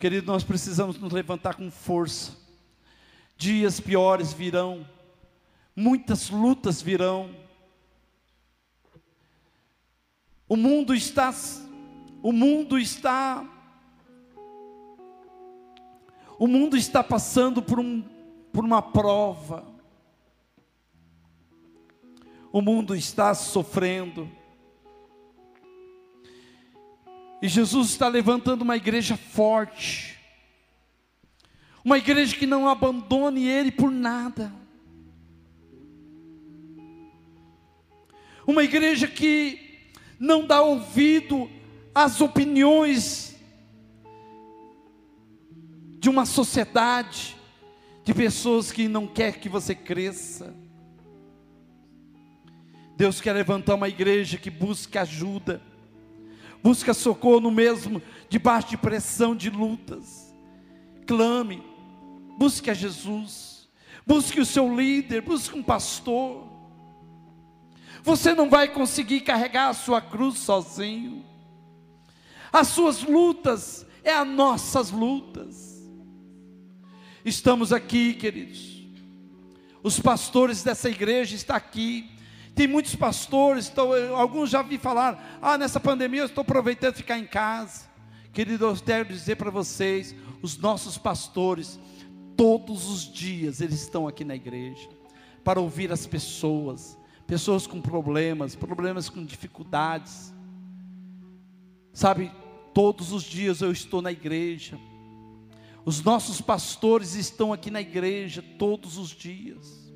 Querido, 0.00 0.26
nós 0.26 0.42
precisamos 0.42 0.98
nos 0.98 1.12
levantar 1.12 1.54
com 1.54 1.70
força. 1.70 2.36
dias 3.36 3.78
piores 3.78 4.32
virão, 4.32 4.84
muitas 5.76 6.28
lutas 6.28 6.82
virão. 6.82 7.32
O 10.48 10.56
mundo 10.56 10.92
está 10.92 11.32
o 12.20 12.32
mundo 12.32 12.76
está 12.76 13.48
o 16.36 16.48
mundo 16.48 16.76
está 16.76 17.02
passando 17.04 17.62
por, 17.62 17.78
um, 17.78 18.17
por 18.58 18.64
uma 18.64 18.82
prova. 18.82 19.64
O 22.50 22.60
mundo 22.60 22.96
está 22.96 23.32
sofrendo. 23.32 24.28
E 27.40 27.46
Jesus 27.46 27.90
está 27.90 28.08
levantando 28.08 28.62
uma 28.62 28.76
igreja 28.76 29.16
forte. 29.16 30.18
Uma 31.84 31.98
igreja 31.98 32.36
que 32.36 32.48
não 32.48 32.68
abandone 32.68 33.46
Ele 33.46 33.70
por 33.70 33.92
nada. 33.92 34.52
Uma 38.44 38.64
igreja 38.64 39.06
que 39.06 39.88
não 40.18 40.44
dá 40.44 40.60
ouvido 40.60 41.48
às 41.94 42.20
opiniões 42.20 43.36
de 46.00 46.10
uma 46.10 46.26
sociedade 46.26 47.37
de 48.08 48.14
pessoas 48.14 48.72
que 48.72 48.88
não 48.88 49.06
quer 49.06 49.38
que 49.38 49.50
você 49.50 49.74
cresça. 49.74 50.54
Deus 52.96 53.20
quer 53.20 53.34
levantar 53.34 53.74
uma 53.74 53.86
igreja 53.86 54.38
que 54.38 54.48
busca 54.48 55.02
ajuda, 55.02 55.60
busca 56.62 56.94
socorro 56.94 57.38
no 57.38 57.50
mesmo, 57.50 58.00
debaixo 58.30 58.70
de 58.70 58.78
pressão 58.78 59.36
de 59.36 59.50
lutas. 59.50 60.34
Clame, 61.06 61.62
busque 62.38 62.70
a 62.70 62.74
Jesus, 62.74 63.68
busque 64.06 64.40
o 64.40 64.46
seu 64.46 64.74
líder, 64.74 65.20
busque 65.20 65.58
um 65.58 65.62
pastor. 65.62 66.48
Você 68.02 68.32
não 68.32 68.48
vai 68.48 68.68
conseguir 68.68 69.20
carregar 69.20 69.68
a 69.68 69.74
sua 69.74 70.00
cruz 70.00 70.38
sozinho. 70.38 71.26
As 72.50 72.68
suas 72.68 73.02
lutas 73.02 73.86
é 74.02 74.14
as 74.14 74.26
nossas 74.26 74.90
lutas. 74.90 75.67
Estamos 77.28 77.74
aqui, 77.74 78.14
queridos. 78.14 78.82
Os 79.82 80.00
pastores 80.00 80.62
dessa 80.62 80.88
igreja 80.88 81.36
estão 81.36 81.54
aqui. 81.54 82.10
Tem 82.54 82.66
muitos 82.66 82.96
pastores, 82.96 83.66
estão, 83.66 83.92
alguns 84.16 84.48
já 84.48 84.62
vi 84.62 84.78
falar: 84.78 85.38
ah, 85.42 85.58
nessa 85.58 85.78
pandemia 85.78 86.22
eu 86.22 86.26
estou 86.26 86.40
aproveitando 86.40 86.92
de 86.92 87.02
ficar 87.02 87.18
em 87.18 87.26
casa. 87.26 87.86
Querido, 88.32 88.64
eu 88.64 88.76
quero 88.76 89.10
dizer 89.10 89.36
para 89.36 89.50
vocês: 89.50 90.14
os 90.40 90.56
nossos 90.56 90.96
pastores, 90.96 91.78
todos 92.34 92.88
os 92.88 93.12
dias, 93.12 93.60
eles 93.60 93.82
estão 93.82 94.08
aqui 94.08 94.24
na 94.24 94.34
igreja 94.34 94.88
para 95.44 95.60
ouvir 95.60 95.92
as 95.92 96.06
pessoas, 96.06 96.96
pessoas 97.26 97.66
com 97.66 97.78
problemas, 97.80 98.56
problemas 98.56 99.10
com 99.10 99.22
dificuldades. 99.22 100.32
Sabe, 101.92 102.32
todos 102.72 103.12
os 103.12 103.22
dias 103.22 103.60
eu 103.60 103.70
estou 103.70 104.00
na 104.00 104.12
igreja 104.12 104.78
os 105.88 106.02
nossos 106.02 106.42
pastores 106.42 107.14
estão 107.14 107.50
aqui 107.50 107.70
na 107.70 107.80
igreja 107.80 108.44
todos 108.58 108.98
os 108.98 109.08
dias. 109.08 109.90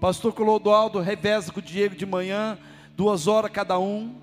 Pastor 0.00 0.32
Clodoaldo 0.32 0.98
reveza 0.98 1.52
com 1.52 1.60
o 1.60 1.62
Diego 1.62 1.94
de 1.94 2.06
manhã, 2.06 2.58
duas 2.96 3.26
horas 3.26 3.50
cada 3.52 3.78
um, 3.78 4.14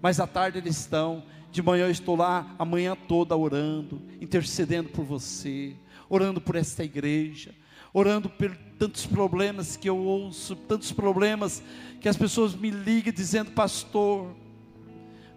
mas 0.00 0.18
à 0.18 0.26
tarde 0.26 0.56
eles 0.56 0.78
estão. 0.78 1.22
De 1.52 1.60
manhã 1.60 1.84
eu 1.84 1.90
estou 1.90 2.16
lá 2.16 2.54
a 2.58 2.64
manhã 2.64 2.96
toda 2.96 3.36
orando, 3.36 4.00
intercedendo 4.22 4.88
por 4.88 5.04
você, 5.04 5.76
orando 6.08 6.40
por 6.40 6.56
esta 6.56 6.82
igreja, 6.82 7.54
orando 7.92 8.30
por 8.30 8.56
tantos 8.78 9.04
problemas 9.04 9.76
que 9.76 9.90
eu 9.90 9.98
ouço, 9.98 10.56
tantos 10.56 10.90
problemas 10.92 11.62
que 12.00 12.08
as 12.08 12.16
pessoas 12.16 12.54
me 12.54 12.70
ligam 12.70 13.12
dizendo, 13.12 13.50
pastor, 13.50 14.34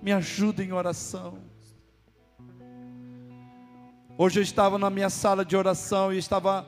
me 0.02 0.14
ajuda 0.14 0.64
em 0.64 0.72
oração. 0.72 1.51
Hoje 4.18 4.40
eu 4.40 4.44
estava 4.44 4.78
na 4.78 4.90
minha 4.90 5.10
sala 5.10 5.44
de 5.46 5.56
oração 5.56 6.14
e 6.14 6.18
estava 6.18 6.68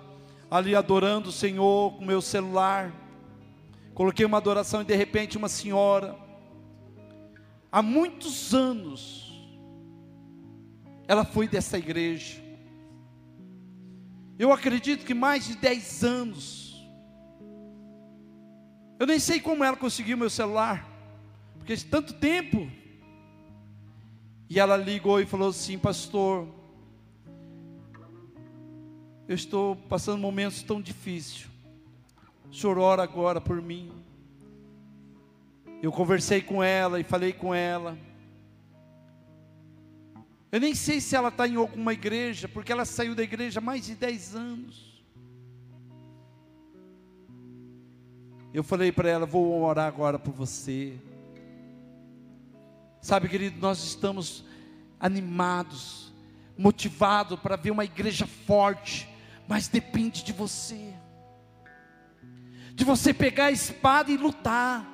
ali 0.50 0.76
adorando 0.76 1.30
o 1.30 1.32
Senhor 1.32 1.94
com 1.94 2.06
meu 2.06 2.22
celular. 2.22 2.92
Coloquei 3.94 4.26
uma 4.26 4.38
adoração 4.38 4.82
e 4.82 4.86
de 4.86 4.96
repente 4.96 5.38
uma 5.38 5.50
senhora, 5.50 6.18
há 7.72 7.82
muitos 7.82 8.54
anos, 8.54 9.32
ela 11.08 11.26
foi 11.26 11.48
dessa 11.48 11.78
igreja. 11.78 12.42
Eu 14.40 14.52
acredito 14.52 15.06
que 15.06 15.14
mais 15.14 15.46
de 15.46 15.56
10 15.58 16.04
anos. 16.04 16.88
Eu 19.00 19.06
nem 19.06 19.20
sei 19.20 19.40
como 19.40 19.64
ela 19.64 19.78
conseguiu 19.78 20.18
meu 20.18 20.30
celular, 20.30 20.90
porque 21.58 21.76
tanto 21.78 22.14
tempo. 22.14 22.68
E 24.50 24.60
ela 24.60 24.76
ligou 24.76 25.20
e 25.20 25.26
falou 25.26 25.50
assim: 25.50 25.78
Pastor, 25.78 26.48
eu 29.34 29.36
estou 29.36 29.76
passando 29.76 30.20
momentos 30.20 30.62
tão 30.62 30.80
difíceis. 30.80 31.48
O 32.52 32.54
Senhor 32.54 32.78
ora 32.78 33.02
agora 33.02 33.42
por 33.42 33.60
mim. 33.60 33.92
Eu 35.82 35.92
conversei 35.92 36.40
com 36.40 36.62
ela 36.62 37.00
e 37.00 37.04
falei 37.04 37.34
com 37.34 37.52
ela. 37.52 37.98
Eu 40.52 40.60
nem 40.60 40.76
sei 40.76 41.02
se 41.02 41.16
ela 41.16 41.30
está 41.30 41.48
em 41.48 41.56
alguma 41.56 41.94
igreja, 41.94 42.48
porque 42.48 42.72
ela 42.72 42.86
saiu 42.86 43.16
da 43.16 43.24
igreja 43.24 43.60
há 43.60 43.62
mais 43.62 43.88
de 43.88 43.96
10 43.96 44.36
anos. 44.36 45.04
Eu 48.54 48.64
falei 48.64 48.92
para 48.92 49.10
ela: 49.10 49.26
vou 49.26 49.64
orar 49.64 49.88
agora 49.88 50.20
por 50.20 50.32
você. 50.32 50.96
Sabe, 53.02 53.28
querido, 53.28 53.60
nós 53.60 53.84
estamos 53.84 54.46
animados, 55.00 56.14
motivados 56.56 57.40
para 57.40 57.56
ver 57.56 57.72
uma 57.72 57.84
igreja 57.84 58.28
forte, 58.28 59.12
mas 59.48 59.68
depende 59.68 60.24
de 60.24 60.32
você, 60.32 60.94
de 62.74 62.84
você 62.84 63.14
pegar 63.14 63.46
a 63.46 63.52
espada 63.52 64.12
e 64.12 64.18
lutar, 64.18 64.88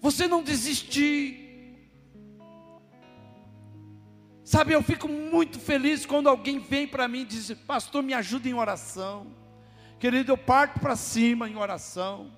você 0.00 0.26
não 0.28 0.42
desistir. 0.42 1.44
Sabe, 4.44 4.72
eu 4.72 4.82
fico 4.82 5.08
muito 5.08 5.58
feliz 5.58 6.06
quando 6.06 6.28
alguém 6.28 6.60
vem 6.60 6.86
para 6.86 7.08
mim 7.08 7.22
e 7.22 7.24
diz: 7.24 7.52
Pastor, 7.66 8.02
me 8.02 8.14
ajuda 8.14 8.48
em 8.48 8.54
oração. 8.54 9.26
Querido, 9.98 10.30
eu 10.30 10.38
parto 10.38 10.78
para 10.78 10.94
cima 10.94 11.48
em 11.48 11.56
oração. 11.56 12.30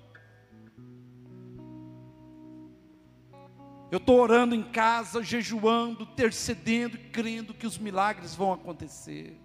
Eu 3.91 3.97
estou 3.97 4.19
orando 4.19 4.53
em 4.53 4.61
casa, 4.61 5.23
jejuando, 5.23 6.03
intercedendo, 6.03 6.97
crendo 7.11 7.55
que 7.55 7.65
os 7.65 7.77
milagres 7.77 8.35
vão 8.35 8.53
acontecer. 8.53 9.35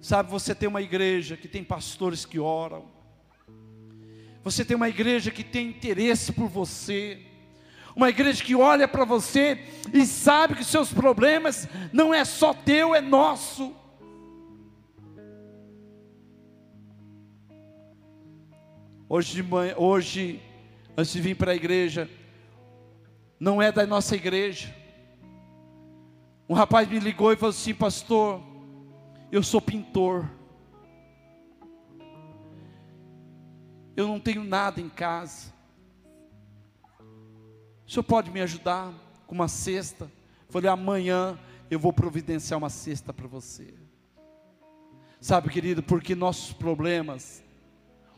Sabe, 0.00 0.30
você 0.30 0.54
tem 0.54 0.68
uma 0.68 0.80
igreja 0.80 1.36
que 1.36 1.46
tem 1.46 1.62
pastores 1.62 2.24
que 2.24 2.38
oram. 2.38 2.86
Você 4.42 4.64
tem 4.64 4.74
uma 4.74 4.88
igreja 4.88 5.30
que 5.30 5.44
tem 5.44 5.68
interesse 5.68 6.32
por 6.32 6.48
você. 6.48 7.20
Uma 7.94 8.08
igreja 8.08 8.42
que 8.42 8.54
olha 8.54 8.88
para 8.88 9.04
você 9.04 9.62
e 9.92 10.06
sabe 10.06 10.54
que 10.54 10.64
seus 10.64 10.90
problemas 10.92 11.68
não 11.92 12.12
é 12.12 12.24
só 12.24 12.54
teu, 12.54 12.94
é 12.94 13.02
nosso. 13.02 13.76
Hoje 19.06 19.34
de 19.34 19.42
manhã, 19.42 19.74
hoje, 19.76 20.40
antes 20.96 21.12
de 21.12 21.20
vir 21.20 21.36
para 21.36 21.52
a 21.52 21.54
igreja, 21.54 22.10
não 23.42 23.60
é 23.60 23.72
da 23.72 23.84
nossa 23.84 24.14
igreja. 24.14 24.72
Um 26.48 26.54
rapaz 26.54 26.88
me 26.88 27.00
ligou 27.00 27.32
e 27.32 27.36
falou 27.36 27.50
assim: 27.50 27.74
Pastor, 27.74 28.40
eu 29.32 29.42
sou 29.42 29.60
pintor. 29.60 30.30
Eu 33.96 34.06
não 34.06 34.20
tenho 34.20 34.44
nada 34.44 34.80
em 34.80 34.88
casa. 34.88 35.52
O 37.84 37.90
senhor 37.90 38.04
pode 38.04 38.30
me 38.30 38.40
ajudar 38.40 38.94
com 39.26 39.34
uma 39.34 39.48
cesta? 39.48 40.08
Falei: 40.48 40.70
Amanhã 40.70 41.36
eu 41.68 41.80
vou 41.80 41.92
providenciar 41.92 42.58
uma 42.58 42.70
cesta 42.70 43.12
para 43.12 43.26
você. 43.26 43.74
Sabe, 45.20 45.50
querido, 45.50 45.82
porque 45.82 46.14
nossos 46.14 46.52
problemas, 46.52 47.42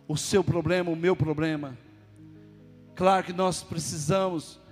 o 0.07 0.19
seu 0.19 0.45
problema, 0.45 0.91
o 0.91 0.97
meu 0.97 1.17
problema, 1.17 1.79
claro 2.95 3.25
que 3.25 3.33
nós 3.33 3.63
precisamos 3.63 4.63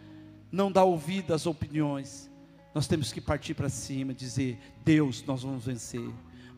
não 0.53 0.71
dar 0.71 0.85
ouvido 0.85 1.33
às 1.33 1.47
opiniões. 1.47 2.31
Nós 2.75 2.87
temos 2.87 3.11
que 3.13 3.21
partir 3.21 3.55
para 3.55 3.71
cima, 3.71 4.13
dizer: 4.13 4.59
Deus, 4.85 5.25
nós 5.25 5.43
vamos 5.43 5.65
vencer. 5.65 6.09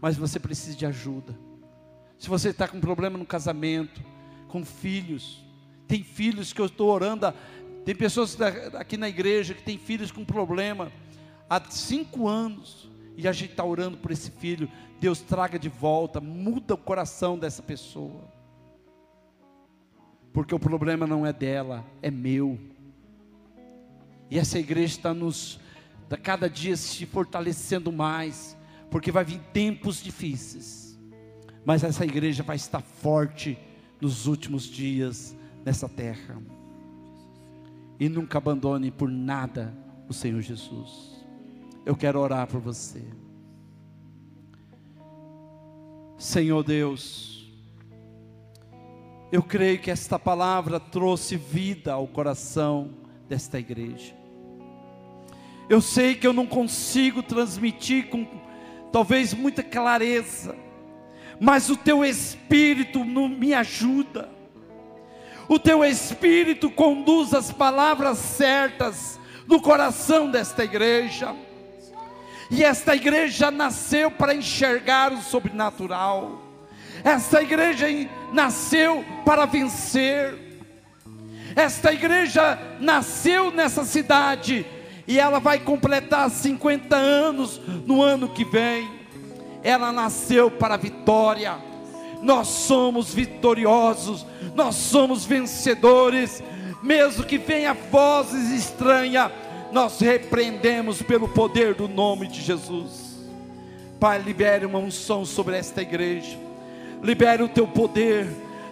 Mas 0.00 0.16
você 0.16 0.40
precisa 0.40 0.76
de 0.76 0.84
ajuda. 0.84 1.38
Se 2.18 2.28
você 2.28 2.50
está 2.50 2.66
com 2.66 2.80
problema 2.80 3.16
no 3.16 3.24
casamento, 3.24 4.02
com 4.48 4.64
filhos, 4.64 5.44
tem 5.86 6.02
filhos 6.02 6.52
que 6.52 6.60
eu 6.60 6.66
estou 6.66 6.90
orando, 6.90 7.32
tem 7.84 7.94
pessoas 7.94 8.36
aqui 8.74 8.96
na 8.96 9.08
igreja 9.08 9.54
que 9.54 9.62
tem 9.62 9.78
filhos 9.78 10.10
com 10.10 10.24
problema 10.24 10.90
há 11.48 11.60
cinco 11.70 12.28
anos. 12.28 12.90
E 13.16 13.28
a 13.28 13.32
gente 13.32 13.52
está 13.52 13.64
orando 13.64 13.96
por 13.98 14.10
esse 14.10 14.30
filho. 14.30 14.68
Deus 14.98 15.20
traga 15.20 15.58
de 15.58 15.68
volta, 15.68 16.20
muda 16.20 16.74
o 16.74 16.78
coração 16.78 17.38
dessa 17.38 17.62
pessoa. 17.62 18.24
Porque 20.32 20.54
o 20.54 20.58
problema 20.58 21.06
não 21.06 21.24
é 21.24 21.32
dela, 21.32 21.84
é 22.02 22.10
meu. 22.10 22.58
E 24.30 24.38
essa 24.38 24.58
igreja 24.58 24.96
está 24.96 25.14
nos, 25.14 25.60
a 26.10 26.16
cada 26.16 26.48
dia 26.48 26.76
se 26.76 27.06
fortalecendo 27.06 27.92
mais, 27.92 28.56
porque 28.90 29.10
vai 29.10 29.24
vir 29.24 29.40
tempos 29.52 30.02
difíceis. 30.02 30.98
Mas 31.64 31.82
essa 31.82 32.04
igreja 32.04 32.42
vai 32.42 32.56
estar 32.56 32.80
forte 32.80 33.58
nos 34.00 34.26
últimos 34.26 34.64
dias 34.64 35.36
nessa 35.64 35.88
terra. 35.88 36.40
E 37.98 38.08
nunca 38.08 38.38
abandone 38.38 38.90
por 38.90 39.08
nada 39.08 39.74
o 40.08 40.12
Senhor 40.12 40.40
Jesus. 40.40 41.24
Eu 41.86 41.96
quero 41.96 42.20
orar 42.20 42.46
por 42.46 42.60
você. 42.60 43.02
Senhor 46.18 46.62
Deus, 46.62 47.52
eu 49.30 49.42
creio 49.42 49.80
que 49.80 49.90
esta 49.90 50.18
palavra 50.18 50.78
trouxe 50.78 51.36
vida 51.36 51.92
ao 51.92 52.06
coração 52.06 53.03
desta 53.28 53.58
igreja. 53.58 54.14
Eu 55.68 55.80
sei 55.80 56.14
que 56.14 56.26
eu 56.26 56.32
não 56.32 56.46
consigo 56.46 57.22
transmitir 57.22 58.08
com 58.08 58.26
talvez 58.92 59.32
muita 59.32 59.62
clareza, 59.62 60.54
mas 61.40 61.70
o 61.70 61.76
teu 61.76 62.04
espírito 62.04 63.04
me 63.04 63.54
ajuda. 63.54 64.28
O 65.48 65.58
teu 65.58 65.84
espírito 65.84 66.70
conduz 66.70 67.34
as 67.34 67.50
palavras 67.50 68.18
certas 68.18 69.18
no 69.46 69.60
coração 69.60 70.30
desta 70.30 70.64
igreja. 70.64 71.34
E 72.50 72.62
esta 72.62 72.94
igreja 72.94 73.50
nasceu 73.50 74.10
para 74.10 74.34
enxergar 74.34 75.12
o 75.12 75.20
sobrenatural. 75.20 76.42
Esta 77.02 77.42
igreja 77.42 77.86
nasceu 78.32 79.04
para 79.24 79.44
vencer. 79.44 80.43
Esta 81.56 81.92
igreja 81.92 82.58
nasceu 82.80 83.50
nessa 83.50 83.84
cidade 83.84 84.66
e 85.06 85.18
ela 85.18 85.38
vai 85.38 85.58
completar 85.58 86.30
50 86.30 86.96
anos 86.96 87.60
no 87.86 88.02
ano 88.02 88.28
que 88.28 88.44
vem. 88.44 88.90
Ela 89.62 89.92
nasceu 89.92 90.50
para 90.50 90.74
a 90.74 90.78
vitória. 90.78 91.56
Nós 92.22 92.48
somos 92.48 93.12
vitoriosos, 93.12 94.26
nós 94.54 94.76
somos 94.76 95.24
vencedores, 95.24 96.42
mesmo 96.82 97.24
que 97.24 97.38
venha 97.38 97.74
vozes 97.74 98.50
estranhas 98.50 99.30
nós 99.74 99.98
repreendemos 99.98 101.02
pelo 101.02 101.28
poder 101.28 101.74
do 101.74 101.88
nome 101.88 102.28
de 102.28 102.40
Jesus. 102.40 103.18
Pai, 103.98 104.20
libere 104.22 104.64
uma 104.64 104.78
unção 104.78 105.24
sobre 105.24 105.56
esta 105.56 105.82
igreja, 105.82 106.38
libere 107.02 107.42
o 107.42 107.48
teu 107.48 107.66
poder, 107.66 108.28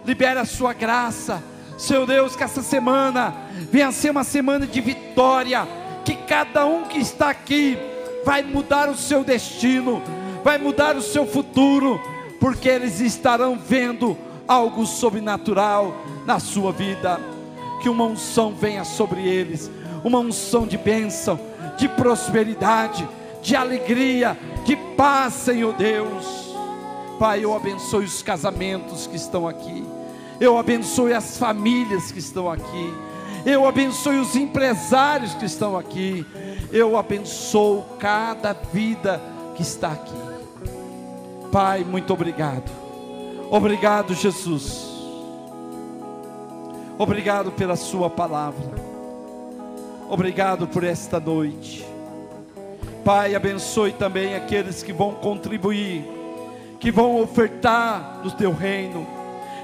libere 0.07 0.39
a 0.39 0.45
sua 0.45 0.72
graça. 0.72 1.43
Seu 1.83 2.07
Deus, 2.07 2.37
que 2.37 2.45
essa 2.45 2.62
semana 2.62 3.35
venha 3.68 3.91
ser 3.91 4.11
uma 4.11 4.22
semana 4.22 4.68
de 4.68 4.80
vitória, 4.80 5.66
que 6.05 6.14
cada 6.14 6.64
um 6.64 6.85
que 6.85 6.99
está 6.99 7.28
aqui 7.28 7.76
vai 8.24 8.41
mudar 8.41 8.89
o 8.89 8.97
seu 8.97 9.24
destino, 9.24 10.01
vai 10.45 10.59
mudar 10.59 10.95
o 10.95 11.03
seu 11.03 11.26
futuro, 11.26 12.01
porque 12.39 12.68
eles 12.68 13.01
estarão 13.01 13.59
vendo 13.59 14.16
algo 14.47 14.87
sobrenatural 14.87 15.93
na 16.24 16.39
sua 16.39 16.70
vida. 16.70 17.18
Que 17.83 17.89
uma 17.89 18.05
unção 18.05 18.55
venha 18.55 18.85
sobre 18.85 19.26
eles 19.26 19.68
uma 20.05 20.20
unção 20.20 20.68
de 20.68 20.78
bênção, 20.78 21.37
de 21.76 21.89
prosperidade, 21.89 23.09
de 23.43 23.57
alegria, 23.57 24.39
de 24.64 24.76
paz, 24.97 25.35
Senhor 25.35 25.72
Deus. 25.72 26.55
Pai, 27.18 27.45
eu 27.45 27.57
abençoe 27.57 28.05
os 28.05 28.22
casamentos 28.22 29.09
que 29.09 29.16
estão 29.16 29.49
aqui, 29.49 29.85
eu 30.43 30.59
abençoe 30.59 31.14
as 31.14 31.38
famílias 31.38 32.11
que 32.11 32.18
estão 32.18 32.51
aqui, 32.51 32.93
eu 33.47 33.64
abençoe 33.64 34.18
os 34.18 34.34
empresários 34.34 35.34
que 35.34 35.45
estão 35.45 35.78
aqui, 35.78 36.26
eu 36.72 36.97
abençoo 36.97 37.84
cada 38.01 38.53
vida 38.53 39.22
que 39.55 39.62
está 39.62 39.93
aqui. 39.93 40.12
Pai, 41.53 41.84
muito 41.84 42.12
obrigado. 42.12 42.68
Obrigado, 43.53 44.14
Jesus. 44.14 44.84
Obrigado 46.99 47.53
pela 47.53 47.76
Sua 47.76 48.11
palavra. 48.11 48.74
Obrigado 50.11 50.66
por 50.66 50.82
esta 50.82 51.20
noite. 51.20 51.86
Pai, 53.05 53.36
abençoe 53.36 53.93
também 53.93 54.34
aqueles 54.34 54.82
que 54.82 54.93
vão 54.93 55.12
contribuir, 55.12 56.05
que 56.80 56.90
vão 56.90 57.22
ofertar 57.22 58.22
no 58.24 58.30
teu 58.32 58.53
reino, 58.53 59.22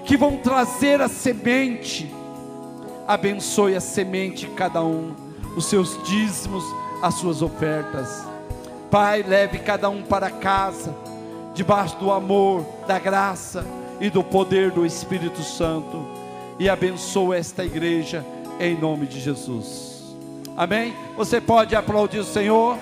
que 0.08 0.16
vão 0.16 0.38
trazer 0.38 1.02
a 1.02 1.06
semente. 1.06 2.10
Abençoe 3.06 3.76
a 3.76 3.80
semente 3.80 4.46
cada 4.48 4.82
um, 4.82 5.14
os 5.54 5.66
seus 5.66 6.02
dízimos, 6.02 6.64
as 7.02 7.14
suas 7.14 7.42
ofertas. 7.42 8.26
Pai, 8.90 9.22
leve 9.22 9.58
cada 9.58 9.90
um 9.90 10.02
para 10.02 10.30
casa, 10.30 10.96
debaixo 11.54 11.96
do 11.98 12.10
amor, 12.10 12.64
da 12.86 12.98
graça 12.98 13.66
e 14.00 14.08
do 14.08 14.24
poder 14.24 14.70
do 14.70 14.86
Espírito 14.86 15.42
Santo. 15.42 16.02
E 16.58 16.70
abençoe 16.70 17.36
esta 17.36 17.62
igreja 17.62 18.24
em 18.58 18.74
nome 18.80 19.06
de 19.06 19.20
Jesus. 19.20 20.16
Amém? 20.56 20.96
Você 21.18 21.38
pode 21.38 21.76
aplaudir 21.76 22.20
o 22.20 22.24
Senhor. 22.24 22.78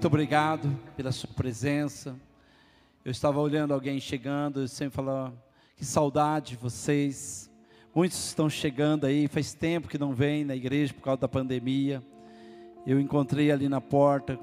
Muito 0.00 0.06
obrigado 0.06 0.74
pela 0.96 1.12
sua 1.12 1.28
presença. 1.28 2.18
Eu 3.04 3.10
estava 3.10 3.38
olhando 3.38 3.74
alguém 3.74 4.00
chegando, 4.00 4.62
eu 4.62 4.68
sempre 4.68 4.96
falo, 4.96 5.30
que 5.76 5.84
saudade 5.84 6.52
de 6.52 6.56
vocês. 6.56 7.50
Muitos 7.94 8.28
estão 8.28 8.48
chegando 8.48 9.04
aí, 9.04 9.28
faz 9.28 9.52
tempo 9.52 9.90
que 9.90 9.98
não 9.98 10.14
vêm 10.14 10.42
na 10.42 10.56
igreja 10.56 10.94
por 10.94 11.02
causa 11.02 11.20
da 11.20 11.28
pandemia. 11.28 12.02
Eu 12.86 12.98
encontrei 12.98 13.52
ali 13.52 13.68
na 13.68 13.78
porta, 13.78 14.38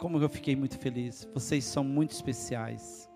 como 0.00 0.18
eu 0.18 0.28
fiquei 0.28 0.56
muito 0.56 0.76
feliz. 0.76 1.24
Vocês 1.32 1.64
são 1.64 1.84
muito 1.84 2.10
especiais. 2.10 3.08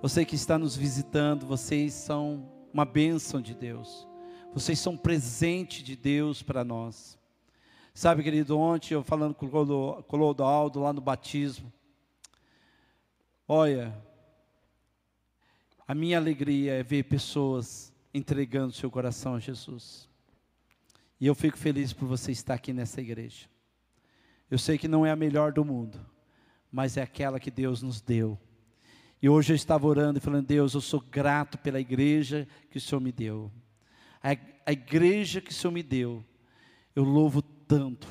Você 0.00 0.24
que 0.24 0.36
está 0.36 0.56
nos 0.56 0.74
visitando, 0.74 1.44
vocês 1.44 1.92
são 1.92 2.50
uma 2.72 2.86
bênção 2.86 3.42
de 3.42 3.54
Deus. 3.54 4.08
Vocês 4.54 4.78
são 4.78 4.96
presente 4.96 5.84
de 5.84 5.96
Deus 5.96 6.42
para 6.42 6.64
nós. 6.64 7.18
Sabe, 7.94 8.24
querido, 8.24 8.58
ontem 8.58 8.92
eu 8.92 9.04
falando 9.04 9.34
com 9.34 9.46
o 9.46 10.02
Clodoaldo 10.02 10.80
lá 10.80 10.92
no 10.92 11.00
batismo. 11.00 11.72
Olha, 13.46 13.94
A 15.86 15.94
minha 15.94 16.16
alegria 16.16 16.72
é 16.72 16.82
ver 16.82 17.04
pessoas 17.04 17.92
entregando 18.12 18.72
seu 18.72 18.90
coração 18.90 19.34
a 19.34 19.38
Jesus. 19.38 20.08
E 21.20 21.26
eu 21.26 21.34
fico 21.34 21.58
feliz 21.58 21.92
por 21.92 22.08
você 22.08 22.32
estar 22.32 22.54
aqui 22.54 22.72
nessa 22.72 23.02
igreja. 23.02 23.46
Eu 24.50 24.56
sei 24.56 24.78
que 24.78 24.88
não 24.88 25.04
é 25.04 25.10
a 25.10 25.16
melhor 25.16 25.52
do 25.52 25.62
mundo, 25.62 26.00
mas 26.72 26.96
é 26.96 27.02
aquela 27.02 27.38
que 27.38 27.50
Deus 27.50 27.82
nos 27.82 28.00
deu. 28.00 28.38
E 29.20 29.28
hoje 29.28 29.52
eu 29.52 29.56
estava 29.56 29.86
orando 29.86 30.18
e 30.18 30.22
falando: 30.22 30.46
Deus, 30.46 30.72
eu 30.72 30.80
sou 30.80 31.00
grato 31.00 31.58
pela 31.58 31.78
igreja 31.78 32.48
que 32.70 32.78
o 32.78 32.80
Senhor 32.80 33.00
me 33.00 33.12
deu. 33.12 33.52
A, 34.22 34.30
a 34.64 34.72
igreja 34.72 35.40
que 35.42 35.50
o 35.50 35.54
Senhor 35.54 35.72
me 35.72 35.82
deu, 35.82 36.24
eu 36.96 37.04
louvo 37.04 37.42
tanto, 37.66 38.08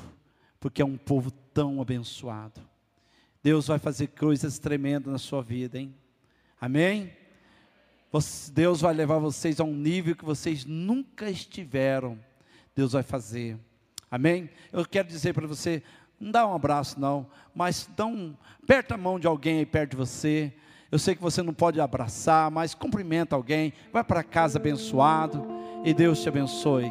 porque 0.60 0.82
é 0.82 0.84
um 0.84 0.96
povo 0.96 1.30
tão 1.30 1.80
abençoado. 1.80 2.60
Deus 3.42 3.66
vai 3.66 3.78
fazer 3.78 4.08
coisas 4.08 4.58
tremendas 4.58 5.12
na 5.12 5.18
sua 5.18 5.42
vida, 5.42 5.78
hein? 5.78 5.94
Amém? 6.60 7.12
Deus 8.52 8.80
vai 8.80 8.94
levar 8.94 9.18
vocês 9.18 9.60
a 9.60 9.64
um 9.64 9.74
nível 9.74 10.14
que 10.14 10.24
vocês 10.24 10.64
nunca 10.64 11.28
estiveram. 11.28 12.18
Deus 12.74 12.92
vai 12.92 13.02
fazer. 13.02 13.58
Amém? 14.10 14.48
Eu 14.72 14.86
quero 14.86 15.08
dizer 15.08 15.34
para 15.34 15.46
você, 15.46 15.82
não 16.18 16.30
dá 16.30 16.46
um 16.46 16.54
abraço 16.54 16.98
não, 17.00 17.26
mas 17.54 17.88
dá 17.96 18.06
aperta 18.62 18.94
a 18.94 18.98
mão 18.98 19.18
de 19.18 19.26
alguém 19.26 19.58
aí 19.58 19.66
perto 19.66 19.90
de 19.90 19.96
você. 19.96 20.52
Eu 20.90 20.98
sei 20.98 21.14
que 21.14 21.22
você 21.22 21.42
não 21.42 21.52
pode 21.52 21.80
abraçar, 21.80 22.50
mas 22.50 22.74
cumprimenta 22.74 23.34
alguém. 23.34 23.72
Vai 23.92 24.04
para 24.04 24.22
casa 24.22 24.58
abençoado 24.58 25.44
e 25.84 25.92
Deus 25.92 26.22
te 26.22 26.28
abençoe. 26.28 26.90